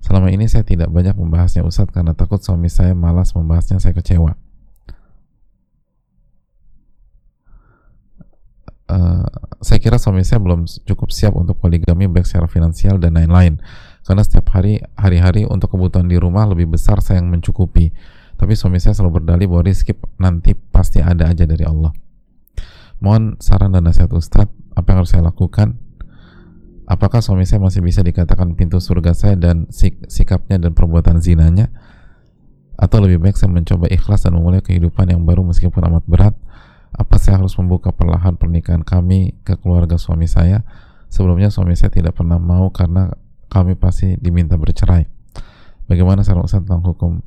Selama 0.01 0.31
ini 0.31 0.49
saya 0.49 0.63
tidak 0.65 0.89
banyak 0.89 1.13
membahasnya 1.13 1.61
Ustadz 1.61 1.93
karena 1.93 2.17
takut 2.17 2.41
suami 2.41 2.71
saya 2.71 2.95
malas 2.97 3.35
membahasnya, 3.35 3.77
saya 3.77 3.93
kecewa. 3.93 4.33
Uh, 8.89 9.25
saya 9.61 9.79
kira 9.81 9.97
suami 9.97 10.21
saya 10.21 10.41
belum 10.41 10.65
cukup 10.65 11.09
siap 11.09 11.33
untuk 11.33 11.57
poligami 11.57 12.05
baik 12.05 12.25
secara 12.25 12.45
finansial 12.45 13.01
dan 13.01 13.17
lain-lain. 13.17 13.61
Karena 14.05 14.21
setiap 14.21 14.53
hari 14.53 14.85
hari-hari 14.93 15.49
untuk 15.49 15.73
kebutuhan 15.73 16.05
di 16.05 16.21
rumah 16.21 16.45
lebih 16.45 16.77
besar 16.77 17.01
saya 17.01 17.21
yang 17.21 17.33
mencukupi. 17.33 17.89
Tapi 18.35 18.53
suami 18.53 18.77
saya 18.77 18.93
selalu 18.93 19.23
berdalih 19.23 19.47
bahwa 19.49 19.63
rezeki 19.65 19.95
nanti 20.21 20.53
pasti 20.53 21.01
ada 21.01 21.31
aja 21.31 21.47
dari 21.47 21.65
Allah. 21.65 21.95
Mohon 23.01 23.39
saran 23.41 23.73
dan 23.73 23.87
nasihat 23.87 24.11
Ustadz 24.13 24.51
apa 24.75 24.87
yang 24.91 24.97
harus 25.01 25.11
saya 25.15 25.23
lakukan? 25.25 25.79
Apakah 26.85 27.17
suami 27.23 27.49
saya 27.49 27.57
masih 27.63 27.81
bisa 27.81 28.05
dikatakan 28.05 28.53
pintu 28.53 28.77
surga 28.77 29.17
saya 29.17 29.33
dan 29.33 29.65
sik 29.73 30.05
sikapnya 30.05 30.61
dan 30.61 30.77
perbuatan 30.77 31.17
zinanya? 31.17 31.73
Atau 32.77 33.01
lebih 33.01 33.23
baik 33.23 33.39
saya 33.39 33.49
mencoba 33.49 33.89
ikhlas 33.89 34.27
dan 34.27 34.37
memulai 34.37 34.61
kehidupan 34.61 35.09
yang 35.09 35.23
baru 35.25 35.41
meskipun 35.47 35.81
amat 35.89 36.03
berat 36.05 36.35
apa 36.95 37.19
saya 37.19 37.43
harus 37.43 37.59
membuka 37.59 37.91
perlahan 37.91 38.39
pernikahan 38.39 38.81
kami 38.81 39.35
ke 39.43 39.59
keluarga 39.59 39.99
suami 39.99 40.31
saya? 40.31 40.63
Sebelumnya 41.11 41.51
suami 41.51 41.75
saya 41.75 41.91
tidak 41.91 42.15
pernah 42.15 42.39
mau 42.39 42.71
karena 42.71 43.11
kami 43.51 43.75
pasti 43.75 44.15
diminta 44.15 44.55
bercerai. 44.55 45.03
Bagaimana 45.85 46.23
saran 46.23 46.47
Ustaz 46.47 46.63
tentang 46.63 46.81
hukum 46.81 47.19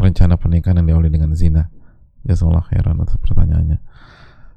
rencana 0.00 0.40
pernikahan 0.40 0.80
yang 0.80 0.96
diawali 0.96 1.12
dengan 1.12 1.36
zina? 1.36 1.68
Jazakallah 2.24 2.64
khairan 2.66 2.98
atas 3.04 3.20
pertanyaannya. 3.20 3.78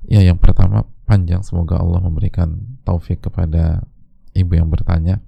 Ya, 0.08 0.22
yang 0.24 0.40
pertama 0.40 0.88
panjang. 1.04 1.44
Semoga 1.44 1.78
Allah 1.78 2.02
memberikan 2.02 2.80
taufik 2.88 3.28
kepada 3.28 3.84
ibu 4.34 4.56
yang 4.56 4.72
bertanya. 4.72 5.20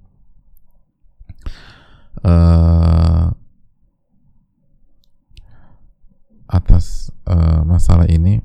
Uh, 2.18 3.30
atas 6.48 7.14
uh, 7.28 7.62
masalah 7.62 8.10
ini 8.10 8.42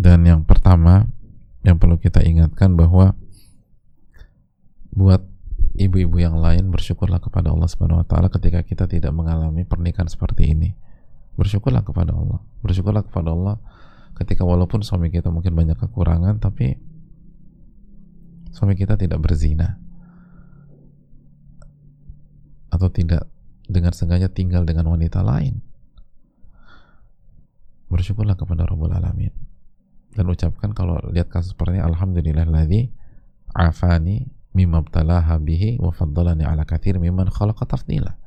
dan 0.00 0.24
yang 0.24 0.48
pertama 0.48 1.04
yang 1.60 1.76
perlu 1.76 2.00
kita 2.00 2.24
ingatkan 2.24 2.72
bahwa 2.72 3.12
buat 4.96 5.20
ibu-ibu 5.76 6.16
yang 6.16 6.40
lain 6.40 6.72
bersyukurlah 6.72 7.20
kepada 7.20 7.52
Allah 7.52 7.68
Subhanahu 7.68 8.00
wa 8.00 8.06
taala 8.08 8.32
ketika 8.32 8.64
kita 8.64 8.88
tidak 8.88 9.12
mengalami 9.12 9.68
pernikahan 9.68 10.08
seperti 10.08 10.56
ini. 10.56 10.72
Bersyukurlah 11.36 11.84
kepada 11.84 12.16
Allah. 12.16 12.40
Bersyukurlah 12.64 13.04
kepada 13.04 13.36
Allah 13.36 13.60
ketika 14.16 14.44
walaupun 14.44 14.84
suami 14.84 15.08
kita 15.08 15.32
mungkin 15.32 15.56
banyak 15.56 15.80
kekurangan 15.80 16.36
tapi 16.40 16.76
suami 18.52 18.76
kita 18.76 19.00
tidak 19.00 19.16
berzina 19.16 19.80
atau 22.68 22.92
tidak 22.92 23.24
dengan 23.64 23.96
sengaja 23.96 24.28
tinggal 24.28 24.68
dengan 24.68 24.92
wanita 24.92 25.24
lain 25.24 25.64
bersyukurlah 27.88 28.36
kepada 28.36 28.68
Rabbul 28.68 28.92
Alamin 28.92 29.49
dan 30.14 30.24
ucapkan 30.26 30.74
kalau 30.74 30.98
lihat 31.14 31.30
kasus 31.30 31.54
seperti 31.54 31.78
ini 31.78 31.82
Alhamdulillahilladzi 31.86 32.82
afani 33.54 34.26
mimma 34.54 34.82
btalaha 34.82 35.38
bihi 35.38 35.78
wa 35.78 35.94
faddalani 35.94 36.42
ala 36.42 36.66
kathir 36.66 36.98
mimman 36.98 37.30
khalaqa 37.30 37.66
tafdila 37.66 38.18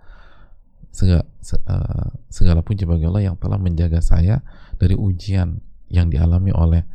segala, 0.93 1.25
eh, 1.25 2.07
segala 2.29 2.61
puji 2.61 2.85
bagi 2.85 3.09
Allah 3.09 3.33
yang 3.33 3.35
telah 3.41 3.57
menjaga 3.57 3.99
saya 3.99 4.45
dari 4.77 4.93
ujian 4.93 5.59
yang 5.89 6.13
dialami 6.13 6.53
oleh 6.53 6.85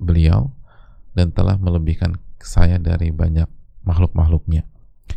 beliau 0.00 0.50
dan 1.12 1.30
telah 1.36 1.60
melebihkan 1.60 2.16
saya 2.40 2.80
dari 2.80 3.12
banyak 3.12 3.46
makhluk-makhluknya. 3.84 4.64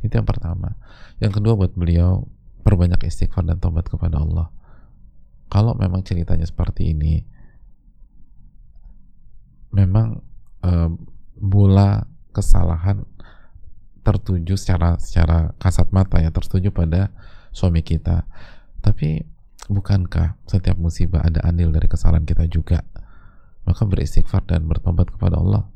Itu 0.05 0.11
yang 0.11 0.27
pertama. 0.27 0.75
Yang 1.23 1.39
kedua 1.39 1.55
buat 1.55 1.73
beliau 1.73 2.27
perbanyak 2.61 3.07
istighfar 3.07 3.47
dan 3.47 3.57
tobat 3.57 3.87
kepada 3.87 4.19
Allah. 4.19 4.51
Kalau 5.51 5.75
memang 5.75 6.03
ceritanya 6.03 6.47
seperti 6.47 6.95
ini, 6.95 7.23
memang 9.71 10.19
e, 10.63 10.71
bola 11.39 12.05
kesalahan 12.31 13.03
tertuju 14.01 14.55
secara 14.57 14.97
secara 15.01 15.51
kasat 15.59 15.89
mata 15.95 16.19
ya 16.19 16.31
tertuju 16.31 16.71
pada 16.71 17.11
suami 17.51 17.83
kita. 17.83 18.23
Tapi 18.83 19.23
bukankah 19.67 20.39
setiap 20.47 20.75
musibah 20.79 21.23
ada 21.23 21.43
andil 21.47 21.71
dari 21.71 21.87
kesalahan 21.87 22.25
kita 22.27 22.47
juga? 22.47 22.83
maka 23.65 23.85
beristighfar 23.85 24.45
dan 24.49 24.65
bertobat 24.65 25.09
kepada 25.13 25.37
Allah 25.37 25.69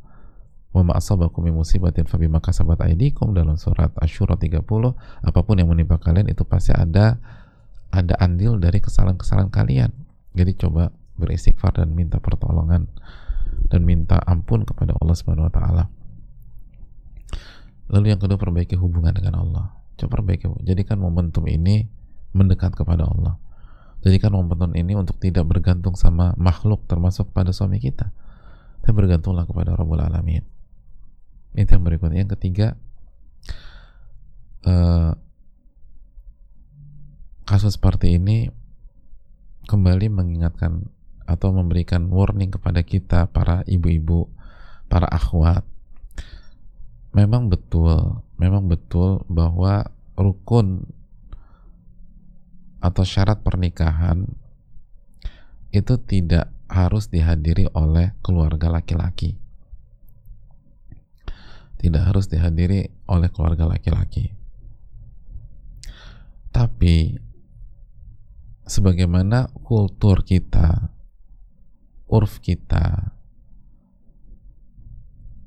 wa 0.76 0.82
ma 0.84 0.94
asabakum 1.00 1.48
min 1.48 1.56
musibatin 1.56 2.04
aydikum 2.04 3.32
dalam 3.32 3.56
surat 3.56 3.96
Asy-Syura 3.96 4.36
30 4.36 4.60
apa 5.24 5.40
pun 5.40 5.56
yang 5.56 5.72
menimpa 5.72 5.96
kalian 6.02 6.28
itu 6.28 6.44
pasti 6.44 6.76
ada 6.76 7.16
ada 7.96 8.16
andil 8.20 8.60
dari 8.60 8.84
kesalahan-kesalahan 8.84 9.48
kalian 9.48 9.92
jadi 10.36 10.52
coba 10.60 10.92
beristighfar 11.16 11.80
dan 11.80 11.96
minta 11.96 12.20
pertolongan 12.20 12.92
dan 13.70 13.82
minta 13.84 14.22
ampun 14.26 14.64
kepada 14.64 14.94
Allah 15.00 15.16
Subhanahu 15.16 15.48
wa 15.50 15.54
taala 15.54 15.84
lalu 17.90 18.14
yang 18.14 18.20
kedua 18.22 18.38
perbaiki 18.38 18.78
hubungan 18.78 19.14
dengan 19.14 19.42
Allah 19.42 19.76
coba 19.96 20.22
perbaiki 20.22 20.50
jadikan 20.66 20.98
momentum 20.98 21.46
ini 21.46 21.88
mendekat 22.36 22.76
kepada 22.76 23.08
Allah 23.08 23.40
Jadikan 24.06 24.38
momentum 24.38 24.70
ini 24.78 24.94
untuk 24.94 25.18
tidak 25.18 25.50
bergantung 25.50 25.98
sama 25.98 26.38
makhluk 26.38 26.86
termasuk 26.86 27.34
pada 27.34 27.50
suami 27.50 27.82
kita. 27.82 28.14
Tapi 28.86 28.94
bergantunglah 28.94 29.50
kepada 29.50 29.74
Rabbul 29.74 29.98
Alamin. 29.98 30.46
Itu 31.58 31.74
yang 31.74 31.82
berikutnya. 31.82 32.22
Yang 32.22 32.38
ketiga, 32.38 32.78
uh, 34.70 35.18
kasus 37.50 37.82
seperti 37.82 38.22
ini 38.22 38.54
kembali 39.66 40.14
mengingatkan 40.14 40.86
atau 41.26 41.50
memberikan 41.54 42.06
warning 42.10 42.54
kepada 42.54 42.86
kita 42.86 43.30
para 43.30 43.66
ibu-ibu, 43.66 44.30
para 44.86 45.10
akhwat. 45.10 45.66
Memang 47.12 47.50
betul, 47.50 48.22
memang 48.38 48.70
betul 48.70 49.26
bahwa 49.28 49.90
rukun 50.16 50.86
atau 52.80 53.02
syarat 53.02 53.42
pernikahan 53.42 54.30
itu 55.74 55.98
tidak 56.00 56.54
harus 56.70 57.10
dihadiri 57.10 57.68
oleh 57.74 58.14
keluarga 58.22 58.70
laki-laki. 58.70 59.38
Tidak 61.76 62.02
harus 62.02 62.32
dihadiri 62.32 62.88
oleh 63.10 63.30
keluarga 63.30 63.68
laki-laki. 63.68 64.32
Tapi 66.50 67.20
sebagaimana 68.64 69.52
kultur 69.62 70.24
kita, 70.24 70.95
urf 72.16 72.40
kita, 72.40 73.12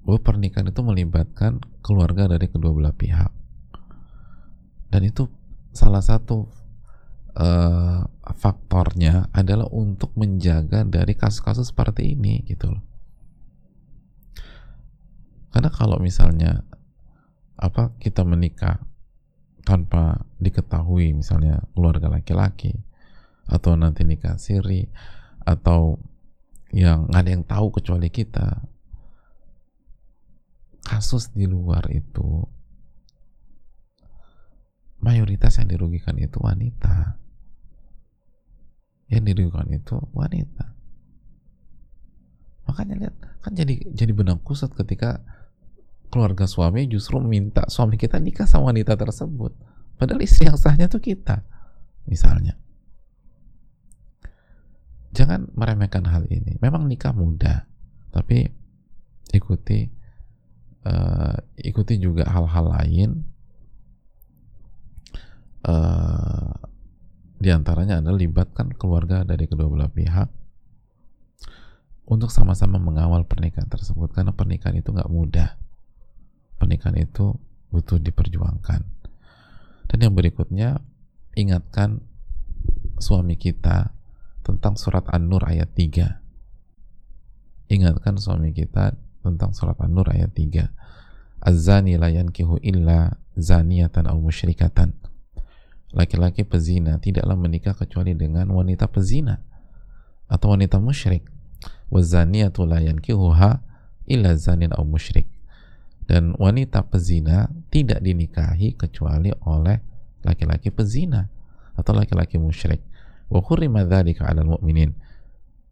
bahwa 0.05 0.21
pernikahan 0.21 0.69
itu 0.69 0.81
melibatkan 0.85 1.64
keluarga 1.81 2.29
dari 2.29 2.49
kedua 2.49 2.77
belah 2.77 2.97
pihak. 2.97 3.33
Dan 4.89 5.05
itu 5.05 5.29
salah 5.73 6.01
satu 6.01 6.49
uh, 7.37 8.09
faktornya 8.37 9.29
adalah 9.37 9.69
untuk 9.69 10.12
menjaga 10.16 10.85
dari 10.89 11.12
kasus-kasus 11.12 11.73
seperti 11.73 12.16
ini 12.16 12.41
gitu 12.49 12.73
loh. 12.73 12.85
Karena 15.53 15.69
kalau 15.73 16.01
misalnya 16.01 16.64
apa 17.59 17.93
kita 17.99 18.23
menikah 18.23 18.79
tanpa 19.66 20.25
diketahui 20.39 21.12
misalnya 21.12 21.61
keluarga 21.75 22.09
laki-laki 22.09 22.79
atau 23.45 23.75
nanti 23.75 24.07
nikah 24.07 24.41
siri 24.41 24.87
atau 25.43 25.99
yang 26.73 27.09
nggak 27.09 27.21
ada 27.25 27.31
yang 27.33 27.45
tahu 27.45 27.66
kecuali 27.73 28.09
kita. 28.12 28.64
Kasus 30.85 31.33
di 31.37 31.45
luar 31.45 31.85
itu 31.93 32.45
mayoritas 35.05 35.61
yang 35.61 35.69
dirugikan 35.69 36.16
itu 36.16 36.41
wanita. 36.41 37.16
Yang 39.09 39.23
dirugikan 39.33 39.69
itu 39.73 39.97
wanita. 40.12 40.66
Makanya 42.69 42.95
lihat 43.01 43.16
kan 43.41 43.53
jadi 43.57 43.81
jadi 43.97 44.12
benang 44.12 44.45
kusut 44.45 44.73
ketika 44.77 45.25
keluarga 46.12 46.45
suami 46.45 46.89
justru 46.89 47.21
minta 47.21 47.64
suami 47.69 47.97
kita 47.97 48.21
nikah 48.21 48.45
sama 48.45 48.73
wanita 48.73 48.97
tersebut. 48.97 49.57
Padahal 49.97 50.21
istri 50.21 50.49
yang 50.49 50.61
sahnya 50.61 50.89
tuh 50.89 51.01
kita 51.01 51.43
misalnya 52.05 52.57
jangan 55.19 55.51
meremehkan 55.59 56.07
hal 56.07 56.23
ini 56.31 56.55
memang 56.62 56.87
nikah 56.87 57.11
mudah 57.11 57.66
tapi 58.14 58.47
ikuti 59.35 59.91
uh, 60.87 61.35
ikuti 61.59 61.99
juga 61.99 62.31
hal-hal 62.31 62.66
lain 62.71 63.11
uh, 65.66 66.55
di 67.39 67.51
antaranya 67.51 67.99
adalah 67.99 68.19
libatkan 68.19 68.71
keluarga 68.79 69.27
dari 69.27 69.51
kedua 69.51 69.66
belah 69.66 69.91
pihak 69.91 70.31
untuk 72.09 72.33
sama-sama 72.33 72.81
mengawal 72.81 73.29
pernikahan 73.29 73.69
tersebut 73.69 74.16
karena 74.16 74.33
pernikahan 74.33 74.81
itu 74.81 74.97
nggak 74.97 75.12
mudah. 75.12 75.61
Pernikahan 76.57 76.97
itu 76.97 77.37
butuh 77.69 78.01
diperjuangkan. 78.01 78.81
Dan 79.93 79.99
yang 80.01 80.16
berikutnya 80.16 80.81
ingatkan 81.37 82.01
suami 82.97 83.37
kita 83.37 83.93
tentang 84.49 84.80
surat 84.80 85.05
An-Nur 85.12 85.44
ayat 85.44 85.68
3. 85.76 87.68
Ingatkan 87.68 88.16
suami 88.16 88.57
kita 88.57 88.96
tentang 89.20 89.53
surat 89.53 89.76
An-Nur 89.76 90.09
ayat 90.09 90.32
3. 90.32 90.72
Az-zani 91.44 92.01
la 92.01 92.09
yankihu 92.09 92.57
illa 92.64 93.20
zaniyatan 93.36 94.09
aw 94.09 94.16
musyrikatan 94.16 94.96
laki-laki 95.92 96.44
pezina 96.44 97.01
tidaklah 97.01 97.36
menikah 97.36 97.72
kecuali 97.72 98.12
dengan 98.12 98.51
wanita 98.53 98.90
pezina 98.92 99.40
atau 100.28 100.53
wanita 100.53 100.76
musyrik 100.76 101.24
wazaniyatu 101.88 102.68
la 102.68 102.84
yankihuha 102.84 103.64
illa 104.05 104.36
zanin 104.36 104.72
aw 104.76 104.84
musyrik 104.84 105.24
dan 106.05 106.36
wanita 106.36 106.84
pezina 106.84 107.49
tidak 107.72 108.05
dinikahi 108.05 108.76
kecuali 108.76 109.32
oleh 109.49 109.80
laki-laki 110.24 110.68
pezina 110.68 111.28
atau 111.72 111.96
laki-laki 111.96 112.36
musyrik 112.36 112.84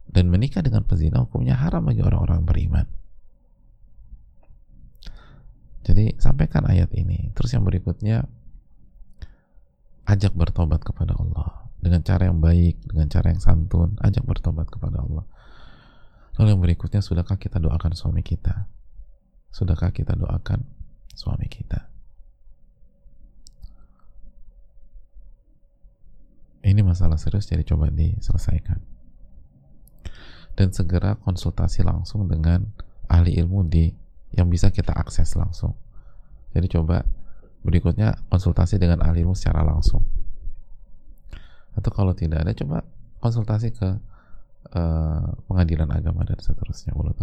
dan 0.06 0.30
menikah 0.30 0.62
dengan 0.62 0.84
pezina 0.84 1.24
hukumnya 1.24 1.56
haram 1.56 1.84
bagi 1.88 2.04
orang-orang 2.04 2.44
beriman 2.44 2.86
jadi 5.82 6.16
sampaikan 6.20 6.68
ayat 6.68 6.92
ini 6.94 7.32
terus 7.32 7.52
yang 7.56 7.64
berikutnya 7.64 8.28
ajak 10.06 10.32
bertobat 10.38 10.84
kepada 10.86 11.18
Allah 11.18 11.66
dengan 11.86 12.02
cara 12.02 12.26
yang 12.26 12.42
baik, 12.42 12.82
dengan 12.82 13.06
cara 13.06 13.30
yang 13.30 13.38
santun, 13.38 13.94
ajak 14.02 14.26
bertobat 14.26 14.66
kepada 14.66 15.06
Allah. 15.06 15.22
Lalu 16.36 16.48
yang 16.50 16.62
berikutnya, 16.62 17.00
sudahkah 17.00 17.38
kita 17.38 17.62
doakan 17.62 17.94
suami 17.94 18.26
kita? 18.26 18.66
Sudahkah 19.54 19.94
kita 19.94 20.18
doakan 20.18 20.66
suami 21.14 21.46
kita? 21.46 21.95
Ini 26.66 26.82
masalah 26.82 27.14
serius, 27.14 27.46
jadi 27.46 27.62
coba 27.62 27.94
diselesaikan. 27.94 28.82
Dan 30.58 30.74
segera 30.74 31.14
konsultasi 31.14 31.86
langsung 31.86 32.26
dengan 32.26 32.66
ahli 33.06 33.38
ilmu 33.38 33.70
di 33.70 33.94
yang 34.34 34.50
bisa 34.50 34.74
kita 34.74 34.90
akses 34.90 35.38
langsung. 35.38 35.78
Jadi 36.50 36.66
coba 36.74 37.06
berikutnya 37.62 38.18
konsultasi 38.26 38.82
dengan 38.82 39.06
ahli 39.06 39.22
ilmu 39.22 39.38
secara 39.38 39.62
langsung. 39.62 40.02
Atau 41.78 41.94
kalau 41.94 42.18
tidak 42.18 42.42
ada, 42.42 42.50
coba 42.56 42.82
konsultasi 43.22 43.70
ke 43.70 43.88
uh, 44.74 45.26
pengadilan 45.46 45.86
agama 45.94 46.26
dan 46.26 46.40
seterusnya. 46.42 46.98
Wallahu 46.98 47.14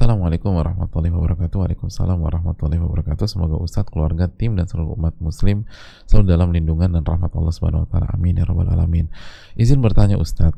Assalamualaikum 0.00 0.56
warahmatullahi 0.56 1.12
wabarakatuh 1.12 1.60
Waalaikumsalam 1.60 2.24
warahmatullahi 2.24 2.80
wabarakatuh 2.80 3.28
Semoga 3.28 3.60
Ustadz, 3.60 3.92
keluarga, 3.92 4.32
tim, 4.32 4.56
dan 4.56 4.64
seluruh 4.64 4.96
umat 4.96 5.12
muslim 5.20 5.68
Selalu 6.08 6.24
dalam 6.24 6.56
lindungan 6.56 6.88
dan 6.88 7.04
rahmat 7.04 7.28
Allah 7.36 7.52
subhanahu 7.52 7.84
wa 7.84 7.88
ta'ala 7.92 8.08
Amin 8.16 8.40
ya 8.40 8.48
rabbal 8.48 8.72
alamin 8.72 9.12
Izin 9.60 9.84
bertanya 9.84 10.16
Ustadz 10.16 10.56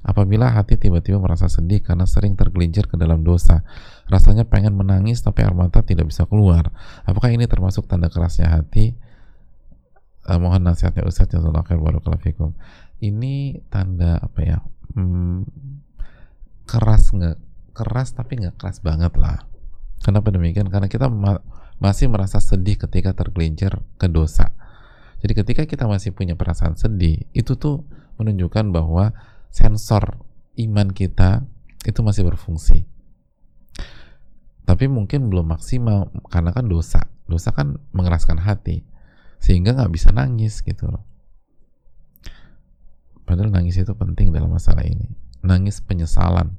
Apabila 0.00 0.56
hati 0.56 0.80
tiba-tiba 0.80 1.20
merasa 1.20 1.52
sedih 1.52 1.84
karena 1.84 2.08
sering 2.08 2.32
tergelincir 2.32 2.88
ke 2.88 2.96
dalam 2.96 3.20
dosa, 3.20 3.60
rasanya 4.08 4.48
pengen 4.48 4.72
menangis 4.72 5.20
tapi 5.20 5.44
air 5.44 5.52
mata 5.52 5.84
tidak 5.84 6.08
bisa 6.08 6.24
keluar. 6.24 6.72
Apakah 7.04 7.28
ini 7.28 7.44
termasuk 7.44 7.84
tanda 7.84 8.08
kerasnya 8.08 8.56
hati? 8.56 8.96
Uh, 10.24 10.40
mohon 10.40 10.64
nasihatnya 10.64 11.04
Ustaz 11.04 11.28
Jazakallahu. 11.28 12.56
Ini 13.04 13.68
tanda 13.68 14.16
apa 14.16 14.40
ya? 14.40 14.64
Hmm, 14.96 15.44
keras 16.64 17.12
nggak? 17.12 17.36
Keras 17.76 18.16
tapi 18.16 18.40
nggak 18.40 18.56
keras 18.56 18.80
banget 18.80 19.12
lah. 19.20 19.44
Kenapa 20.00 20.32
demikian? 20.32 20.72
Karena 20.72 20.88
kita 20.88 21.12
ma 21.12 21.36
masih 21.76 22.08
merasa 22.08 22.40
sedih 22.40 22.80
ketika 22.80 23.12
tergelincir 23.12 23.76
ke 24.00 24.08
dosa. 24.08 24.56
Jadi 25.20 25.32
ketika 25.36 25.62
kita 25.68 25.84
masih 25.84 26.16
punya 26.16 26.32
perasaan 26.32 26.72
sedih, 26.72 27.28
itu 27.36 27.52
tuh 27.60 27.84
menunjukkan 28.16 28.72
bahwa 28.72 29.12
sensor 29.52 30.24
iman 30.56 30.88
kita 30.88 31.44
itu 31.84 32.00
masih 32.00 32.24
berfungsi 32.24 32.88
tapi 34.66 34.90
mungkin 34.90 35.30
belum 35.30 35.54
maksimal 35.54 36.10
karena 36.26 36.50
kan 36.50 36.66
dosa 36.66 37.06
dosa 37.30 37.54
kan 37.54 37.78
mengeraskan 37.94 38.42
hati 38.42 38.82
sehingga 39.38 39.78
nggak 39.78 39.94
bisa 39.94 40.10
nangis 40.10 40.58
gitu 40.60 40.90
loh 40.90 41.06
padahal 43.22 43.54
nangis 43.54 43.78
itu 43.78 43.94
penting 43.94 44.34
dalam 44.34 44.50
masalah 44.50 44.82
ini 44.82 45.06
nangis 45.46 45.78
penyesalan 45.78 46.58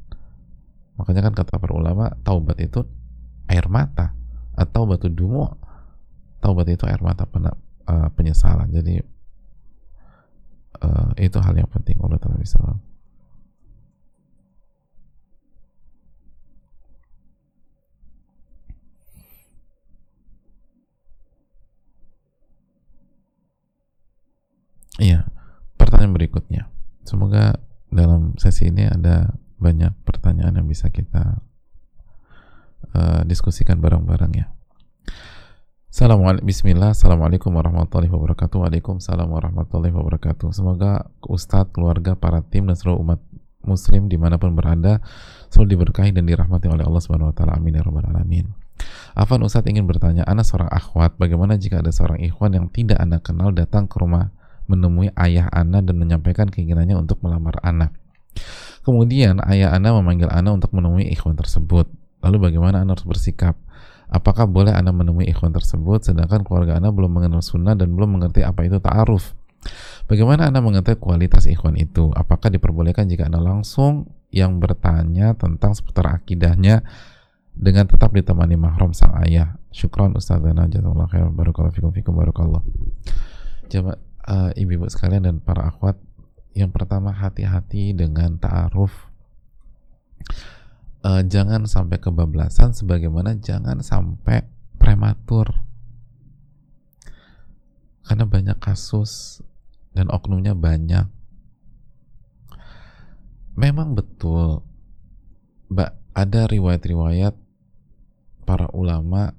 makanya 0.98 1.30
kan 1.30 1.34
kata 1.38 1.62
para 1.62 1.74
ulama 1.78 2.12
taubat 2.26 2.58
itu 2.60 2.84
air 3.48 3.70
mata 3.70 4.12
atau 4.58 4.90
batu 4.90 5.08
dumo 5.08 5.56
taubat 6.42 6.68
itu 6.70 6.84
air 6.90 7.02
mata 7.02 7.26
uh, 7.88 8.10
penyesalan. 8.14 8.70
Jadi 8.74 9.02
uh, 10.84 11.12
itu 11.18 11.38
hal 11.42 11.56
yang 11.58 11.70
penting. 11.72 11.98
Allah 12.02 12.20
taala 12.22 12.38
bisa 12.38 12.60
Iya, 24.98 25.30
pertanyaan 25.78 26.18
berikutnya. 26.18 26.74
Semoga 27.06 27.62
dalam 27.94 28.34
sesi 28.42 28.74
ini 28.74 28.90
ada 28.90 29.30
banyak 29.58 29.94
pertanyaan 30.06 30.62
yang 30.62 30.68
bisa 30.70 30.90
kita 30.94 31.42
uh, 32.94 33.22
diskusikan 33.26 33.82
bareng-bareng 33.82 34.34
ya. 34.38 34.48
Assalamualaikum 35.88 36.46
Bismillah. 36.46 36.94
Assalamualaikum 36.94 37.50
warahmatullahi 37.50 38.12
wabarakatuh. 38.14 38.70
Waalaikumsalam 38.70 39.26
warahmatullahi 39.26 39.90
wabarakatuh. 39.90 40.54
Semoga 40.54 41.10
Ustadz, 41.26 41.74
keluarga, 41.74 42.14
para 42.14 42.46
tim 42.46 42.70
dan 42.70 42.78
seluruh 42.78 43.02
umat 43.02 43.18
muslim 43.66 44.06
di 44.06 44.16
mana 44.22 44.38
pun 44.38 44.54
berada 44.54 45.02
selalu 45.50 45.74
diberkahi 45.74 46.14
dan 46.14 46.30
dirahmati 46.30 46.70
oleh 46.70 46.86
Allah 46.86 47.02
Subhanahu 47.02 47.34
Wa 47.34 47.36
Taala. 47.42 47.58
Amin 47.58 47.74
ya 47.74 47.82
Rabbal 47.82 48.14
Alamin. 48.14 48.54
Afan 49.18 49.42
Ustadz 49.42 49.66
ingin 49.74 49.90
bertanya 49.90 50.22
Anak 50.30 50.46
seorang 50.46 50.70
akhwat 50.70 51.18
Bagaimana 51.18 51.58
jika 51.58 51.82
ada 51.82 51.90
seorang 51.90 52.22
ikhwan 52.22 52.54
yang 52.54 52.70
tidak 52.70 53.02
anak 53.02 53.26
kenal 53.26 53.50
datang 53.50 53.90
ke 53.90 53.98
rumah 53.98 54.30
menemui 54.70 55.10
ayah 55.18 55.50
Ana 55.50 55.82
dan 55.82 55.98
menyampaikan 55.98 56.46
keinginannya 56.46 56.94
untuk 56.94 57.18
melamar 57.26 57.58
Ana 57.66 57.90
Kemudian 58.88 59.44
ayah 59.52 59.76
Ana 59.76 59.92
memanggil 59.92 60.32
Ana 60.32 60.56
untuk 60.56 60.72
menemui 60.72 61.12
ikhwan 61.12 61.36
tersebut 61.36 61.92
Lalu 62.24 62.38
bagaimana 62.48 62.88
Ana 62.88 62.96
harus 62.96 63.04
bersikap 63.04 63.60
Apakah 64.08 64.48
boleh 64.48 64.72
Anda 64.72 64.96
menemui 64.96 65.28
ikhwan 65.28 65.52
tersebut 65.52 66.08
sedangkan 66.08 66.48
keluarga 66.48 66.80
Anda 66.80 66.96
belum 66.96 67.20
mengenal 67.20 67.44
sunnah 67.44 67.76
dan 67.76 67.92
belum 67.92 68.16
mengerti 68.16 68.40
apa 68.40 68.64
itu 68.64 68.80
ta'aruf? 68.80 69.36
Bagaimana 70.08 70.48
Anda 70.48 70.64
mengetahui 70.64 70.96
kualitas 71.04 71.44
ikhwan 71.44 71.76
itu? 71.76 72.08
Apakah 72.16 72.48
diperbolehkan 72.48 73.12
jika 73.12 73.28
Anda 73.28 73.44
langsung 73.44 74.08
yang 74.32 74.64
bertanya 74.64 75.36
tentang 75.36 75.76
seputar 75.76 76.16
akidahnya 76.16 76.88
dengan 77.52 77.92
tetap 77.92 78.16
ditemani 78.16 78.56
mahram 78.56 78.96
sang 78.96 79.12
ayah? 79.28 79.60
Syukran 79.76 80.16
Ustazana 80.16 80.72
jazakallahu 80.72 81.12
khair 81.12 81.28
barakallahu 81.28 81.76
fikum 81.76 81.92
fikum 81.92 82.16
barakallah. 82.16 82.64
Coba 83.68 84.00
uh, 84.24 84.56
ibu-ibu 84.56 84.88
sekalian 84.88 85.28
dan 85.28 85.36
para 85.44 85.68
akhwat 85.68 86.00
yang 86.58 86.74
pertama 86.74 87.14
hati-hati 87.14 87.94
dengan 87.94 88.42
ta'aruf. 88.42 88.90
Uh, 91.06 91.22
jangan 91.22 91.70
sampai 91.70 92.02
kebablasan 92.02 92.74
sebagaimana 92.74 93.38
jangan 93.38 93.86
sampai 93.86 94.42
prematur. 94.82 95.54
Karena 98.02 98.26
banyak 98.26 98.58
kasus 98.58 99.46
dan 99.94 100.10
oknumnya 100.10 100.58
banyak. 100.58 101.06
Memang 103.54 103.94
betul 103.94 104.66
mbak 105.70 105.94
ada 106.18 106.50
riwayat-riwayat 106.50 107.38
para 108.48 108.66
ulama 108.74 109.36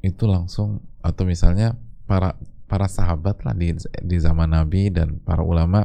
itu 0.00 0.24
langsung 0.24 0.80
atau 1.04 1.28
misalnya 1.28 1.76
para 2.08 2.38
para 2.64 2.88
sahabat 2.88 3.44
lah 3.44 3.52
di, 3.52 3.76
di 4.00 4.16
zaman 4.16 4.56
Nabi 4.56 4.88
dan 4.88 5.20
para 5.20 5.44
ulama 5.44 5.84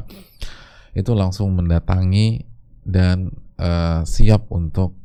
itu 0.94 1.14
langsung 1.14 1.54
mendatangi 1.54 2.42
dan 2.82 3.30
uh, 3.60 4.02
siap 4.02 4.50
untuk 4.50 4.96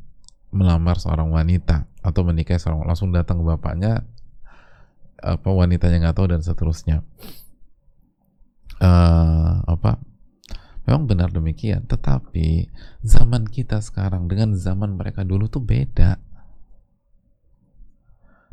melamar 0.50 0.98
seorang 0.98 1.30
wanita 1.30 1.86
atau 2.00 2.22
menikahi 2.22 2.58
seorang 2.58 2.86
langsung 2.86 3.12
datang 3.12 3.42
ke 3.42 3.44
bapaknya 3.44 4.06
apa 5.20 5.48
wanitanya 5.50 6.06
nggak 6.06 6.16
tahu 6.16 6.28
dan 6.30 6.40
seterusnya. 6.44 7.02
Uh, 8.76 9.64
apa 9.64 9.96
memang 10.84 11.08
benar 11.08 11.32
demikian 11.32 11.88
tetapi 11.88 12.68
zaman 13.00 13.48
kita 13.48 13.80
sekarang 13.80 14.28
dengan 14.28 14.52
zaman 14.52 14.94
mereka 14.94 15.24
dulu 15.24 15.48
tuh 15.48 15.64
beda. 15.64 16.20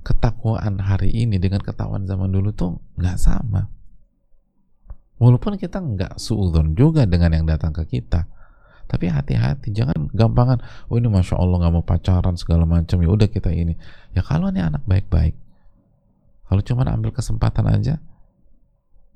Ketakwaan 0.03 0.83
hari 0.83 1.15
ini 1.15 1.39
dengan 1.39 1.63
ketakwaan 1.63 2.03
zaman 2.03 2.27
dulu 2.27 2.51
tuh 2.51 2.83
nggak 2.99 3.15
sama 3.15 3.71
walaupun 5.23 5.55
kita 5.55 5.79
nggak 5.79 6.19
suudon 6.19 6.75
juga 6.75 7.07
dengan 7.07 7.31
yang 7.31 7.47
datang 7.47 7.71
ke 7.71 7.87
kita. 7.87 8.27
Tapi 8.83 9.07
hati-hati 9.07 9.71
jangan 9.71 10.11
gampangan 10.11 10.59
oh 10.91 10.99
ini 10.99 11.07
masya 11.07 11.39
Allah 11.39 11.63
nggak 11.63 11.73
mau 11.73 11.85
pacaran 11.87 12.35
segala 12.35 12.67
macam. 12.67 12.99
Ya 12.99 13.09
udah 13.09 13.31
kita 13.31 13.55
ini. 13.55 13.79
Ya 14.11 14.19
kalau 14.19 14.51
ini 14.51 14.59
anak 14.59 14.83
baik-baik 14.83 15.39
kalau 16.53 16.61
cuma 16.61 16.85
ambil 16.85 17.09
kesempatan 17.09 17.65
aja 17.65 17.97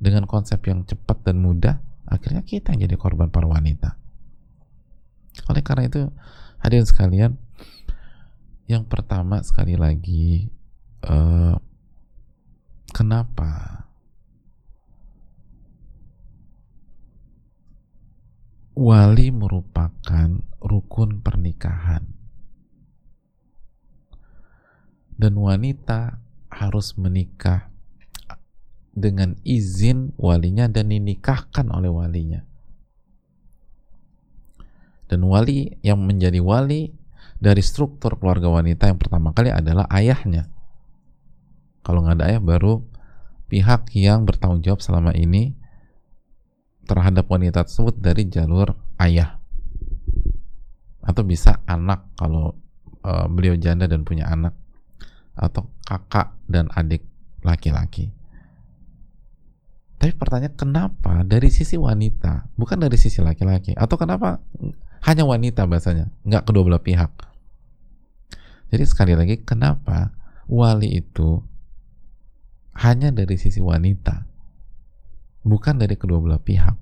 dengan 0.02 0.26
konsep 0.26 0.58
yang 0.66 0.82
cepat 0.90 1.22
dan 1.22 1.38
mudah 1.38 1.78
akhirnya 2.10 2.42
kita 2.42 2.74
yang 2.74 2.90
jadi 2.90 2.98
korban 2.98 3.30
para 3.30 3.46
wanita. 3.46 3.94
Oleh 5.46 5.62
karena 5.62 5.86
itu 5.86 6.10
hadirin 6.58 6.90
sekalian 6.90 7.38
yang 8.66 8.90
pertama 8.90 9.46
sekali 9.46 9.78
lagi 9.78 10.50
uh, 11.06 11.56
kenapa 12.90 13.86
wali 18.78 19.34
merupakan 19.34 20.38
rukun 20.62 21.26
pernikahan 21.26 22.06
dan 25.18 25.34
wanita 25.34 26.22
harus 26.54 26.94
menikah 26.94 27.74
dengan 28.94 29.34
izin 29.42 30.14
walinya 30.22 30.70
dan 30.70 30.94
dinikahkan 30.94 31.74
oleh 31.74 31.90
walinya 31.90 32.46
dan 35.10 35.26
wali 35.26 35.74
yang 35.82 36.04
menjadi 36.04 36.38
wali 36.38 36.94
dari 37.42 37.64
struktur 37.64 38.20
keluarga 38.20 38.52
wanita 38.52 38.92
yang 38.92 39.00
pertama 39.00 39.32
kali 39.32 39.54
adalah 39.54 39.88
ayahnya. 39.94 40.52
Kalau 41.86 42.04
nggak 42.04 42.20
ada 42.20 42.26
ayah 42.36 42.42
baru 42.44 42.84
pihak 43.48 43.96
yang 43.96 44.28
bertanggung 44.28 44.60
jawab 44.60 44.84
selama 44.84 45.16
ini 45.16 45.56
terhadap 46.88 47.28
wanita 47.28 47.68
tersebut 47.68 48.00
dari 48.00 48.32
jalur 48.32 48.72
ayah 49.04 49.38
atau 51.04 51.24
bisa 51.24 51.64
anak 51.68 52.08
kalau 52.16 52.56
uh, 53.04 53.28
beliau 53.32 53.56
janda 53.56 53.88
dan 53.88 54.04
punya 54.04 54.28
anak 54.28 54.56
atau 55.38 55.70
kakak 55.86 56.36
dan 56.50 56.68
adik 56.74 57.06
laki-laki. 57.46 58.12
Tapi 59.98 60.14
pertanyaan 60.14 60.54
kenapa 60.54 61.26
dari 61.26 61.50
sisi 61.50 61.74
wanita, 61.74 62.54
bukan 62.54 62.78
dari 62.78 62.98
sisi 63.00 63.18
laki-laki, 63.24 63.74
atau 63.74 63.98
kenapa 63.98 64.38
hanya 65.10 65.26
wanita 65.26 65.66
bahasanya, 65.66 66.14
nggak 66.22 66.44
kedua 66.46 66.64
belah 66.68 66.84
pihak. 66.84 67.12
Jadi 68.70 68.84
sekali 68.84 69.14
lagi, 69.18 69.42
kenapa 69.42 70.14
wali 70.46 71.02
itu 71.02 71.42
hanya 72.78 73.10
dari 73.10 73.40
sisi 73.42 73.58
wanita, 73.58 74.27
bukan 75.48 75.80
dari 75.80 75.96
kedua 75.96 76.20
belah 76.20 76.44
pihak. 76.44 76.76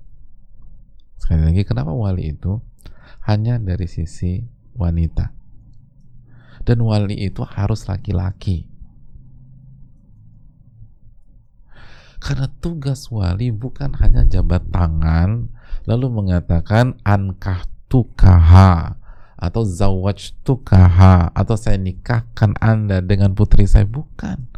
Sekali 1.16 1.46
lagi, 1.46 1.62
kenapa 1.62 1.94
wali 1.94 2.34
itu 2.34 2.58
hanya 3.24 3.62
dari 3.62 3.86
sisi 3.86 4.42
wanita? 4.74 5.32
Dan 6.66 6.82
wali 6.82 7.14
itu 7.22 7.46
harus 7.46 7.86
laki-laki 7.86 8.66
Karena 12.26 12.50
tugas 12.58 13.06
wali 13.12 13.54
bukan 13.54 13.94
hanya 14.02 14.26
jabat 14.26 14.66
tangan 14.74 15.52
lalu 15.86 16.10
mengatakan 16.10 16.98
ankah 17.06 17.68
tukaha 17.86 18.98
atau 19.36 19.62
zawaj 19.62 20.34
tukaha 20.42 21.30
atau 21.36 21.54
saya 21.54 21.78
nikahkan 21.78 22.56
anda 22.58 23.04
dengan 23.04 23.36
putri 23.36 23.68
saya 23.68 23.86
bukan 23.86 24.48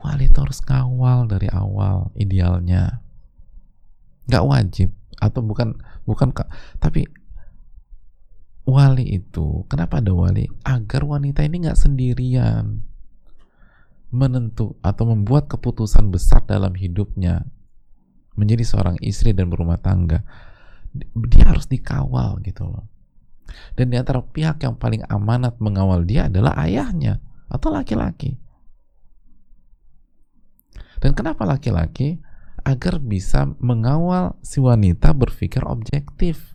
wali 0.00 0.26
itu 0.28 0.38
harus 0.40 0.60
kawal 0.64 1.28
dari 1.28 1.48
awal 1.52 2.08
idealnya. 2.16 3.04
Nggak 4.26 4.46
wajib. 4.48 4.88
Atau 5.20 5.44
bukan 5.44 5.76
bukan 6.08 6.32
tapi 6.80 7.04
wali 8.64 9.20
itu 9.20 9.68
kenapa 9.68 10.00
ada 10.00 10.16
wali? 10.16 10.48
Agar 10.64 11.04
wanita 11.04 11.44
ini 11.44 11.68
nggak 11.68 11.76
sendirian. 11.78 12.80
Menentu 14.10 14.74
atau 14.80 15.04
membuat 15.06 15.46
keputusan 15.46 16.08
besar 16.08 16.42
dalam 16.48 16.72
hidupnya. 16.72 17.44
Menjadi 18.34 18.64
seorang 18.64 18.96
istri 19.04 19.36
dan 19.36 19.52
berumah 19.52 19.78
tangga. 19.78 20.24
Dia 21.14 21.52
harus 21.52 21.68
dikawal 21.68 22.40
gitu 22.42 22.66
loh. 22.66 22.88
Dan 23.76 23.92
di 23.92 23.98
antara 23.98 24.22
pihak 24.22 24.62
yang 24.62 24.78
paling 24.78 25.04
amanat 25.10 25.58
mengawal 25.58 26.06
dia 26.06 26.30
adalah 26.30 26.54
ayahnya 26.64 27.18
atau 27.50 27.74
laki-laki 27.74 28.38
dan 31.00 31.16
kenapa 31.16 31.48
laki-laki 31.48 32.20
agar 32.60 33.00
bisa 33.00 33.48
mengawal 33.56 34.36
si 34.44 34.60
wanita 34.60 35.16
berpikir 35.16 35.64
objektif 35.64 36.54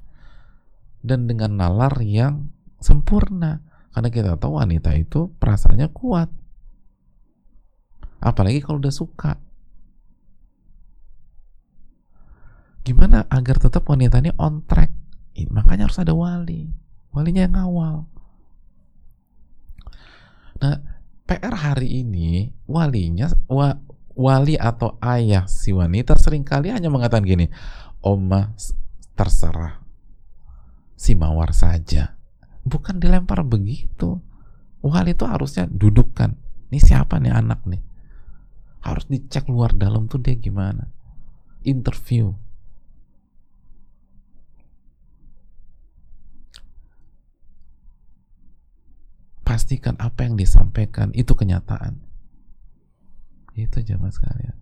dan 1.01 1.25
dengan 1.25 1.57
nalar 1.57 1.97
yang 2.05 2.53
sempurna? 2.77 3.65
Karena 3.89 4.09
kita 4.13 4.37
tahu 4.37 4.61
wanita 4.61 4.93
itu 4.93 5.33
perasaannya 5.41 5.89
kuat. 5.89 6.29
Apalagi 8.21 8.61
kalau 8.61 8.77
udah 8.77 8.93
suka. 8.93 9.41
Gimana 12.85 13.25
agar 13.33 13.57
tetap 13.57 13.81
wanita 13.89 14.21
ini 14.21 14.29
on 14.37 14.61
track? 14.69 14.93
Makanya 15.49 15.89
harus 15.89 15.97
ada 15.97 16.13
wali. 16.13 16.69
Walinya 17.09 17.49
yang 17.49 17.55
ngawal. 17.57 17.95
Nah 20.61 20.75
PR 21.25 21.55
hari 21.57 22.05
ini 22.05 22.53
walinya 22.69 23.31
wa, 23.49 23.73
wali 24.15 24.55
atau 24.55 24.95
ayah 25.03 25.43
si 25.45 25.75
wanita 25.75 26.15
sering 26.15 26.47
kali 26.47 26.71
hanya 26.71 26.87
mengatakan 26.87 27.27
gini 27.27 27.51
oma 27.99 28.55
terserah. 29.13 29.83
Si 30.95 31.11
mawar 31.13 31.51
saja. 31.51 32.15
Bukan 32.63 32.97
dilempar 33.03 33.43
begitu. 33.43 34.23
Wali 34.79 35.11
itu 35.11 35.27
harusnya 35.27 35.67
dudukkan. 35.67 36.37
Ini 36.71 36.79
siapa 36.79 37.19
nih 37.19 37.35
anak 37.35 37.67
nih? 37.67 37.83
Harus 38.85 39.09
dicek 39.09 39.49
luar 39.51 39.75
dalam 39.75 40.07
tuh 40.07 40.21
dia 40.21 40.37
gimana. 40.37 40.87
Interview. 41.65 42.31
Pastikan 49.45 49.97
apa 50.01 50.25
yang 50.25 50.37
disampaikan 50.37 51.13
itu 51.13 51.37
kenyataan 51.37 52.04
itu 53.55 53.79
jamaah 53.79 54.11
sekalian. 54.11 54.55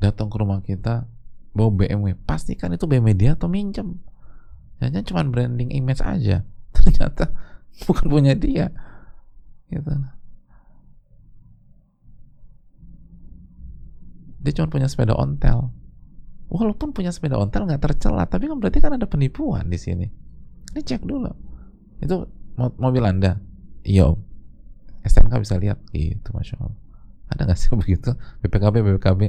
Datang 0.00 0.32
ke 0.32 0.36
rumah 0.40 0.64
kita 0.64 1.04
bawa 1.52 1.70
BMW 1.70 2.16
pastikan 2.16 2.72
itu 2.72 2.88
BMW 2.88 3.12
dia 3.12 3.36
atau 3.36 3.52
minjem. 3.52 4.00
Jangan 4.80 5.04
cuma 5.04 5.22
branding 5.28 5.70
image 5.70 6.00
aja. 6.00 6.42
Ternyata 6.74 7.30
bukan 7.84 8.06
punya 8.08 8.32
dia. 8.32 8.72
Gitu. 9.68 9.92
Dia 14.44 14.52
cuma 14.56 14.68
punya 14.72 14.88
sepeda 14.88 15.12
ontel. 15.12 15.68
Walaupun 16.48 16.96
punya 16.96 17.12
sepeda 17.12 17.36
ontel 17.36 17.64
nggak 17.64 17.80
tercela 17.80 18.28
tapi 18.28 18.48
kan 18.48 18.60
berarti 18.60 18.80
kan 18.80 18.96
ada 18.96 19.04
penipuan 19.04 19.68
di 19.68 19.76
sini. 19.76 20.08
Ini 20.72 20.80
cek 20.80 21.04
dulu. 21.04 21.28
Itu 22.00 22.24
mobil 22.56 23.04
anda? 23.04 23.36
Iya 23.84 24.16
STNK 25.04 25.44
bisa 25.44 25.60
lihat. 25.60 25.78
Gitu 25.92 26.28
masya 26.32 26.56
Allah 26.60 26.83
ada 27.28 27.48
nggak 27.48 27.58
sih 27.58 27.72
begitu? 27.80 28.12
BPKB 28.44 28.84
BPKB 28.84 29.20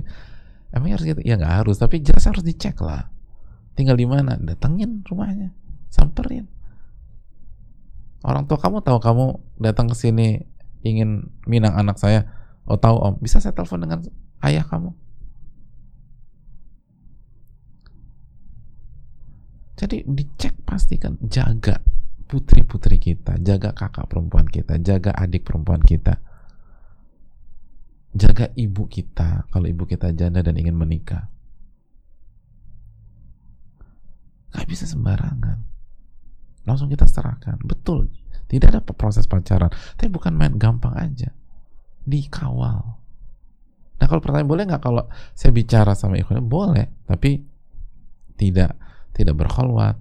emang 0.75 0.89
harus 0.91 1.05
gitu? 1.07 1.21
Ya 1.23 1.39
nggak 1.39 1.63
harus 1.63 1.79
tapi 1.79 2.03
jelas 2.03 2.25
harus 2.27 2.43
dicek 2.43 2.79
lah. 2.83 3.07
Tinggal 3.75 3.99
di 3.99 4.07
mana? 4.07 4.39
Datengin 4.39 5.03
rumahnya. 5.03 5.51
Samperin. 5.91 6.47
Orang 8.25 8.47
tua 8.49 8.57
kamu 8.57 8.81
tahu 8.81 8.97
kamu 8.97 9.25
datang 9.61 9.91
ke 9.91 9.95
sini 9.95 10.41
ingin 10.81 11.29
minang 11.45 11.75
anak 11.75 11.99
saya? 11.99 12.25
Oh 12.65 12.79
tahu 12.79 12.97
om. 12.97 13.13
Bisa 13.21 13.37
saya 13.43 13.53
telepon 13.53 13.83
dengan 13.83 14.01
ayah 14.41 14.65
kamu? 14.65 14.95
Jadi 19.75 20.07
dicek 20.07 20.55
pastikan 20.63 21.19
jaga 21.27 21.83
putri-putri 22.31 22.97
kita, 22.97 23.37
jaga 23.43 23.75
kakak 23.75 24.07
perempuan 24.07 24.47
kita, 24.47 24.79
jaga 24.79 25.11
adik 25.13 25.45
perempuan 25.45 25.83
kita. 25.83 26.17
Jaga 28.15 28.47
ibu 28.55 28.87
kita 28.87 29.51
kalau 29.51 29.67
ibu 29.67 29.83
kita 29.83 30.15
janda 30.15 30.39
dan 30.39 30.55
ingin 30.55 30.75
menikah. 30.75 31.27
Gak 34.55 34.65
bisa 34.71 34.87
sembarangan. 34.87 35.59
Langsung 36.63 36.87
kita 36.87 37.03
serahkan. 37.05 37.59
Betul. 37.67 38.07
Tidak 38.47 38.71
ada 38.71 38.79
proses 38.79 39.27
pacaran. 39.27 39.67
Tapi 39.99 40.07
bukan 40.07 40.31
main 40.31 40.55
gampang 40.55 40.95
aja. 40.95 41.27
Dikawal. 42.07 42.81
Nah 43.95 44.05
kalau 44.07 44.21
pertanyaan 44.23 44.47
boleh 44.47 44.63
nggak 44.67 44.83
kalau 44.83 45.03
saya 45.35 45.51
bicara 45.51 45.91
sama 45.91 46.15
ikhwannya? 46.15 46.43
Boleh. 46.43 46.87
Tapi 47.03 47.43
tidak 48.35 48.75
tidak 49.15 49.35
berkholwat 49.39 49.95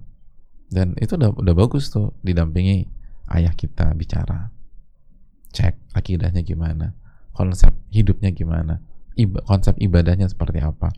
dan 0.67 0.91
itu 0.99 1.15
udah 1.15 1.31
udah 1.31 1.55
bagus 1.55 1.87
tuh 1.87 2.11
didampingi 2.19 2.83
ayah 3.31 3.55
kita 3.55 3.95
bicara 3.95 4.51
cek 5.55 5.95
akidahnya 5.95 6.43
gimana 6.43 6.91
konsep 7.35 7.75
hidupnya 7.91 8.31
gimana 8.31 8.79
iba, 9.19 9.43
konsep 9.43 9.75
ibadahnya 9.79 10.31
seperti 10.31 10.63
apa. 10.63 10.91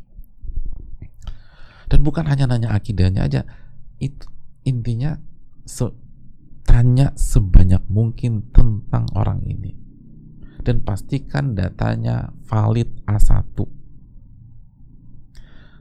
Dan 1.87 2.03
bukan 2.03 2.27
hanya 2.27 2.51
nanya 2.51 2.75
akidahnya 2.75 3.25
aja 3.25 3.41
itu 3.97 4.27
intinya 4.67 5.17
se, 5.63 5.87
tanya 6.67 7.15
sebanyak 7.15 7.81
mungkin 7.87 8.51
tentang 8.51 9.07
orang 9.15 9.41
ini. 9.47 9.73
Dan 10.61 10.83
pastikan 10.83 11.55
datanya 11.55 12.35
valid 12.43 12.91
A1 13.07 13.55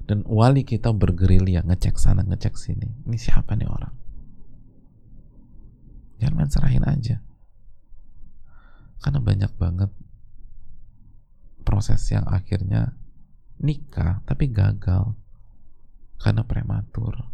dan 0.07 0.23
wali 0.23 0.63
kita 0.63 0.95
bergerilya 0.95 1.67
ngecek 1.67 1.99
sana 1.99 2.23
ngecek 2.23 2.55
sini. 2.55 2.87
Ini 3.11 3.19
siapa 3.19 3.59
nih 3.59 3.67
orang? 3.67 3.95
Jangan 6.23 6.35
main 6.39 6.47
serahin 6.47 6.87
aja. 6.87 7.19
Karena 9.03 9.19
banyak 9.19 9.53
banget 9.59 9.91
proses 11.67 11.99
yang 12.15 12.23
akhirnya 12.31 12.95
nikah 13.59 14.23
tapi 14.23 14.47
gagal 14.55 15.19
karena 16.23 16.47
prematur. 16.47 17.27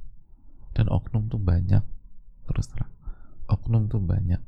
Dan 0.72 0.88
oknum 0.88 1.28
tuh 1.28 1.36
banyak 1.36 1.84
terus 2.48 2.66
terang. 2.72 2.88
Oknum 3.44 3.92
tuh 3.92 4.00
banyak 4.00 4.40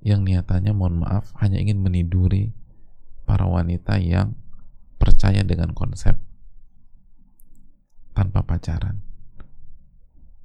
yang 0.00 0.24
niatannya 0.24 0.72
mohon 0.72 1.04
maaf 1.04 1.36
hanya 1.36 1.60
ingin 1.60 1.84
meniduri 1.84 2.56
para 3.28 3.44
wanita 3.44 4.00
yang 4.00 4.32
percaya 4.96 5.44
dengan 5.44 5.76
konsep 5.76 6.16
tanpa 8.16 8.40
pacaran 8.40 9.04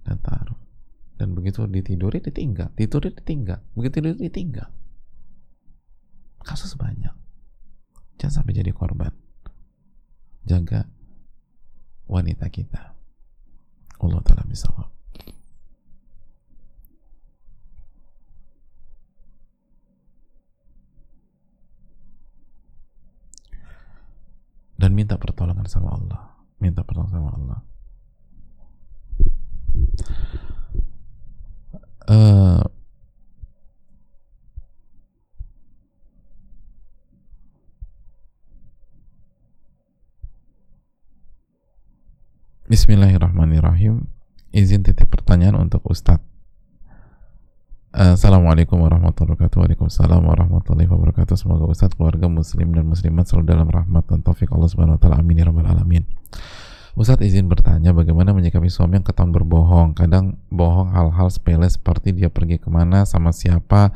dan 0.04 0.20
taruh. 0.20 0.60
Dan 1.16 1.38
begitu 1.38 1.64
ditiduri 1.70 2.20
ditinggal. 2.20 2.74
Ditiduri 2.76 3.16
ditinggal. 3.16 3.62
Begitu 3.78 3.94
tidur 4.02 4.18
ditinggal. 4.18 4.68
Kasus 6.42 6.74
banyak 6.74 7.14
jangan 8.22 8.46
sampai 8.46 8.54
jadi 8.54 8.70
korban. 8.70 9.10
Jaga 10.46 10.86
wanita 12.06 12.46
kita. 12.54 12.94
Allah 13.98 14.22
taala 14.22 14.46
misawab 14.46 14.92
dan 24.82 24.98
minta 24.98 25.14
pertolongan 25.22 25.70
sama 25.70 25.94
Allah. 25.94 26.22
Minta 26.58 26.82
pertolongan 26.82 27.14
sama 27.14 27.32
Allah. 27.38 27.60
Uh, 32.10 32.61
Bismillahirrahmanirrahim. 42.72 44.08
Izin 44.56 44.80
titip 44.80 45.12
pertanyaan 45.12 45.60
untuk 45.60 45.84
Ustadz. 45.92 46.24
Assalamualaikum 47.92 48.80
warahmatullahi 48.80 49.36
wabarakatuh. 49.36 49.60
Waalaikumsalam 49.60 50.24
warahmatullahi 50.24 50.88
wabarakatuh. 50.88 51.36
Semoga 51.36 51.68
Ustadz, 51.68 52.00
keluarga 52.00 52.32
muslim 52.32 52.72
dan 52.72 52.88
muslimat 52.88 53.28
selalu 53.28 53.52
dalam 53.52 53.68
rahmat 53.68 54.08
dan 54.08 54.24
taufik 54.24 54.48
Allah 54.56 54.72
subhanahu 54.72 54.96
wa 54.96 55.04
ta'ala. 55.04 55.20
Amin 55.20 55.44
ya 55.44 55.52
rabbal 55.52 55.68
alamin. 55.68 56.08
Ustadz 56.96 57.28
izin 57.28 57.52
bertanya 57.52 57.92
bagaimana 57.92 58.32
menyikapi 58.32 58.72
suami 58.72 59.04
yang 59.04 59.04
ketahuan 59.04 59.36
berbohong? 59.36 59.92
Kadang 59.92 60.40
bohong 60.48 60.96
hal-hal 60.96 61.28
sepele 61.28 61.68
seperti 61.68 62.16
dia 62.16 62.32
pergi 62.32 62.56
ke 62.56 62.72
mana 62.72 63.04
sama 63.04 63.36
siapa. 63.36 63.92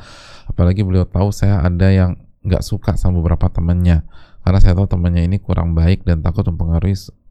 Apalagi 0.51 0.83
beliau 0.83 1.07
tahu 1.07 1.31
saya 1.31 1.63
ada 1.63 1.95
yang 1.95 2.19
nggak 2.43 2.59
suka 2.59 2.99
sama 2.99 3.23
beberapa 3.23 3.47
temannya. 3.47 4.03
Karena 4.43 4.59
saya 4.59 4.75
tahu 4.75 4.91
temannya 4.91 5.31
ini 5.31 5.39
kurang 5.39 5.79
baik 5.79 6.03
dan 6.03 6.19
takut 6.19 6.43
mempengaruhi 6.51 7.23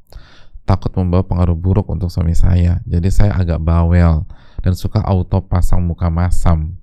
Takut 0.65 0.97
membawa 0.97 1.21
pengaruh 1.29 1.53
buruk 1.53 1.93
untuk 1.93 2.09
suami 2.09 2.33
saya. 2.33 2.81
Jadi 2.89 3.13
saya 3.13 3.37
agak 3.37 3.61
bawel 3.61 4.25
dan 4.65 4.73
suka 4.73 5.05
auto 5.05 5.45
pasang 5.45 5.85
muka 5.85 6.09
masam. 6.09 6.81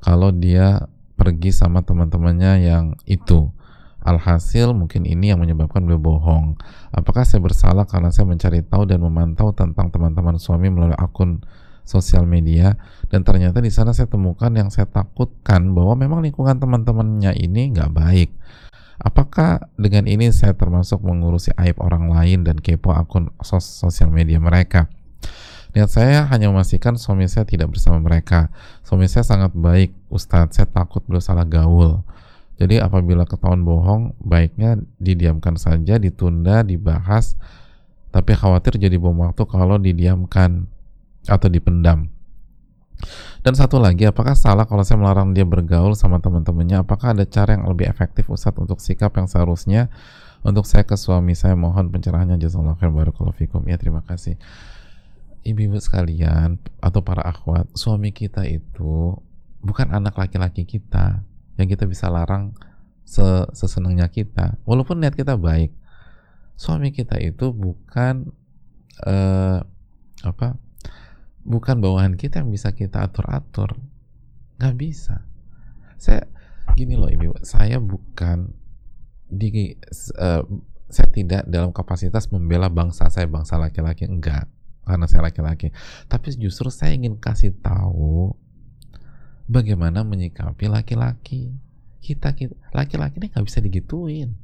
Kalau 0.00 0.32
dia 0.32 0.88
pergi 1.20 1.52
sama 1.52 1.84
teman-temannya 1.84 2.64
yang 2.64 2.96
itu. 3.04 3.52
Alhasil 4.00 4.72
mungkin 4.72 5.04
ini 5.04 5.28
yang 5.28 5.44
menyebabkan 5.44 5.84
beliau 5.84 6.00
bohong. 6.00 6.56
Apakah 6.88 7.28
saya 7.28 7.44
bersalah 7.44 7.84
karena 7.84 8.08
saya 8.08 8.24
mencari 8.24 8.64
tahu 8.64 8.88
dan 8.88 9.04
memantau 9.04 9.52
tentang 9.52 9.92
teman-teman 9.92 10.40
suami 10.40 10.72
melalui 10.72 10.96
akun 10.96 11.44
sosial 11.84 12.24
media? 12.24 12.80
Dan 13.12 13.28
ternyata 13.28 13.60
di 13.60 13.68
sana 13.68 13.92
saya 13.92 14.08
temukan 14.08 14.48
yang 14.56 14.72
saya 14.72 14.88
takutkan 14.88 15.76
bahwa 15.76 16.00
memang 16.00 16.24
lingkungan 16.24 16.56
teman-temannya 16.56 17.36
ini 17.36 17.76
nggak 17.76 17.92
baik 17.92 18.32
apakah 19.00 19.64
dengan 19.80 20.04
ini 20.04 20.28
saya 20.30 20.52
termasuk 20.52 21.00
mengurusi 21.00 21.50
aib 21.56 21.80
orang 21.80 22.12
lain 22.12 22.44
dan 22.44 22.60
kepo 22.60 22.92
akun 22.92 23.32
sos 23.40 23.64
sosial 23.64 24.12
media 24.12 24.36
mereka 24.36 24.86
Niat 25.70 25.86
saya 25.86 26.26
hanya 26.26 26.50
memastikan 26.50 26.98
suami 26.98 27.30
saya 27.30 27.46
tidak 27.46 27.70
bersama 27.70 28.02
mereka. 28.02 28.50
Suami 28.82 29.06
saya 29.06 29.22
sangat 29.22 29.54
baik, 29.54 29.94
Ustadz. 30.10 30.58
Saya 30.58 30.66
takut 30.66 30.98
beliau 31.06 31.22
salah 31.22 31.46
gaul. 31.46 32.02
Jadi 32.58 32.82
apabila 32.82 33.22
ketahuan 33.22 33.62
bohong, 33.62 34.18
baiknya 34.18 34.82
didiamkan 34.98 35.54
saja, 35.54 35.96
ditunda, 36.02 36.66
dibahas. 36.66 37.38
Tapi 38.10 38.34
khawatir 38.34 38.82
jadi 38.82 38.98
bom 38.98 39.14
waktu 39.22 39.46
kalau 39.46 39.78
didiamkan 39.78 40.66
atau 41.30 41.46
dipendam. 41.46 42.10
Dan 43.40 43.56
satu 43.56 43.80
lagi, 43.80 44.04
apakah 44.04 44.36
salah 44.36 44.68
kalau 44.68 44.84
saya 44.84 45.00
melarang 45.00 45.32
dia 45.32 45.48
bergaul 45.48 45.96
sama 45.96 46.20
teman-temannya? 46.20 46.84
Apakah 46.84 47.16
ada 47.16 47.24
cara 47.24 47.56
yang 47.56 47.64
lebih 47.66 47.88
efektif 47.88 48.28
Ustadz 48.28 48.60
untuk 48.60 48.78
sikap 48.78 49.16
yang 49.16 49.26
seharusnya 49.26 49.88
untuk 50.40 50.64
saya 50.64 50.88
ke 50.88 50.96
suami 50.96 51.36
saya 51.36 51.52
mohon 51.52 51.92
pencerahannya 51.92 52.40
jazakallahu 52.40 52.80
khair 52.80 52.92
barakallahu 52.92 53.36
fikum. 53.36 53.60
Ya 53.68 53.76
terima 53.76 54.00
kasih 54.04 54.40
ibu-ibu 55.44 55.80
sekalian 55.80 56.60
atau 56.80 57.00
para 57.00 57.24
akhwat, 57.24 57.68
suami 57.72 58.12
kita 58.12 58.44
itu 58.44 59.16
bukan 59.60 59.88
anak 59.92 60.16
laki-laki 60.16 60.64
kita 60.68 61.24
yang 61.56 61.68
kita 61.68 61.84
bisa 61.88 62.08
larang 62.08 62.56
sesenangnya 63.52 64.08
kita. 64.08 64.60
Walaupun 64.64 65.02
niat 65.02 65.16
kita 65.16 65.36
baik, 65.36 65.72
suami 66.56 66.92
kita 66.92 67.18
itu 67.20 67.52
bukan 67.52 68.30
uh, 69.04 69.60
apa? 70.24 70.56
Bukan 71.50 71.82
bawahan 71.82 72.14
kita 72.14 72.46
yang 72.46 72.54
bisa 72.54 72.70
kita 72.70 73.02
atur-atur. 73.10 73.74
Nggak 74.62 74.74
bisa. 74.78 75.26
Saya 75.98 76.30
gini 76.78 76.94
loh 76.94 77.10
ibu, 77.10 77.34
saya 77.42 77.82
bukan 77.82 78.54
di 79.26 79.74
uh, 80.18 80.42
saya 80.90 81.08
tidak 81.14 81.42
dalam 81.46 81.70
kapasitas 81.70 82.26
membela 82.34 82.66
bangsa 82.66 83.06
saya 83.06 83.30
bangsa 83.30 83.54
laki-laki 83.58 84.10
enggak 84.10 84.50
karena 84.82 85.06
saya 85.06 85.30
laki-laki 85.30 85.70
tapi 86.10 86.34
justru 86.34 86.66
saya 86.66 86.98
ingin 86.98 87.14
kasih 87.14 87.54
tahu 87.62 88.34
bagaimana 89.46 90.02
menyikapi 90.02 90.66
laki-laki 90.66 91.54
kita 92.02 92.34
laki-laki 92.74 93.22
ini 93.22 93.30
nggak 93.30 93.46
bisa 93.46 93.62
digituin 93.62 94.34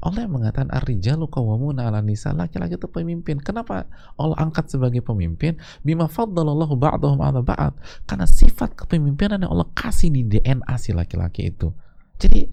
Allah 0.00 0.24
yang 0.24 0.32
mengatakan 0.32 0.72
ar-rijalu 0.72 1.28
qawwamuna 1.28 1.88
'ala 1.88 2.00
nisa. 2.00 2.32
Laki-laki 2.32 2.80
itu 2.80 2.88
pemimpin. 2.88 3.36
Kenapa 3.36 3.84
Allah 4.16 4.36
angkat 4.40 4.72
sebagai 4.72 5.04
pemimpin? 5.04 5.60
Bima 5.84 6.08
faddalallahu 6.08 6.76
ba'dahum 6.80 7.20
'ala 7.20 7.44
ba'd. 7.44 7.76
Karena 8.08 8.24
sifat 8.24 8.76
kepemimpinan 8.76 9.44
yang 9.44 9.52
Allah 9.52 9.68
kasih 9.76 10.08
di 10.08 10.24
DNA 10.24 10.74
si 10.80 10.96
laki-laki 10.96 11.52
itu. 11.52 11.68
Jadi 12.16 12.48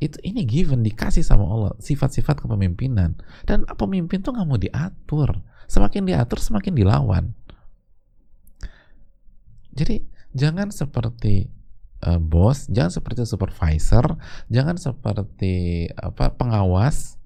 itu 0.00 0.16
ini 0.24 0.44
given 0.48 0.80
dikasih 0.80 1.20
sama 1.20 1.44
Allah 1.44 1.72
sifat-sifat 1.80 2.44
kepemimpinan. 2.44 3.16
Dan 3.44 3.64
pemimpin 3.64 4.20
tuh 4.20 4.36
nggak 4.36 4.46
mau 4.48 4.60
diatur. 4.60 5.40
Semakin 5.68 6.04
diatur, 6.04 6.40
semakin 6.40 6.72
dilawan. 6.76 7.32
Jadi 9.72 10.02
jangan 10.34 10.68
seperti 10.68 11.59
uh, 12.04 12.20
bos, 12.20 12.68
jangan 12.72 12.92
seperti 12.92 13.28
supervisor, 13.28 14.16
jangan 14.48 14.76
seperti 14.80 15.88
apa 15.96 16.32
pengawas, 16.34 17.20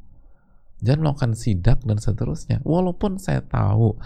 jangan 0.83 1.11
melakukan 1.11 1.33
sidak 1.39 1.83
dan 1.87 1.99
seterusnya. 1.99 2.59
Walaupun 2.67 3.19
saya 3.23 3.43
tahu 3.43 3.99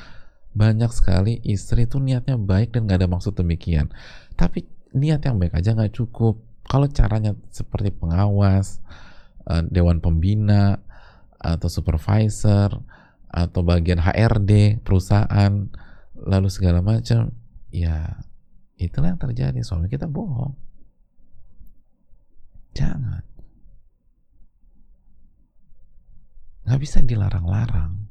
banyak 0.52 0.90
sekali 0.90 1.38
istri 1.44 1.86
itu 1.86 2.00
niatnya 2.02 2.40
baik 2.40 2.74
dan 2.74 2.88
nggak 2.88 3.04
ada 3.04 3.10
maksud 3.10 3.36
demikian, 3.36 3.92
tapi 4.36 4.68
niat 4.92 5.24
yang 5.24 5.36
baik 5.40 5.56
aja 5.56 5.72
nggak 5.76 5.94
cukup. 5.96 6.40
Kalau 6.68 6.84
caranya 6.92 7.32
seperti 7.48 7.88
pengawas, 7.88 8.84
uh, 9.48 9.64
dewan 9.64 10.04
pembina 10.04 10.84
atau 11.40 11.70
supervisor 11.70 12.76
atau 13.28 13.60
bagian 13.60 14.00
HRD 14.00 14.82
perusahaan 14.84 15.68
lalu 16.18 16.48
segala 16.50 16.82
macam 16.82 17.30
ya 17.70 18.24
itulah 18.78 19.12
yang 19.12 19.20
terjadi. 19.20 19.60
Suami 19.60 19.90
kita 19.90 20.06
bohong. 20.06 20.54
Jangan. 22.78 23.22
Nggak 26.64 26.80
bisa 26.80 26.98
dilarang-larang. 27.02 28.06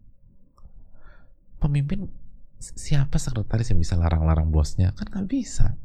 Pemimpin 1.57 2.11
siapa 2.59 3.17
sekretaris 3.17 3.71
yang 3.71 3.81
bisa 3.81 3.95
larang-larang 3.95 4.51
bosnya? 4.51 4.91
Kan 4.93 5.07
nggak 5.09 5.29
bisa. 5.29 5.77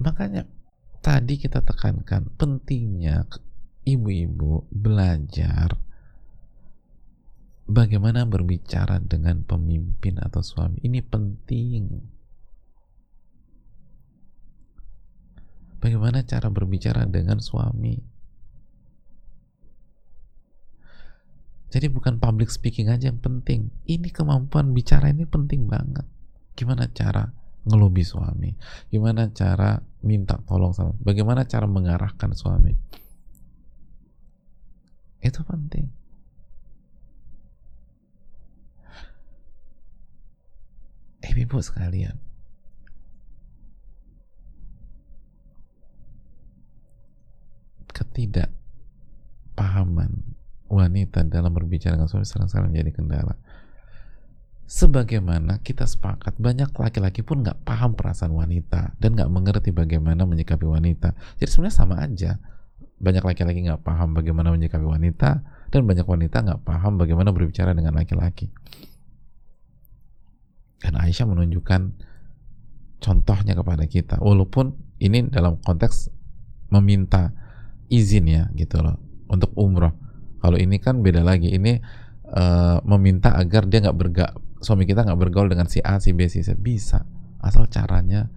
Makanya 0.00 0.44
tadi 1.00 1.40
kita 1.40 1.64
tekankan 1.64 2.28
pentingnya 2.36 3.24
ibu-ibu 3.84 4.68
belajar 4.68 5.76
bagaimana 7.70 8.26
berbicara 8.26 8.98
dengan 8.98 9.46
pemimpin 9.46 10.18
atau 10.18 10.42
suami. 10.42 10.82
Ini 10.82 11.00
penting 11.06 12.02
bagaimana 15.80 16.22
cara 16.22 16.52
berbicara 16.52 17.08
dengan 17.08 17.40
suami? 17.40 17.96
Jadi 21.70 21.86
bukan 21.86 22.18
public 22.18 22.50
speaking 22.50 22.90
aja 22.90 23.08
yang 23.08 23.22
penting. 23.22 23.70
Ini 23.86 24.10
kemampuan 24.10 24.74
bicara 24.74 25.08
ini 25.14 25.22
penting 25.22 25.70
banget. 25.70 26.02
Gimana 26.58 26.90
cara 26.90 27.30
ngelobi 27.62 28.02
suami? 28.02 28.50
Gimana 28.90 29.30
cara 29.30 29.78
minta 30.02 30.34
tolong 30.42 30.74
sama 30.74 30.92
bagaimana 30.98 31.46
cara 31.46 31.70
mengarahkan 31.70 32.34
suami? 32.34 32.74
Itu 35.22 35.46
penting. 35.46 35.86
Eh, 41.20 41.36
ibu 41.36 41.60
sekalian, 41.60 42.16
ketidakpahaman 48.00 50.24
wanita 50.72 51.20
dalam 51.28 51.52
berbicara 51.52 51.98
dengan 51.98 52.08
suami 52.08 52.24
sering-sering 52.24 52.72
menjadi 52.72 52.96
kendala. 52.96 53.36
sebagaimana 54.70 55.58
kita 55.66 55.82
sepakat 55.82 56.38
banyak 56.38 56.70
laki-laki 56.70 57.26
pun 57.26 57.42
nggak 57.42 57.66
paham 57.66 57.98
perasaan 57.98 58.30
wanita 58.30 58.94
dan 59.02 59.18
nggak 59.18 59.26
mengerti 59.26 59.74
bagaimana 59.74 60.22
menyikapi 60.22 60.62
wanita. 60.62 61.10
Jadi 61.42 61.50
sebenarnya 61.50 61.74
sama 61.74 61.98
aja. 61.98 62.38
Banyak 63.02 63.26
laki-laki 63.26 63.66
nggak 63.66 63.82
paham 63.82 64.14
bagaimana 64.14 64.54
menyikapi 64.54 64.86
wanita 64.86 65.42
dan 65.74 65.80
banyak 65.82 66.06
wanita 66.06 66.46
nggak 66.46 66.62
paham 66.62 67.02
bagaimana 67.02 67.34
berbicara 67.34 67.74
dengan 67.74 67.98
laki-laki. 67.98 68.46
Dan 70.78 71.02
Aisyah 71.02 71.26
menunjukkan 71.26 71.80
contohnya 73.02 73.58
kepada 73.58 73.90
kita. 73.90 74.22
Walaupun 74.22 74.78
ini 75.02 75.26
dalam 75.34 75.58
konteks 75.58 76.14
meminta 76.70 77.34
izin 77.90 78.24
ya 78.30 78.48
gitu 78.54 78.80
loh 78.80 78.96
untuk 79.26 79.50
umroh 79.58 79.92
kalau 80.40 80.56
ini 80.56 80.80
kan 80.80 81.04
beda 81.04 81.20
lagi 81.20 81.52
ini 81.52 81.82
uh, 82.32 82.80
meminta 82.88 83.36
agar 83.36 83.68
dia 83.68 83.84
nggak 83.84 83.98
berga 83.98 84.26
suami 84.60 84.88
kita 84.88 85.04
nggak 85.04 85.20
bergaul 85.20 85.48
dengan 85.48 85.68
si 85.68 85.80
A, 85.80 86.00
si 86.00 86.12
B, 86.12 86.28
si 86.28 86.44
C 86.44 86.56
bisa 86.56 87.04
asal 87.40 87.68
caranya 87.68 88.28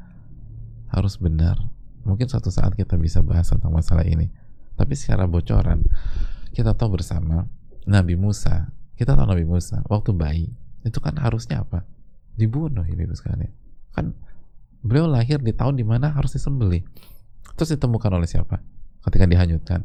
harus 0.91 1.19
benar. 1.19 1.59
Mungkin 2.03 2.27
suatu 2.27 2.51
saat 2.51 2.75
kita 2.75 2.99
bisa 2.99 3.23
bahas 3.23 3.51
tentang 3.51 3.71
masalah 3.71 4.03
ini. 4.07 4.31
Tapi 4.75 4.93
secara 4.95 5.27
bocoran 5.27 5.83
kita 6.55 6.75
tahu 6.75 6.99
bersama 6.99 7.47
Nabi 7.87 8.15
Musa, 8.15 8.71
kita 8.95 9.15
tahu 9.15 9.27
Nabi 9.27 9.45
Musa 9.47 9.83
waktu 9.87 10.11
bayi 10.15 10.47
itu 10.83 10.99
kan 10.99 11.15
harusnya 11.19 11.63
apa? 11.63 11.87
Dibunuh 12.35 12.83
ibu-ibu 12.83 13.15
sekalian. 13.15 13.51
Kan 13.95 14.15
beliau 14.83 15.07
lahir 15.07 15.39
di 15.39 15.55
tahun 15.55 15.79
di 15.79 15.85
mana 15.87 16.11
harus 16.11 16.35
disembelih. 16.35 16.83
Terus 17.55 17.75
ditemukan 17.79 18.11
oleh 18.15 18.27
siapa? 18.27 18.59
Ketika 19.03 19.27
dihanyutkan. 19.27 19.83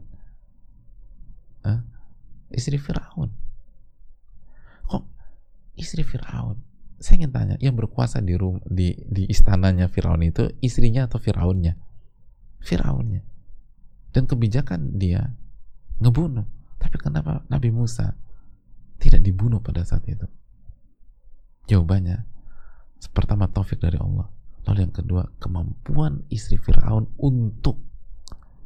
Hah? 1.67 1.83
Istri 2.55 2.79
Firaun. 2.79 3.49
Istri 5.79 6.03
Firaun? 6.03 6.59
Saya 6.99 7.23
ingin 7.23 7.31
tanya 7.31 7.55
yang 7.63 7.79
berkuasa 7.79 8.19
di 8.19 8.35
di 8.67 8.99
di 9.07 9.23
istananya 9.31 9.87
Firaun 9.87 10.27
itu 10.27 10.51
istrinya 10.59 11.07
atau 11.07 11.23
Firaunnya? 11.23 11.79
Firaunnya. 12.59 13.23
Dan 14.11 14.27
kebijakan 14.27 14.99
dia 14.99 15.39
ngebunuh. 16.03 16.43
Tapi 16.83 16.99
kenapa 16.99 17.47
Nabi 17.47 17.71
Musa 17.71 18.19
tidak 18.99 19.23
dibunuh 19.23 19.63
pada 19.63 19.87
saat 19.87 20.03
itu? 20.11 20.27
Jawabannya 21.71 22.27
pertama 23.15 23.47
taufik 23.47 23.79
dari 23.79 23.95
Allah. 24.03 24.27
Lalu 24.67 24.91
yang 24.91 24.95
kedua 24.95 25.31
kemampuan 25.39 26.27
istri 26.35 26.59
Firaun 26.59 27.07
untuk 27.23 27.79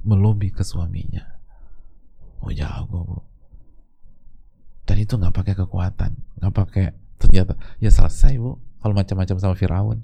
melobi 0.03 0.51
ke 0.51 0.63
suaminya. 0.67 1.23
Oh 2.43 2.51
jago 2.51 3.01
bu. 3.07 3.19
Dan 4.83 4.97
itu 4.99 5.15
nggak 5.15 5.35
pakai 5.35 5.55
kekuatan 5.55 6.13
nggak 6.43 6.55
pakai 6.59 6.91
ternyata 7.23 7.55
ya 7.79 7.87
selesai 7.87 8.35
bu 8.35 8.59
kalau 8.83 8.95
macam-macam 8.99 9.37
sama 9.39 9.55
Firaun. 9.55 10.03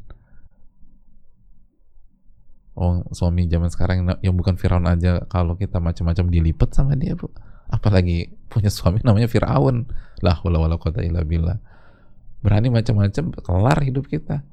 Oh 2.78 3.02
suami 3.10 3.50
zaman 3.50 3.66
sekarang 3.74 4.06
yang 4.22 4.38
bukan 4.38 4.54
Firaun 4.54 4.86
aja 4.86 5.26
kalau 5.26 5.58
kita 5.58 5.82
macam-macam 5.82 6.30
dilipet 6.30 6.70
sama 6.70 6.94
dia 6.94 7.18
bu. 7.18 7.26
Apalagi 7.68 8.30
punya 8.46 8.70
suami 8.70 9.02
namanya 9.02 9.26
Firaun. 9.26 9.90
Lah 10.22 10.38
wala 10.46 10.62
wala 10.62 10.78
kota 10.78 11.02
illa 11.02 11.26
billah. 11.26 11.58
Berani 12.38 12.70
macam-macam 12.70 13.34
kelar 13.34 13.78
hidup 13.82 14.06
kita. 14.06 14.46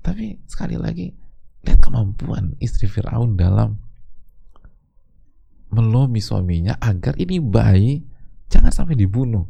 Tapi 0.00 0.40
sekali 0.48 0.80
lagi 0.80 1.12
lihat 1.62 1.78
kemampuan 1.78 2.58
istri 2.58 2.90
Firaun 2.90 3.38
dalam 3.38 3.78
melobi 5.72 6.20
suaminya 6.20 6.76
agar 6.82 7.16
ini 7.16 7.40
bayi 7.40 8.04
jangan 8.52 8.74
sampai 8.74 8.98
dibunuh 8.98 9.48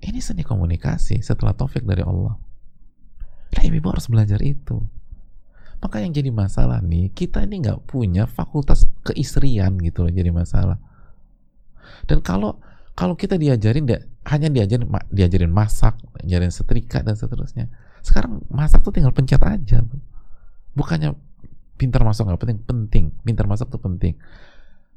ini 0.00 0.18
seni 0.24 0.40
komunikasi 0.40 1.20
setelah 1.20 1.52
taufik 1.52 1.84
dari 1.84 2.00
Allah. 2.00 2.40
Nah, 3.50 3.62
ibu 3.62 3.88
harus 3.92 4.08
belajar 4.08 4.40
itu. 4.40 4.80
Maka 5.80 6.00
yang 6.00 6.12
jadi 6.12 6.28
masalah 6.32 6.80
nih, 6.84 7.12
kita 7.12 7.44
ini 7.44 7.64
nggak 7.64 7.88
punya 7.88 8.28
fakultas 8.28 8.84
keistrian 9.04 9.80
gitu 9.80 10.04
loh 10.04 10.12
jadi 10.12 10.28
masalah. 10.32 10.76
Dan 12.04 12.20
kalau 12.20 12.60
kalau 12.92 13.16
kita 13.16 13.40
diajarin 13.40 13.88
hanya 14.28 14.48
diajarin 14.52 14.88
diajarin 15.08 15.52
masak, 15.52 15.96
diajarin 16.20 16.52
setrika 16.52 17.00
dan 17.00 17.16
seterusnya. 17.16 17.72
Sekarang 18.00 18.44
masak 18.48 18.84
tuh 18.84 18.92
tinggal 18.92 19.12
pencet 19.12 19.40
aja. 19.40 19.84
Bukannya 20.76 21.16
pintar 21.80 22.04
masak 22.04 22.28
nggak 22.28 22.40
penting, 22.40 22.58
penting. 22.64 23.04
Pintar 23.24 23.48
masak 23.48 23.72
tuh 23.72 23.80
penting. 23.80 24.16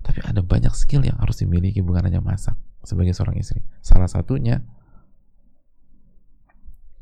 Tapi 0.04 0.20
ada 0.28 0.44
banyak 0.44 0.76
skill 0.76 1.08
yang 1.08 1.16
harus 1.16 1.40
dimiliki 1.40 1.80
bukan 1.80 2.04
hanya 2.04 2.20
masak 2.20 2.60
sebagai 2.84 3.16
seorang 3.16 3.40
istri. 3.40 3.64
Salah 3.80 4.12
satunya 4.12 4.60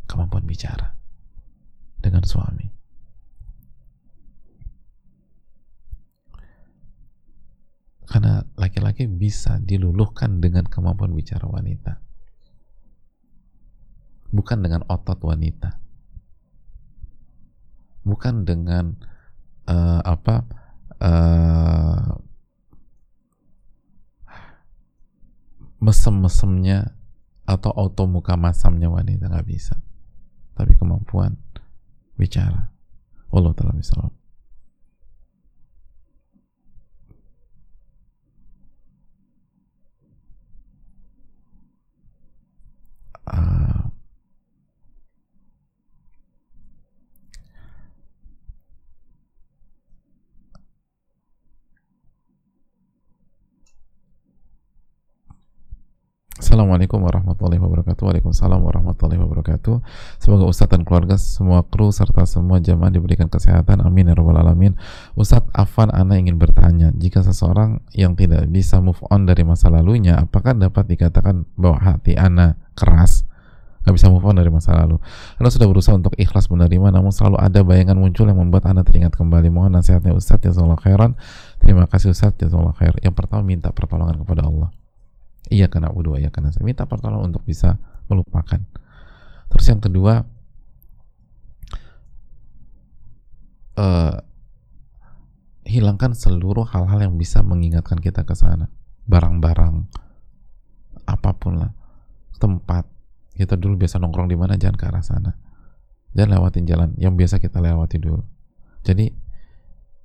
kemampuan 0.05 0.45
bicara 0.45 0.93
dengan 1.97 2.21
suami. 2.21 2.69
Karena 8.05 8.43
laki-laki 8.59 9.07
bisa 9.07 9.57
diluluhkan 9.63 10.43
dengan 10.43 10.67
kemampuan 10.67 11.15
bicara 11.15 11.47
wanita. 11.47 11.97
Bukan 14.29 14.59
dengan 14.61 14.83
otot 14.85 15.17
wanita. 15.25 15.80
Bukan 18.01 18.45
dengan 18.45 18.97
uh, 19.69 20.01
apa 20.01 20.45
uh, 21.01 22.17
mesem-mesemnya 25.81 26.97
atau 27.45 27.73
auto 27.73 28.05
muka 28.05 28.37
masamnya 28.37 28.89
wanita 28.89 29.27
nggak 29.27 29.49
bisa 29.49 29.75
tapi 30.61 30.77
kemampuan 30.77 31.41
bicara. 32.13 32.69
Allah 33.33 33.51
taala 33.57 33.73
misal. 33.73 34.13
Uh, 43.25 43.80
Assalamualaikum 56.41 57.05
warahmatullahi 57.05 57.61
wabarakatuh. 57.61 58.01
Waalaikumsalam 58.01 58.65
warahmatullahi 58.65 59.21
wabarakatuh. 59.21 59.77
Semoga 60.17 60.49
Ustadz 60.49 60.73
dan 60.73 60.81
keluarga, 60.81 61.13
semua 61.13 61.61
kru 61.61 61.93
serta 61.93 62.25
semua 62.25 62.57
jamaah 62.57 62.89
diberikan 62.89 63.29
kesehatan. 63.29 63.77
Amin 63.85 64.09
ya 64.09 64.17
rabbal 64.17 64.41
alamin. 64.41 64.73
Ustadz 65.13 65.53
Afan 65.53 65.93
Ana 65.93 66.17
ingin 66.17 66.41
bertanya 66.41 66.89
Jika 66.97 67.21
seseorang 67.21 67.85
yang 67.93 68.17
tidak 68.17 68.49
bisa 68.49 68.81
move 68.81 68.97
on 69.13 69.29
dari 69.29 69.45
masa 69.45 69.69
lalunya 69.69 70.17
Apakah 70.17 70.57
dapat 70.57 70.89
dikatakan 70.89 71.45
bahwa 71.53 71.77
hati 71.77 72.17
Ana 72.17 72.57
keras? 72.73 73.21
Gak 73.85 73.93
bisa 73.93 74.09
move 74.09 74.25
on 74.25 74.41
dari 74.41 74.49
masa 74.49 74.73
lalu. 74.73 74.97
Anda 75.37 75.53
sudah 75.53 75.69
berusaha 75.69 75.93
untuk 75.93 76.17
ikhlas 76.17 76.49
menerima 76.49 76.89
Namun 76.89 77.13
selalu 77.13 77.37
ada 77.37 77.61
bayangan 77.61 78.01
muncul 78.01 78.25
yang 78.25 78.41
membuat 78.41 78.65
Anda 78.65 78.81
teringat 78.81 79.13
kembali. 79.13 79.53
Mohon 79.53 79.77
nasihatnya 79.77 80.17
Ustadz 80.17 80.49
ya 80.49 80.57
khairan. 80.57 81.13
Terima 81.61 81.85
kasih 81.85 82.17
Ustadz 82.17 82.41
ya 82.41 82.49
khairan 82.49 82.97
Yang 82.97 83.13
pertama 83.13 83.45
minta 83.45 83.69
pertolongan 83.69 84.17
kepada 84.17 84.49
Allah 84.49 84.80
iya 85.49 85.71
karena 85.71 85.89
udah 85.89 86.21
iya 86.21 86.29
karena 86.29 86.53
saya 86.53 86.67
minta 86.67 86.85
pertolongan 86.85 87.33
untuk 87.33 87.43
bisa 87.47 87.79
melupakan. 88.11 88.59
Terus 89.51 89.65
yang 89.67 89.81
kedua 89.83 90.23
uh, 93.79 94.15
hilangkan 95.67 96.11
seluruh 96.11 96.67
hal-hal 96.67 96.99
yang 97.07 97.15
bisa 97.15 97.39
mengingatkan 97.41 97.99
kita 97.99 98.27
ke 98.27 98.35
sana. 98.35 98.67
Barang-barang 99.07 99.87
apa 101.07 101.31
pun 101.35 101.59
lah. 101.59 101.71
Tempat. 102.37 102.87
Kita 103.31 103.55
dulu 103.55 103.79
biasa 103.79 103.97
nongkrong 103.97 104.29
di 104.29 104.37
mana? 104.37 104.59
Jangan 104.59 104.77
ke 104.77 104.85
arah 104.85 105.03
sana. 105.03 105.31
Jangan 106.11 106.29
lewatin 106.37 106.67
jalan 106.67 106.89
yang 106.99 107.15
biasa 107.15 107.39
kita 107.39 107.63
lewati 107.63 107.97
dulu. 107.97 108.19
Jadi 108.83 109.07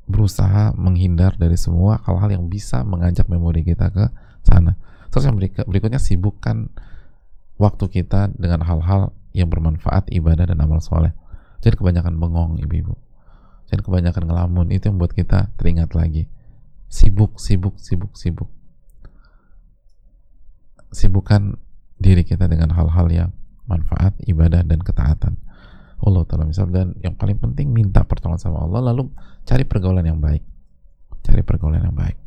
berusaha 0.06 0.70
menghindar 0.78 1.34
dari 1.34 1.58
semua 1.58 1.98
hal-hal 2.06 2.38
yang 2.38 2.46
bisa 2.46 2.86
mengajak 2.86 3.26
memori 3.26 3.66
kita 3.66 3.90
ke 3.90 4.06
sana 4.46 4.78
Terus 5.11 5.24
yang 5.27 5.37
berikutnya 5.41 6.01
sibukkan 6.01 6.70
waktu 7.57 7.85
kita 7.89 8.33
dengan 8.37 8.65
hal-hal 8.65 9.16
yang 9.37 9.49
bermanfaat, 9.53 10.09
ibadah 10.12 10.49
dan 10.49 10.59
amal 10.61 10.81
soleh. 10.81 11.12
Jadi 11.61 11.77
kebanyakan 11.77 12.16
bengong 12.16 12.61
ibu-ibu. 12.61 12.97
Jadi 13.66 13.83
kebanyakan 13.83 14.23
ngelamun 14.31 14.66
itu 14.70 14.87
yang 14.89 14.97
buat 14.97 15.12
kita 15.12 15.51
teringat 15.59 15.93
lagi. 15.93 16.31
Sibuk, 16.87 17.43
sibuk, 17.43 17.77
sibuk, 17.83 18.15
sibuk. 18.15 18.49
Sibukkan 20.95 21.59
diri 21.99 22.23
kita 22.23 22.47
dengan 22.47 22.70
hal-hal 22.73 23.07
yang 23.11 23.31
manfaat, 23.66 24.15
ibadah 24.24 24.62
dan 24.62 24.81
ketaatan. 24.81 25.35
Allah 25.97 26.23
taala 26.28 26.45
misal 26.45 26.69
dan 26.69 26.93
yang 27.01 27.16
paling 27.16 27.41
penting 27.41 27.73
minta 27.73 28.05
pertolongan 28.05 28.39
sama 28.39 28.62
Allah 28.69 28.93
lalu 28.93 29.09
cari 29.49 29.65
pergaulan 29.65 30.05
yang 30.05 30.20
baik. 30.20 30.45
Cari 31.24 31.43
pergaulan 31.43 31.83
yang 31.83 31.97
baik. 31.97 32.26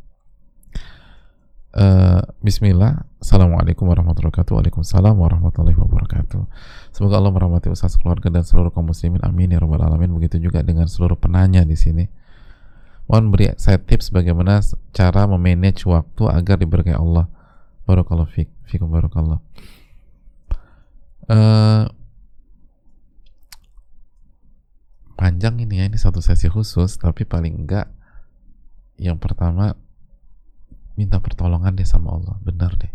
Uh, 1.70 2.18
Bismillah, 2.42 3.06
Assalamualaikum 3.22 3.86
warahmatullahi 3.86 4.34
wabarakatuh. 4.34 4.58
Waalaikumsalam 4.58 5.14
warahmatullahi 5.14 5.78
wabarakatuh. 5.78 6.42
Semoga 6.90 7.22
Allah 7.22 7.30
merahmati 7.30 7.70
usaha 7.70 7.86
keluarga 7.94 8.26
dan 8.26 8.42
seluruh 8.42 8.74
kaum 8.74 8.90
muslimin. 8.90 9.22
Amin 9.22 9.54
ya 9.54 9.62
rabbal 9.62 9.78
alamin. 9.78 10.10
Begitu 10.18 10.42
juga 10.42 10.66
dengan 10.66 10.90
seluruh 10.90 11.14
penanya 11.14 11.62
di 11.62 11.78
sini. 11.78 12.10
Mohon 13.06 13.26
beri 13.30 13.46
saya 13.54 13.78
tips 13.78 14.10
bagaimana 14.10 14.58
cara 14.90 15.30
memanage 15.30 15.86
waktu 15.86 16.26
agar 16.26 16.58
diberkahi 16.58 16.98
Allah. 16.98 17.30
Barakallah 17.86 18.26
fik, 18.26 18.50
fikum 18.66 18.90
barakallah. 18.90 19.38
Uh, 21.30 21.86
Panjang 25.14 25.62
ini 25.62 25.78
ya, 25.78 25.86
ini 25.86 26.00
satu 26.00 26.18
sesi 26.24 26.48
khusus 26.48 26.96
Tapi 26.96 27.28
paling 27.28 27.52
enggak 27.52 27.92
Yang 28.96 29.20
pertama 29.20 29.76
minta 30.98 31.22
pertolongan 31.22 31.76
deh 31.76 31.86
sama 31.86 32.14
Allah. 32.16 32.36
Benar 32.42 32.74
deh. 32.78 32.92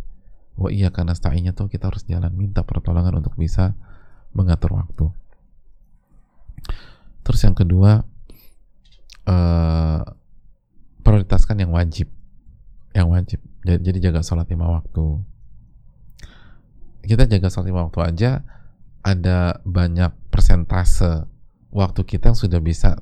Wah 0.56 0.72
iya 0.72 0.88
karena 0.92 1.12
stainya 1.12 1.52
tuh 1.52 1.68
kita 1.68 1.92
harus 1.92 2.08
jalan 2.08 2.32
minta 2.32 2.64
pertolongan 2.64 3.20
untuk 3.20 3.36
bisa 3.36 3.76
mengatur 4.32 4.80
waktu. 4.80 5.12
Terus 7.26 7.42
yang 7.44 7.56
kedua 7.58 8.04
uh, 9.28 10.02
prioritaskan 11.04 11.60
yang 11.60 11.72
wajib. 11.76 12.08
Yang 12.96 13.08
wajib. 13.12 13.40
Jadi 13.66 13.98
jaga 14.00 14.24
sholat 14.24 14.48
lima 14.48 14.72
waktu. 14.72 15.20
Kita 17.04 17.28
jaga 17.28 17.48
sholat 17.52 17.68
lima 17.68 17.86
waktu 17.90 18.00
aja 18.02 18.32
ada 19.06 19.60
banyak 19.68 20.10
persentase 20.32 21.28
waktu 21.70 22.02
kita 22.08 22.32
yang 22.32 22.40
sudah 22.40 22.64
bisa 22.64 22.96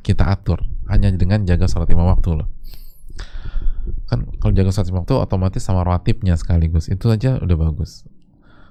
kita 0.00 0.32
atur. 0.32 0.64
Hanya 0.88 1.12
dengan 1.12 1.44
jaga 1.44 1.68
sholat 1.68 1.90
lima 1.92 2.08
waktu 2.08 2.32
loh 2.32 2.48
kan 4.08 4.24
kalau 4.40 4.52
jaga 4.56 4.72
sholat 4.72 4.88
waktu 4.90 5.12
otomatis 5.20 5.60
sama 5.60 5.84
rawatibnya 5.84 6.34
sekaligus. 6.40 6.88
Itu 6.88 7.12
aja 7.12 7.36
udah 7.38 7.56
bagus. 7.60 8.08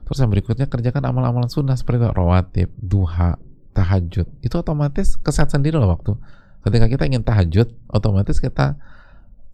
Terus 0.09 0.18
yang 0.18 0.34
berikutnya 0.34 0.65
kerjakan 0.65 1.05
amal-amalan 1.05 1.47
sunnah 1.47 1.77
seperti 1.77 2.01
itu. 2.01 2.09
Rawatib 2.09 2.69
duha 2.81 3.38
tahajud. 3.77 4.26
Itu 4.41 4.55
otomatis 4.57 5.15
keset 5.22 5.53
sendiri 5.53 5.77
loh 5.77 5.93
waktu. 5.93 6.18
Ketika 6.65 6.89
kita 6.89 7.03
ingin 7.05 7.22
tahajud 7.22 7.69
otomatis 7.93 8.41
kita 8.41 8.76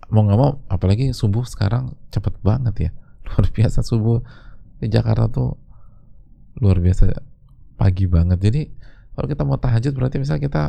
mau 0.08 0.24
nggak 0.24 0.40
mau 0.40 0.64
apalagi 0.72 1.12
subuh 1.12 1.44
sekarang 1.44 2.00
cepet 2.10 2.32
banget 2.40 2.76
ya. 2.88 2.92
Luar 3.28 3.46
biasa 3.52 3.84
subuh. 3.84 4.24
Di 4.80 4.88
Jakarta 4.88 5.28
tuh 5.28 5.60
luar 6.60 6.80
biasa 6.80 7.12
pagi 7.76 8.08
banget. 8.08 8.40
Jadi 8.40 8.62
kalau 9.14 9.28
kita 9.28 9.44
mau 9.44 9.60
tahajud 9.60 9.92
berarti 9.94 10.22
misalnya 10.22 10.44
kita 10.48 10.64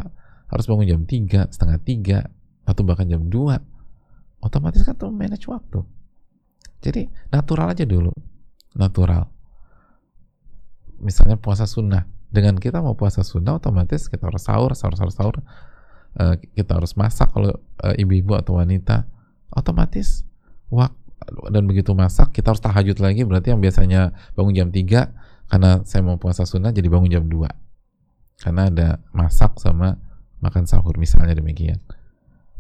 harus 0.49 0.65
bangun 0.69 0.87
jam 0.87 1.03
3, 1.05 1.53
setengah 1.55 1.79
3 1.81 2.69
atau 2.69 2.83
bahkan 2.85 3.07
jam 3.09 3.29
2 3.29 3.74
otomatis 4.45 4.85
kan 4.85 4.95
tuh 4.95 5.09
manage 5.09 5.49
waktu. 5.49 5.81
Jadi 6.85 7.09
natural 7.33 7.73
aja 7.73 7.89
dulu. 7.89 8.13
Natural. 8.77 9.25
Misalnya 11.01 11.41
puasa 11.41 11.65
sunnah. 11.65 12.05
Dengan 12.29 12.61
kita 12.61 12.85
mau 12.85 12.93
puasa 12.93 13.25
sunnah 13.25 13.57
otomatis 13.57 14.11
kita 14.11 14.29
harus 14.29 14.45
sahur 14.45 14.77
sahur 14.77 14.95
sahur 14.95 15.13
sahur. 15.13 15.37
Uh, 16.15 16.39
kita 16.55 16.79
harus 16.79 16.95
masak 16.95 17.33
kalau 17.33 17.57
uh, 17.81 17.95
ibu-ibu 17.97 18.37
atau 18.37 18.61
wanita. 18.61 19.09
Otomatis 19.55 20.29
waktu 20.69 21.01
dan 21.25 21.65
begitu 21.65 21.97
masak 21.97 22.37
kita 22.37 22.53
harus 22.53 22.61
tahajud 22.61 23.01
lagi. 23.01 23.25
Berarti 23.25 23.57
yang 23.57 23.65
biasanya 23.65 24.13
bangun 24.37 24.53
jam 24.53 24.69
3 24.69 25.49
karena 25.49 25.71
saya 25.89 26.03
mau 26.05 26.21
puasa 26.21 26.45
sunnah 26.45 26.75
jadi 26.75 26.89
bangun 26.93 27.09
jam 27.09 27.25
2 27.29 27.65
karena 28.43 28.69
ada 28.69 28.89
masak 29.15 29.57
sama 29.63 29.97
makan 30.43 30.69
sahur 30.69 30.99
misalnya 31.01 31.33
demikian. 31.33 31.81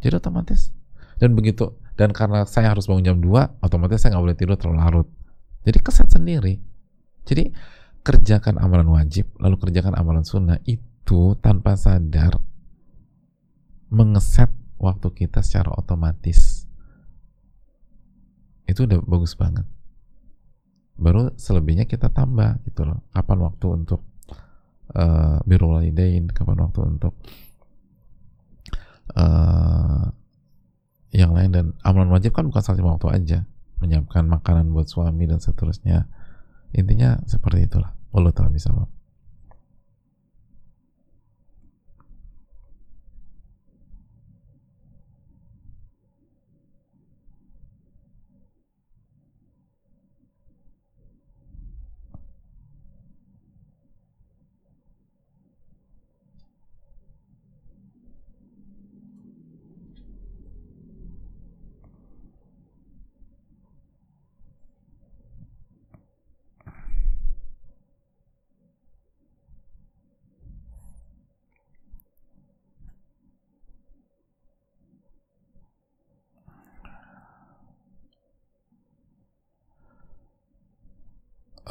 Jadi 0.01 0.15
otomatis 0.17 0.73
dan 1.19 1.35
begitu 1.39 1.75
dan 1.95 2.11
karena 2.11 2.43
saya 2.45 2.75
harus 2.75 2.91
bangun 2.91 3.15
jam 3.15 3.19
2 3.23 3.63
otomatis 3.63 4.03
saya 4.03 4.19
nggak 4.19 4.25
boleh 4.25 4.39
tidur 4.39 4.57
terlalu 4.59 4.79
larut. 4.83 5.09
Jadi 5.65 5.79
keset 5.81 6.09
sendiri. 6.11 6.59
Jadi 7.25 7.49
kerjakan 8.05 8.61
amalan 8.61 8.91
wajib 8.93 9.31
lalu 9.41 9.57
kerjakan 9.57 9.97
amalan 9.97 10.27
sunnah 10.27 10.61
itu 10.69 11.39
tanpa 11.41 11.79
sadar 11.79 12.37
mengeset 13.89 14.51
waktu 14.77 15.09
kita 15.15 15.41
secara 15.41 15.71
otomatis. 15.73 16.67
Itu 18.67 18.91
udah 18.91 18.99
bagus 19.07 19.39
banget. 19.39 19.65
Baru 20.99 21.31
selebihnya 21.39 21.87
kita 21.87 22.11
tambah 22.11 22.59
gitu 22.67 22.83
loh. 22.83 23.07
Kapan 23.15 23.39
waktu 23.39 23.67
untuk 23.71 24.03
uh, 24.93 25.39
walidain 25.47 26.27
kapan 26.29 26.59
waktu 26.59 26.81
untuk 26.85 27.15
uh, 29.15 30.11
yang 31.15 31.31
lain 31.31 31.55
dan 31.55 31.65
amalan 31.87 32.11
wajib 32.11 32.35
kan 32.35 32.51
bukan 32.51 32.61
lima 32.75 32.99
waktu 32.99 33.09
aja. 33.15 33.39
Menyiapkan 33.79 34.27
makanan 34.27 34.75
buat 34.75 34.91
suami 34.91 35.31
dan 35.31 35.39
seterusnya. 35.39 36.11
Intinya 36.75 37.23
seperti 37.31 37.71
itulah. 37.71 37.95
Allah 38.11 38.35
telah 38.35 38.51
bisa 38.51 38.75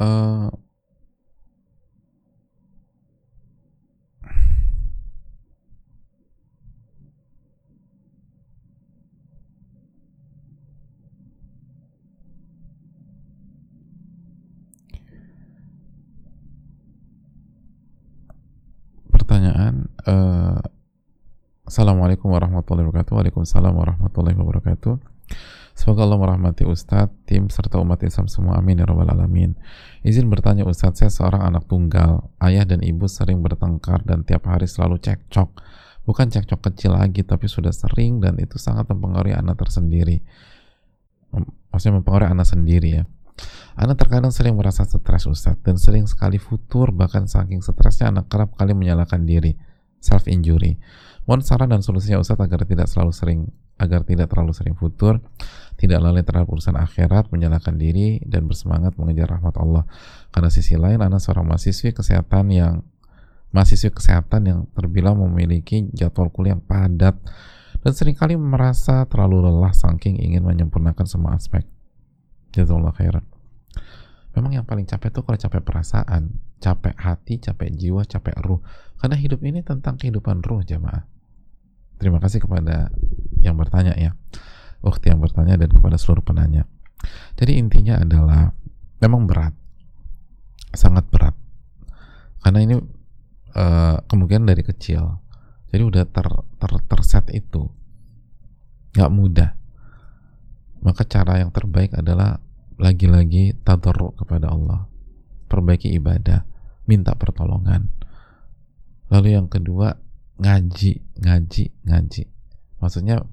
uh, 0.00 0.50
pertanyaan 19.10 19.88
uh, 20.06 20.60
Assalamualaikum 21.64 22.28
warahmatullahi 22.28 22.84
wabarakatuh. 22.86 23.16
Waalaikumsalam 23.16 23.72
warahmatullahi 23.72 24.36
wabarakatuh 24.36 25.13
Semoga 25.84 26.08
Allah 26.08 26.16
merahmati 26.16 26.64
Ustadz, 26.64 27.12
tim, 27.28 27.52
serta 27.52 27.76
umat 27.76 28.00
Islam 28.00 28.24
semua. 28.24 28.56
Amin 28.56 28.80
ya 28.80 28.88
rabbal 28.88 29.04
alamin. 29.04 29.52
Izin 30.00 30.32
bertanya 30.32 30.64
Ustadz, 30.64 31.04
saya 31.04 31.12
seorang 31.12 31.44
anak 31.44 31.68
tunggal. 31.68 32.32
Ayah 32.40 32.64
dan 32.64 32.80
ibu 32.80 33.04
sering 33.04 33.44
bertengkar 33.44 34.00
dan 34.00 34.24
tiap 34.24 34.48
hari 34.48 34.64
selalu 34.64 34.96
cekcok. 34.96 35.60
Bukan 36.08 36.32
cekcok 36.32 36.72
kecil 36.72 36.96
lagi, 36.96 37.20
tapi 37.20 37.52
sudah 37.52 37.68
sering 37.68 38.16
dan 38.16 38.40
itu 38.40 38.56
sangat 38.56 38.88
mempengaruhi 38.88 39.36
anak 39.36 39.60
tersendiri. 39.60 40.24
Maksudnya 41.68 42.00
mempengaruhi 42.00 42.32
anak 42.32 42.48
sendiri 42.48 42.88
ya. 42.88 43.04
Anak 43.76 44.00
terkadang 44.00 44.32
sering 44.32 44.56
merasa 44.56 44.88
stres 44.88 45.28
Ustadz 45.28 45.60
dan 45.68 45.76
sering 45.76 46.08
sekali 46.08 46.40
futur 46.40 46.96
bahkan 46.96 47.28
saking 47.28 47.60
stresnya 47.60 48.08
anak 48.08 48.32
kerap 48.32 48.56
kali 48.56 48.72
menyalahkan 48.72 49.20
diri 49.28 49.52
self 50.00 50.32
injury. 50.32 50.80
Mohon 51.28 51.44
saran 51.44 51.68
dan 51.76 51.84
solusinya 51.84 52.24
Ustadz 52.24 52.40
agar 52.40 52.64
tidak 52.64 52.88
selalu 52.88 53.12
sering 53.12 53.40
agar 53.74 54.06
tidak 54.06 54.30
terlalu 54.30 54.54
sering 54.54 54.78
futur, 54.78 55.18
tidak 55.84 56.00
lalai 56.00 56.24
terhadap 56.24 56.48
urusan 56.48 56.80
akhirat, 56.80 57.28
menyalahkan 57.28 57.76
diri 57.76 58.16
dan 58.24 58.48
bersemangat 58.48 58.96
mengejar 58.96 59.36
rahmat 59.36 59.52
Allah. 59.60 59.84
Karena 60.32 60.48
sisi 60.48 60.80
lain, 60.80 61.04
anak 61.04 61.20
seorang 61.20 61.44
mahasiswi 61.44 61.92
kesehatan 61.92 62.48
yang 62.48 62.80
mahasiswi 63.52 63.92
kesehatan 63.92 64.48
yang 64.48 64.60
terbilang 64.72 65.20
memiliki 65.20 65.86
jadwal 65.92 66.32
kuliah 66.32 66.56
yang 66.56 66.64
padat 66.64 67.14
dan 67.84 67.92
sering 67.92 68.16
kali 68.16 68.34
merasa 68.34 69.04
terlalu 69.04 69.44
lelah 69.44 69.76
saking 69.76 70.16
ingin 70.16 70.40
menyempurnakan 70.40 71.04
semua 71.04 71.36
aspek. 71.36 71.68
Jazakallah 72.56 72.96
khairan. 72.96 73.28
Memang 74.34 74.56
yang 74.56 74.66
paling 74.66 74.88
capek 74.88 75.12
itu 75.12 75.20
kalau 75.20 75.38
capek 75.38 75.62
perasaan, 75.62 76.22
capek 76.58 76.96
hati, 76.96 77.38
capek 77.38 77.70
jiwa, 77.76 78.02
capek 78.08 78.34
ruh. 78.40 78.64
Karena 78.98 79.20
hidup 79.20 79.44
ini 79.44 79.60
tentang 79.60 80.00
kehidupan 80.00 80.40
ruh 80.42 80.64
jamaah. 80.64 81.04
Terima 82.00 82.18
kasih 82.18 82.42
kepada 82.42 82.90
yang 83.44 83.54
bertanya 83.54 83.94
ya 83.94 84.16
waktu 84.84 85.16
yang 85.16 85.24
bertanya 85.24 85.56
dan 85.56 85.72
kepada 85.72 85.96
seluruh 85.96 86.20
penanya. 86.20 86.68
Jadi 87.40 87.56
intinya 87.56 88.04
adalah 88.04 88.52
memang 89.00 89.24
berat. 89.24 89.56
Sangat 90.76 91.08
berat. 91.08 91.32
Karena 92.44 92.60
ini 92.60 92.76
uh, 93.56 93.96
kemungkinan 94.04 94.44
dari 94.44 94.60
kecil. 94.60 95.24
Jadi 95.72 95.82
udah 95.82 96.04
ter, 96.04 96.26
ter, 96.60 96.72
terset 96.84 97.26
itu. 97.32 97.66
Nggak 98.94 99.10
mudah. 99.10 99.50
Maka 100.84 101.08
cara 101.08 101.40
yang 101.40 101.48
terbaik 101.48 101.96
adalah 101.96 102.36
lagi-lagi 102.76 103.56
tadarruk 103.64 104.20
kepada 104.20 104.52
Allah. 104.52 104.84
Perbaiki 105.48 105.96
ibadah. 105.96 106.44
Minta 106.84 107.16
pertolongan. 107.16 107.88
Lalu 109.08 109.32
yang 109.32 109.48
kedua 109.48 109.96
ngaji 110.36 111.00
ngaji 111.24 111.64
ngaji. 111.88 112.22
Maksudnya 112.82 113.24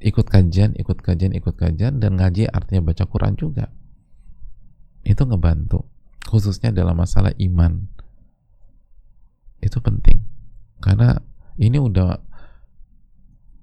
ikut 0.00 0.26
kajian 0.28 0.78
ikut 0.78 0.98
kajian 1.02 1.36
ikut 1.36 1.54
kajian 1.58 2.00
dan 2.00 2.16
ngaji 2.16 2.48
artinya 2.48 2.92
baca 2.92 3.04
Quran 3.04 3.34
juga. 3.36 3.68
Itu 5.02 5.26
ngebantu 5.26 5.84
khususnya 6.24 6.72
dalam 6.72 6.96
masalah 6.96 7.34
iman. 7.36 7.84
Itu 9.60 9.82
penting. 9.82 10.22
Karena 10.80 11.18
ini 11.58 11.76
udah 11.76 12.18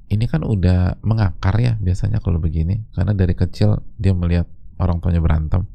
ini 0.09 0.25
kan 0.25 0.41
udah 0.45 1.01
mengakar 1.01 1.55
ya 1.57 1.73
biasanya 1.81 2.21
kalau 2.21 2.37
begini. 2.37 2.85
Karena 2.93 3.17
dari 3.17 3.33
kecil 3.33 3.81
dia 3.97 4.13
melihat 4.13 4.45
orang 4.77 5.01
tuanya 5.01 5.23
berantem. 5.23 5.65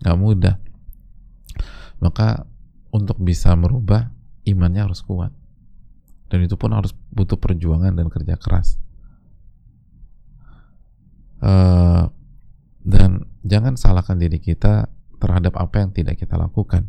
Nggak 0.00 0.18
mudah. 0.18 0.56
Maka 2.00 2.48
untuk 2.90 3.20
bisa 3.20 3.52
merubah 3.54 4.10
imannya 4.48 4.88
harus 4.88 5.04
kuat. 5.04 5.30
Dan 6.30 6.46
itu 6.46 6.54
pun 6.54 6.72
harus 6.72 6.94
butuh 7.10 7.36
perjuangan 7.36 7.94
dan 7.94 8.06
kerja 8.06 8.38
keras 8.38 8.78
uh, 11.40 12.08
dan 12.80 13.28
jangan 13.44 13.76
salahkan 13.76 14.16
diri 14.16 14.40
kita 14.40 14.88
terhadap 15.20 15.56
apa 15.60 15.84
yang 15.84 15.90
tidak 15.92 16.16
kita 16.16 16.36
lakukan. 16.40 16.88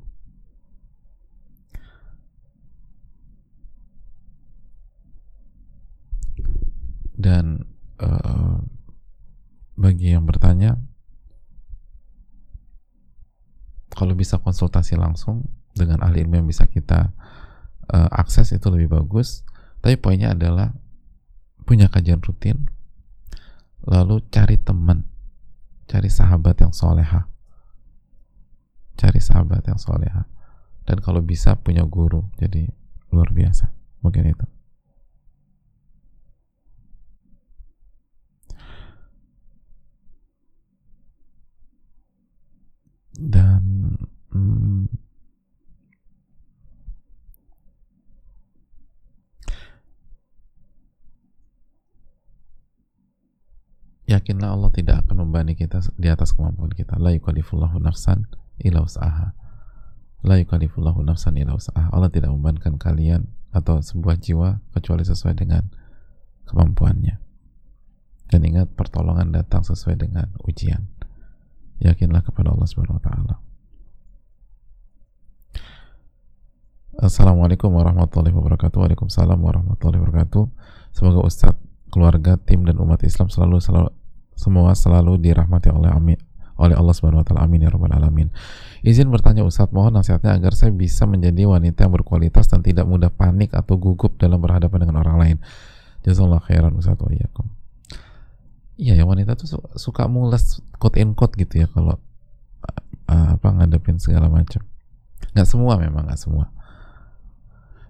Dan 7.21 7.69
uh, 8.01 8.57
bagi 9.77 10.15
yang 10.15 10.25
bertanya 10.25 10.79
kalau 13.93 14.17
bisa 14.17 14.41
konsultasi 14.41 14.97
langsung 14.97 15.45
dengan 15.77 16.01
ahli 16.01 16.25
ilmu 16.25 16.41
yang 16.41 16.49
bisa 16.49 16.65
kita 16.65 17.13
uh, 17.93 18.09
akses 18.09 18.55
itu 18.55 18.67
lebih 18.73 18.89
bagus. 18.89 19.45
Tapi 19.85 19.97
poinnya 20.01 20.33
adalah 20.33 20.73
punya 21.65 21.91
kajian 21.91 22.21
rutin 22.21 22.65
lalu 23.85 24.21
cari 24.29 24.57
teman. 24.61 25.05
Cari 25.89 26.07
sahabat 26.07 26.55
yang 26.61 26.71
soleha. 26.71 27.27
Cari 28.95 29.19
sahabat 29.19 29.65
yang 29.67 29.81
soleha. 29.81 30.23
Dan 30.85 31.01
kalau 31.01 31.21
bisa 31.21 31.57
punya 31.57 31.83
guru 31.85 32.29
jadi 32.37 32.69
luar 33.11 33.29
biasa. 33.33 33.69
Mungkin 34.01 34.31
itu. 34.31 34.45
Dan 43.21 43.93
hmm, 44.33 44.89
yakinlah 54.11 54.51
Allah 54.51 54.71
tidak 54.75 55.07
akan 55.07 55.23
membebani 55.23 55.55
kita 55.55 55.79
di 55.95 56.11
atas 56.11 56.35
kemampuan 56.35 56.71
kita 56.75 56.99
la 56.99 57.15
yukallifullahu 57.15 57.79
nafsan 57.79 58.27
illa 58.59 58.83
usaha 58.83 59.31
la 60.21 60.35
yukallifullahu 60.35 60.99
nafsan 61.07 61.39
illa 61.39 61.55
usaha 61.55 61.87
Allah 61.95 62.11
tidak 62.11 62.35
membebankan 62.35 62.75
kalian 62.75 63.31
atau 63.55 63.79
sebuah 63.79 64.19
jiwa 64.19 64.59
kecuali 64.75 65.07
sesuai 65.07 65.39
dengan 65.39 65.71
kemampuannya 66.47 67.15
dan 68.27 68.39
ingat 68.43 68.75
pertolongan 68.75 69.31
datang 69.31 69.63
sesuai 69.63 69.95
dengan 69.95 70.27
ujian 70.43 70.91
yakinlah 71.79 72.21
kepada 72.21 72.53
Allah 72.53 72.67
Subhanahu 72.69 72.99
wa 73.01 73.03
taala. 73.03 73.35
Assalamualaikum 77.01 77.73
warahmatullahi 77.73 78.35
wabarakatuh. 78.35 78.77
Waalaikumsalam 78.77 79.39
warahmatullahi 79.39 80.03
wabarakatuh. 80.05 80.43
Semoga 80.93 81.23
Ustadz, 81.25 81.57
keluarga, 81.89 82.37
tim 82.37 82.67
dan 82.67 82.77
umat 82.77 83.01
Islam 83.01 83.31
selalu 83.31 83.57
selalu 83.57 83.89
semua 84.41 84.73
selalu 84.73 85.21
dirahmati 85.21 85.69
oleh 85.69 85.93
amin 85.93 86.17
oleh 86.57 86.77
Allah 86.77 86.93
Subhanahu 86.93 87.21
wa 87.21 87.25
taala. 87.25 87.41
Amin 87.45 87.65
ya 87.65 87.73
rabbal 87.73 87.89
alamin. 87.89 88.29
Izin 88.85 89.09
bertanya 89.09 89.41
Ustadz, 89.41 89.73
mohon 89.73 89.97
nasihatnya 89.97 90.37
agar 90.37 90.53
saya 90.53 90.69
bisa 90.69 91.09
menjadi 91.09 91.49
wanita 91.49 91.89
yang 91.89 91.93
berkualitas 91.93 92.49
dan 92.53 92.61
tidak 92.61 92.85
mudah 92.85 93.09
panik 93.09 93.53
atau 93.57 93.81
gugup 93.81 94.21
dalam 94.21 94.37
berhadapan 94.37 94.85
dengan 94.85 95.01
orang 95.01 95.17
lain. 95.17 95.37
Jazakallahu 96.05 96.45
khairan 96.45 96.73
Ustadz 96.77 97.01
wa 97.01 97.09
iyyakum 97.09 97.49
iya 98.81 98.97
ya 98.97 99.05
wanita 99.05 99.37
tuh 99.37 99.61
suka 99.77 100.09
mules 100.09 100.57
quote 100.81 100.97
in 100.97 101.13
quote 101.13 101.37
gitu 101.37 101.61
ya 101.61 101.67
kalau 101.69 102.01
apa 103.05 103.47
ngadepin 103.53 104.01
segala 104.01 104.25
macam 104.25 104.65
nggak 105.37 105.45
semua 105.45 105.77
memang 105.77 106.09
nggak 106.09 106.17
semua 106.17 106.49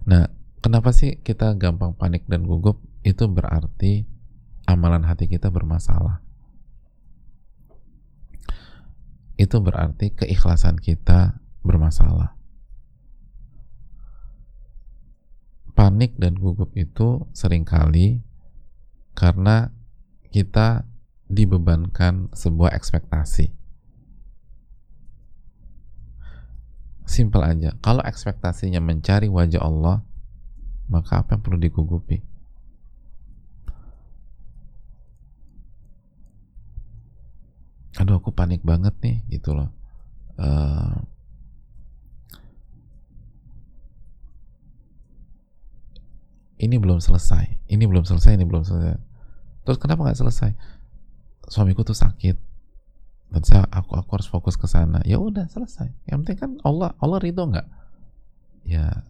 nah 0.04 0.28
kenapa 0.60 0.92
sih 0.92 1.16
kita 1.24 1.56
gampang 1.56 1.96
panik 1.96 2.28
dan 2.28 2.44
gugup 2.44 2.76
itu 3.08 3.24
berarti 3.24 4.04
amalan 4.68 5.08
hati 5.08 5.32
kita 5.32 5.48
bermasalah 5.48 6.20
itu 9.42 9.58
berarti 9.58 10.14
keikhlasan 10.14 10.78
kita 10.78 11.42
bermasalah 11.66 12.38
panik 15.72 16.14
dan 16.20 16.36
gugup 16.38 16.70
itu 16.78 17.26
sering 17.32 17.64
kali 17.66 18.20
karena 19.18 19.72
kita 20.32 20.86
dibebankan 21.28 22.32
sebuah 22.32 22.76
ekspektasi. 22.76 23.52
Simpel 27.02 27.42
aja. 27.44 27.76
Kalau 27.84 28.00
ekspektasinya 28.04 28.80
mencari 28.80 29.28
wajah 29.28 29.60
Allah, 29.60 30.00
maka 30.88 31.20
apa 31.20 31.36
yang 31.36 31.42
perlu 31.44 31.58
digugupi? 31.60 32.24
Aduh, 38.00 38.16
aku 38.16 38.32
panik 38.32 38.64
banget 38.64 38.96
nih, 39.04 39.20
gitu 39.28 39.52
loh. 39.52 39.68
Uh, 40.40 41.04
ini 46.62 46.78
belum 46.78 47.02
selesai, 47.02 47.68
ini 47.68 47.84
belum 47.84 48.06
selesai, 48.06 48.38
ini 48.38 48.46
belum 48.48 48.64
selesai. 48.64 48.96
Terus 49.66 49.78
kenapa 49.82 50.06
nggak 50.06 50.18
selesai? 50.18 50.50
Suamiku 51.50 51.82
tuh 51.82 51.98
sakit. 51.98 52.38
Dan 53.32 53.42
saya 53.42 53.64
aku 53.72 53.96
aku 53.96 54.10
harus 54.20 54.28
fokus 54.28 54.54
ke 54.60 54.68
sana. 54.68 55.00
Ya 55.08 55.16
udah 55.16 55.48
selesai. 55.48 55.88
Yang 56.04 56.16
penting 56.22 56.38
kan 56.38 56.50
Allah 56.68 56.92
Allah 57.00 57.18
ridho 57.18 57.48
nggak? 57.48 57.66
Ya 58.68 59.04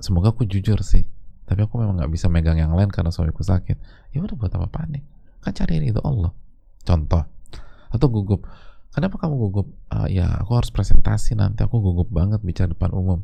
semoga 0.00 0.32
aku 0.32 0.48
jujur 0.48 0.80
sih. 0.80 1.04
Tapi 1.44 1.62
aku 1.62 1.76
memang 1.76 2.00
nggak 2.00 2.10
bisa 2.10 2.32
megang 2.32 2.56
yang 2.56 2.72
lain 2.72 2.88
karena 2.88 3.12
suamiku 3.12 3.44
sakit. 3.44 3.76
Ya 4.16 4.18
udah 4.24 4.34
buat 4.34 4.50
apa 4.56 4.66
panik? 4.72 5.04
Kan 5.44 5.52
cari 5.52 5.78
ridho 5.78 6.00
Allah. 6.00 6.32
Contoh 6.82 7.22
atau 7.92 8.08
gugup. 8.08 8.48
Kenapa 8.92 9.16
kamu 9.20 9.34
gugup? 9.48 9.66
Uh, 9.88 10.08
ya 10.08 10.28
aku 10.40 10.56
harus 10.56 10.72
presentasi 10.72 11.36
nanti. 11.36 11.64
Aku 11.64 11.80
gugup 11.80 12.08
banget 12.12 12.40
bicara 12.44 12.72
depan 12.72 12.92
umum. 12.92 13.20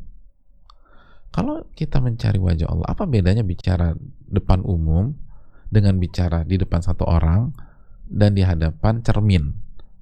Kalau 1.29 1.69
kita 1.77 2.01
mencari 2.01 2.41
wajah 2.41 2.73
Allah 2.73 2.89
apa 2.89 3.05
bedanya 3.05 3.45
bicara 3.45 3.93
depan 4.33 4.65
umum 4.65 5.13
dengan 5.69 6.01
bicara 6.01 6.41
di 6.49 6.57
depan 6.57 6.81
satu 6.81 7.05
orang 7.05 7.53
dan 8.09 8.33
di 8.33 8.41
hadapan 8.45 9.05
cermin? 9.05 9.53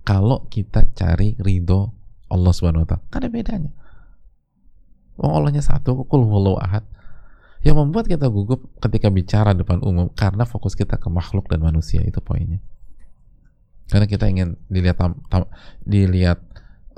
Kalau 0.06 0.47
kita 0.47 0.86
cari 0.94 1.34
ridho 1.43 1.90
Allah 2.30 2.52
subhanahu 2.55 2.86
wa 2.86 2.88
ta'ala 2.94 3.06
ada 3.10 3.26
bedanya. 3.26 3.74
Wong 5.18 5.32
Allahnya 5.34 5.66
satu, 5.66 6.06
kul 6.06 6.22
ahad. 6.62 6.86
Yang 7.66 7.76
membuat 7.82 8.06
kita 8.06 8.30
gugup 8.30 8.70
ketika 8.78 9.10
bicara 9.10 9.51
depan 9.51 9.82
umum 9.82 10.06
karena 10.14 10.47
fokus 10.47 10.78
kita 10.78 11.02
ke 11.02 11.10
makhluk 11.10 11.51
dan 11.51 11.59
manusia 11.59 11.98
itu 12.06 12.22
poinnya 12.22 12.62
karena 13.86 14.06
kita 14.10 14.26
ingin 14.26 14.58
dilihat 14.66 14.98
tam, 14.98 15.22
tam, 15.30 15.46
dilihat 15.86 16.42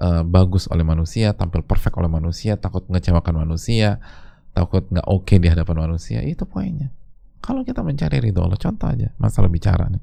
uh, 0.00 0.24
bagus 0.24 0.68
oleh 0.72 0.84
manusia 0.84 1.36
tampil 1.36 1.64
perfect 1.64 1.96
oleh 2.00 2.08
manusia 2.08 2.56
takut 2.56 2.84
mengecewakan 2.88 3.44
manusia 3.44 4.00
takut 4.56 4.88
nggak 4.88 5.04
oke 5.04 5.28
okay 5.28 5.36
di 5.36 5.52
hadapan 5.52 5.84
manusia 5.84 6.24
itu 6.24 6.48
poinnya 6.48 6.92
kalau 7.38 7.62
kita 7.62 7.80
mencari 7.86 8.18
ridho 8.18 8.42
Allah, 8.42 8.58
contoh 8.58 8.88
aja 8.90 9.14
masalah 9.16 9.48
bicara 9.50 9.86
nih. 9.88 10.02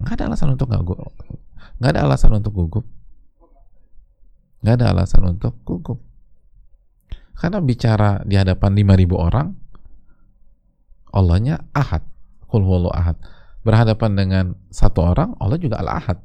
Nggak 0.00 0.14
ada 0.16 0.24
alasan 0.32 0.48
untuk 0.56 0.66
nggak 0.70 0.82
nggak 1.80 1.90
ada 1.90 2.00
alasan 2.06 2.30
untuk 2.38 2.52
gugup. 2.54 2.86
Nggak 4.62 4.74
ada 4.80 4.86
alasan 4.94 5.22
untuk 5.26 5.54
gugup. 5.66 5.98
Karena 7.36 7.58
bicara 7.64 8.20
di 8.24 8.36
hadapan 8.36 8.76
5000 8.76 9.16
orang, 9.16 9.48
Allahnya 11.16 11.56
ahad. 11.72 12.04
Kul 12.48 12.64
ahad. 12.92 13.16
Berhadapan 13.60 14.10
dengan 14.16 14.44
satu 14.72 15.04
orang, 15.04 15.36
Allah 15.36 15.60
juga 15.60 15.80
al-ahad. 15.80 16.16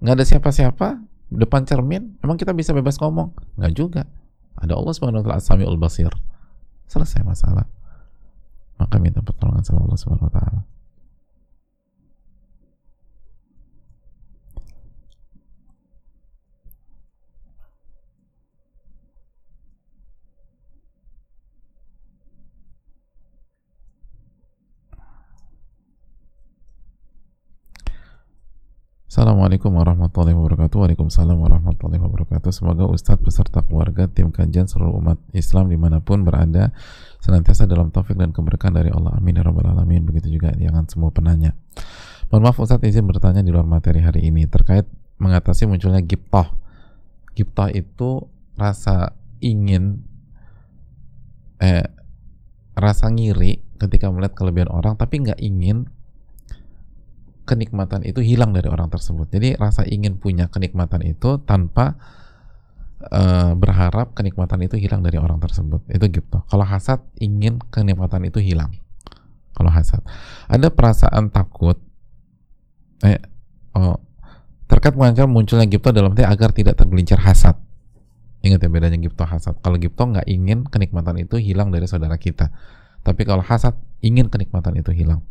Nggak 0.00 0.14
ada 0.16 0.24
siapa-siapa, 0.24 0.88
depan 1.32 1.68
cermin, 1.68 2.16
emang 2.24 2.40
kita 2.40 2.56
bisa 2.56 2.72
bebas 2.72 2.96
ngomong? 2.96 3.32
Nggak 3.60 3.72
juga. 3.76 4.02
Ada 4.56 4.72
Allah 4.72 4.92
subhanahu 4.96 5.20
wa 5.24 5.36
ta'ala 5.36 5.76
basir. 5.76 6.12
Selesai 6.88 7.20
masalah 7.26 7.68
maka 8.76 8.96
minta 9.00 9.24
pertolongan 9.24 9.64
sama 9.64 9.88
Allah 9.88 10.30
taala. 10.30 10.60
Assalamualaikum 29.16 29.72
warahmatullahi 29.72 30.36
wabarakatuh. 30.36 30.76
Waalaikumsalam 30.76 31.40
warahmatullahi 31.40 32.04
wabarakatuh. 32.04 32.52
Semoga 32.52 32.84
Ustadz 32.84 33.24
beserta 33.24 33.64
keluarga 33.64 34.12
tim 34.12 34.28
kajian 34.28 34.68
seluruh 34.68 34.92
umat 35.00 35.16
Islam 35.32 35.72
di 35.72 35.80
mana 35.80 36.04
pun 36.04 36.20
berada 36.20 36.68
Senantiasa 37.24 37.64
dalam 37.64 37.88
taufik 37.88 38.12
dan 38.20 38.36
keberkahan 38.36 38.76
dari 38.76 38.92
Allah. 38.92 39.16
Amin 39.16 39.40
ya 39.40 39.42
Rabbal 39.48 39.72
Alamin. 39.72 40.04
Begitu 40.04 40.36
juga 40.36 40.52
jangan 40.52 40.84
semua 40.84 41.08
penanya. 41.16 41.56
Mohon 42.28 42.42
maaf 42.44 42.60
Ustadz 42.60 42.84
izin 42.84 43.08
bertanya 43.08 43.40
di 43.40 43.48
luar 43.48 43.64
materi 43.64 44.04
hari 44.04 44.28
ini. 44.28 44.44
Terkait 44.52 44.84
mengatasi 45.16 45.64
munculnya 45.64 46.04
giptoh 46.04 46.52
Giptoh 47.32 47.72
itu 47.72 48.20
rasa 48.52 49.16
ingin 49.40 50.04
eh, 51.64 51.88
Rasa 52.76 53.08
ngiri 53.08 53.80
ketika 53.80 54.12
melihat 54.12 54.36
kelebihan 54.36 54.68
orang 54.68 55.00
Tapi 55.00 55.24
nggak 55.24 55.40
ingin 55.40 55.88
kenikmatan 57.46 58.02
itu 58.02 58.18
hilang 58.20 58.50
dari 58.50 58.66
orang 58.66 58.90
tersebut. 58.90 59.30
Jadi 59.30 59.54
rasa 59.54 59.86
ingin 59.86 60.18
punya 60.18 60.50
kenikmatan 60.50 61.06
itu 61.06 61.38
tanpa 61.46 61.94
uh, 63.08 63.54
berharap 63.54 64.12
kenikmatan 64.18 64.66
itu 64.66 64.76
hilang 64.76 65.00
dari 65.06 65.16
orang 65.16 65.38
tersebut. 65.38 65.86
Itu 65.88 66.10
gitu. 66.10 66.42
Kalau 66.50 66.66
hasad 66.66 67.00
ingin 67.22 67.62
kenikmatan 67.70 68.26
itu 68.26 68.42
hilang. 68.42 68.74
Kalau 69.54 69.70
hasad. 69.70 70.02
Ada 70.50 70.68
perasaan 70.68 71.32
takut 71.32 71.78
eh 73.04 73.20
oh, 73.76 74.00
terkait 74.66 74.96
mengancam 74.96 75.28
munculnya 75.28 75.68
gipto 75.68 75.92
dalam 75.94 76.12
arti 76.12 76.26
agar 76.26 76.50
tidak 76.52 76.74
tergelincir 76.76 77.16
hasad. 77.22 77.56
Ingat 78.44 78.60
ya 78.60 78.68
bedanya 78.68 78.98
gipto 78.98 79.24
hasad. 79.24 79.56
Kalau 79.62 79.78
gipto 79.78 80.02
nggak 80.02 80.26
ingin 80.28 80.66
kenikmatan 80.66 81.16
itu 81.22 81.38
hilang 81.40 81.70
dari 81.70 81.86
saudara 81.88 82.18
kita. 82.18 82.50
Tapi 83.06 83.22
kalau 83.22 83.40
hasad 83.40 83.78
ingin 84.02 84.26
kenikmatan 84.26 84.76
itu 84.76 84.90
hilang. 84.90 85.22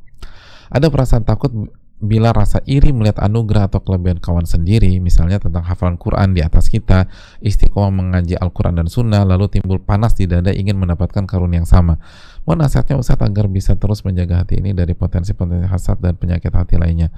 Ada 0.72 0.90
perasaan 0.90 1.28
takut 1.28 1.54
bila 1.96 2.36
rasa 2.36 2.60
iri 2.68 2.92
melihat 2.92 3.24
anugerah 3.24 3.72
atau 3.72 3.80
kelebihan 3.80 4.20
kawan 4.20 4.44
sendiri, 4.44 5.00
misalnya 5.00 5.40
tentang 5.40 5.64
hafalan 5.64 5.96
Quran 5.96 6.36
di 6.36 6.44
atas 6.44 6.68
kita, 6.68 7.08
istiqomah 7.40 7.88
mengaji 7.88 8.36
Al-Quran 8.36 8.84
dan 8.84 8.88
Sunnah, 8.92 9.24
lalu 9.24 9.48
timbul 9.48 9.80
panas 9.80 10.12
di 10.12 10.28
dada 10.28 10.52
ingin 10.52 10.76
mendapatkan 10.76 11.24
karun 11.24 11.56
yang 11.56 11.64
sama. 11.64 11.96
Mohon 12.44 12.68
nasihatnya 12.68 13.00
Ustaz 13.00 13.24
agar 13.24 13.48
bisa 13.48 13.80
terus 13.80 14.04
menjaga 14.04 14.44
hati 14.44 14.60
ini 14.60 14.76
dari 14.76 14.92
potensi-potensi 14.92 15.72
hasad 15.72 16.04
dan 16.04 16.20
penyakit 16.20 16.52
hati 16.52 16.76
lainnya. 16.76 17.16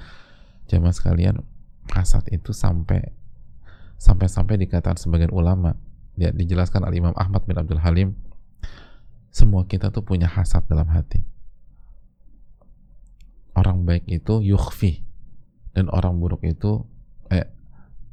Jamaah 0.70 0.94
sekalian, 0.94 1.42
hasad 1.90 2.30
itu 2.30 2.54
sampai 2.54 3.02
sampai-sampai 3.98 4.62
dikatakan 4.62 4.94
sebagian 4.94 5.34
ulama, 5.34 5.74
dia 6.14 6.30
dijelaskan 6.30 6.86
Al 6.86 6.94
Imam 6.94 7.14
Ahmad 7.18 7.42
bin 7.50 7.58
Abdul 7.58 7.82
Halim, 7.82 8.14
semua 9.34 9.66
kita 9.66 9.90
tuh 9.90 10.06
punya 10.06 10.30
hasad 10.30 10.62
dalam 10.70 10.86
hati 10.86 11.37
orang 13.58 13.82
baik 13.82 14.06
itu 14.06 14.38
yukhfi. 14.38 15.02
Dan 15.74 15.90
orang 15.90 16.22
buruk 16.22 16.46
itu 16.46 16.86
eh 17.30 17.46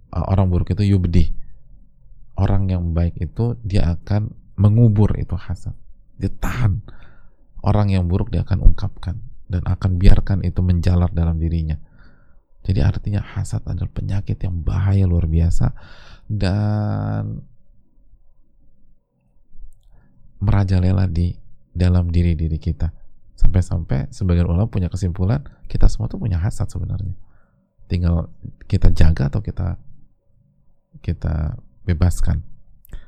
orang 0.10 0.50
buruk 0.50 0.74
itu 0.74 0.82
yubdi. 0.98 1.30
Orang 2.36 2.68
yang 2.68 2.92
baik 2.92 3.16
itu 3.22 3.56
dia 3.64 3.96
akan 3.96 4.34
mengubur 4.58 5.14
itu 5.16 5.38
hasad. 5.38 5.78
Dia 6.18 6.34
tahan. 6.34 6.82
Orang 7.62 7.94
yang 7.94 8.10
buruk 8.10 8.34
dia 8.34 8.42
akan 8.44 8.62
ungkapkan 8.62 9.22
dan 9.50 9.62
akan 9.66 9.98
biarkan 10.02 10.42
itu 10.44 10.60
menjalar 10.62 11.10
dalam 11.14 11.40
dirinya. 11.40 11.78
Jadi 12.66 12.82
artinya 12.82 13.22
hasad 13.22 13.62
adalah 13.70 13.94
penyakit 13.94 14.42
yang 14.42 14.66
bahaya 14.66 15.06
luar 15.06 15.30
biasa. 15.30 15.72
Dan 16.26 17.46
merajalela 20.42 21.08
di 21.10 21.34
dalam 21.72 22.12
diri 22.14 22.38
diri 22.38 22.58
kita 22.62 23.05
sampai-sampai 23.46 24.10
sebagian 24.10 24.50
ulama 24.50 24.66
punya 24.66 24.90
kesimpulan 24.90 25.46
kita 25.70 25.86
semua 25.86 26.10
tuh 26.10 26.18
punya 26.18 26.42
hasad 26.42 26.66
sebenarnya. 26.66 27.14
Tinggal 27.86 28.34
kita 28.66 28.90
jaga 28.90 29.30
atau 29.30 29.46
kita 29.46 29.78
kita 31.06 31.54
bebaskan. 31.86 32.42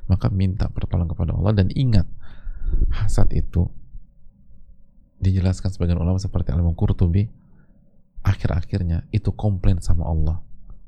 Maka 0.06 0.30
minta 0.30 0.70
pertolongan 0.70 1.12
kepada 1.12 1.34
Allah 1.34 1.52
dan 1.52 1.68
ingat 1.74 2.06
hasad 2.94 3.28
itu 3.34 3.66
dijelaskan 5.18 5.74
sebagian 5.74 5.98
ulama 5.98 6.16
seperti 6.22 6.54
Al-Imam 6.54 6.78
Qurtubi 6.78 7.26
akhir-akhirnya 8.22 9.10
itu 9.10 9.34
komplain 9.34 9.82
sama 9.82 10.06
Allah. 10.06 10.38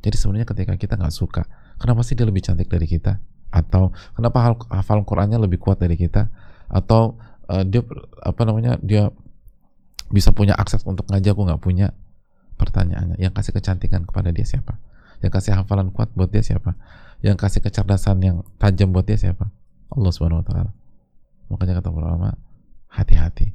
Jadi 0.00 0.16
sebenarnya 0.16 0.48
ketika 0.48 0.72
kita 0.78 0.94
nggak 0.96 1.12
suka 1.12 1.42
kenapa 1.76 2.00
sih 2.06 2.14
dia 2.14 2.24
lebih 2.24 2.40
cantik 2.40 2.70
dari 2.70 2.86
kita? 2.86 3.18
Atau 3.50 3.90
kenapa 4.14 4.54
hafal 4.70 5.02
Qurannya 5.02 5.36
lebih 5.42 5.58
kuat 5.58 5.82
dari 5.82 5.98
kita? 5.98 6.30
Atau 6.70 7.18
uh, 7.50 7.64
dia 7.66 7.82
apa 8.22 8.42
namanya 8.46 8.78
dia 8.78 9.10
bisa 10.10 10.34
punya 10.34 10.58
akses 10.58 10.82
untuk 10.82 11.06
ngaji 11.06 11.30
aku 11.30 11.42
nggak 11.46 11.62
punya 11.62 11.94
pertanyaannya. 12.58 13.16
Yang 13.16 13.32
kasih 13.38 13.52
kecantikan 13.56 14.02
kepada 14.04 14.34
dia 14.34 14.44
siapa? 14.44 14.76
Yang 15.22 15.32
kasih 15.40 15.52
hafalan 15.56 15.94
kuat 15.94 16.10
buat 16.12 16.28
dia 16.28 16.42
siapa? 16.42 16.74
Yang 17.22 17.38
kasih 17.40 17.60
kecerdasan 17.62 18.18
yang 18.20 18.36
tajam 18.58 18.90
buat 18.90 19.06
dia 19.06 19.16
siapa? 19.16 19.48
Allah 19.94 20.10
subhanahu 20.12 20.42
wa 20.42 20.46
taala. 20.46 20.70
Makanya 21.48 21.80
kata 21.80 21.88
ulama 21.94 22.34
hati-hati. 22.90 23.54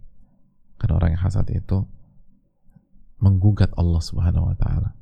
Karena 0.79 0.93
orang 0.99 1.09
yang 1.15 1.23
hasad 1.23 1.47
itu 1.51 1.83
menggugat 3.19 3.71
Allah 3.75 4.01
subhanahu 4.01 4.51
wa 4.51 4.55
taala. 4.55 4.95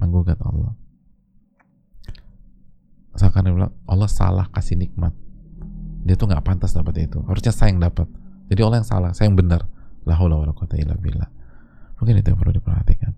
Menggugat 0.00 0.40
Allah. 0.44 0.76
Seakan 3.14 3.54
bilang 3.54 3.74
Allah 3.86 4.10
salah 4.10 4.46
kasih 4.50 4.74
nikmat. 4.74 5.14
Dia 6.04 6.18
tuh 6.18 6.26
nggak 6.26 6.42
pantas 6.42 6.74
dapat 6.74 7.06
itu. 7.06 7.22
Harusnya 7.24 7.54
saya 7.54 7.70
yang 7.70 7.80
dapat 7.80 8.10
jadi 8.54 8.62
Allah 8.70 8.78
yang 8.78 8.86
salah, 8.86 9.10
saya 9.10 9.26
yang 9.26 9.34
benar. 9.34 9.66
La 10.06 10.14
haula 10.14 10.38
wala 10.38 10.54
quwata 10.54 10.78
illa 10.78 10.94
billah. 10.94 11.26
Mungkin 11.98 12.22
itu 12.22 12.30
yang 12.30 12.38
perlu 12.38 12.54
diperhatikan. 12.54 13.10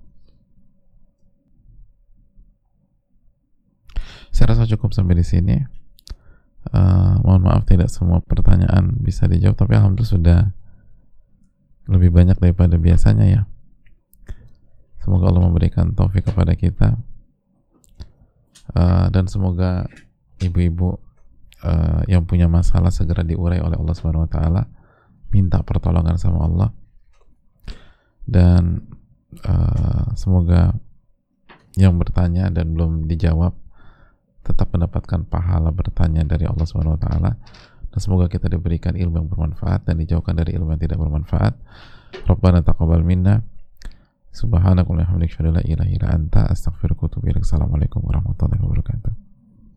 Saya 4.33 4.57
rasa 4.57 4.65
cukup 4.65 4.97
sampai 4.97 5.21
di 5.21 5.27
sini. 5.29 5.61
Uh, 6.73 7.21
mohon 7.21 7.45
maaf 7.45 7.69
tidak 7.69 7.93
semua 7.93 8.25
pertanyaan 8.25 8.97
bisa 8.97 9.29
dijawab, 9.29 9.61
tapi 9.61 9.77
alhamdulillah 9.77 10.15
sudah 10.17 10.41
lebih 11.93 12.17
banyak 12.17 12.41
daripada 12.41 12.81
biasanya 12.81 13.27
ya. 13.29 13.43
Semoga 15.05 15.29
Allah 15.29 15.45
memberikan 15.53 15.93
taufik 15.93 16.33
kepada 16.33 16.57
kita 16.57 16.97
uh, 18.73 19.07
dan 19.13 19.31
semoga 19.31 19.87
ibu-ibu 20.43 20.99
uh, 21.63 22.03
yang 22.11 22.27
punya 22.27 22.51
masalah 22.51 22.91
segera 22.91 23.23
diurai 23.23 23.63
oleh 23.63 23.79
Allah 23.79 23.95
Subhanahu 23.95 24.27
Wa 24.27 24.33
Taala 24.33 24.63
minta 25.31 25.63
pertolongan 25.63 26.17
sama 26.17 26.47
Allah 26.47 26.71
dan 28.27 28.87
uh, 29.47 30.13
semoga 30.19 30.75
yang 31.77 32.01
bertanya 32.01 32.49
dan 32.49 32.73
belum 32.73 33.07
dijawab 33.07 33.53
tetap 34.47 34.71
mendapatkan 34.73 35.27
pahala 35.27 35.75
bertanya 35.75 36.23
dari 36.23 36.47
Allah 36.47 36.65
Subhanahu 36.65 36.97
wa 36.97 37.03
taala 37.03 37.31
dan 37.91 37.99
semoga 37.99 38.31
kita 38.31 38.47
diberikan 38.47 38.95
ilmu 38.95 39.25
yang 39.25 39.29
bermanfaat 39.29 39.85
dan 39.89 39.99
dijauhkan 39.99 40.37
dari 40.37 40.53
ilmu 40.55 40.73
yang 40.77 40.83
tidak 40.83 41.01
bermanfaat. 41.01 41.57
Rabbana 42.29 42.61
taqabbal 42.61 43.03
minna 43.03 43.43
subhanakallahumma 44.37 45.17
wa 45.17 45.25
bihamdika 45.25 45.49
la 45.49 45.63
ilaha 45.65 45.89
illa 45.89 46.09
anta 46.13 46.45
astaghfiruka 46.47 47.07
wa 47.07 47.09
atubu 47.09 47.25
ilaik. 47.33 47.45
Assalamualaikum 47.49 48.05
warahmatullahi 48.05 48.61
wabarakatuh. 48.61 49.26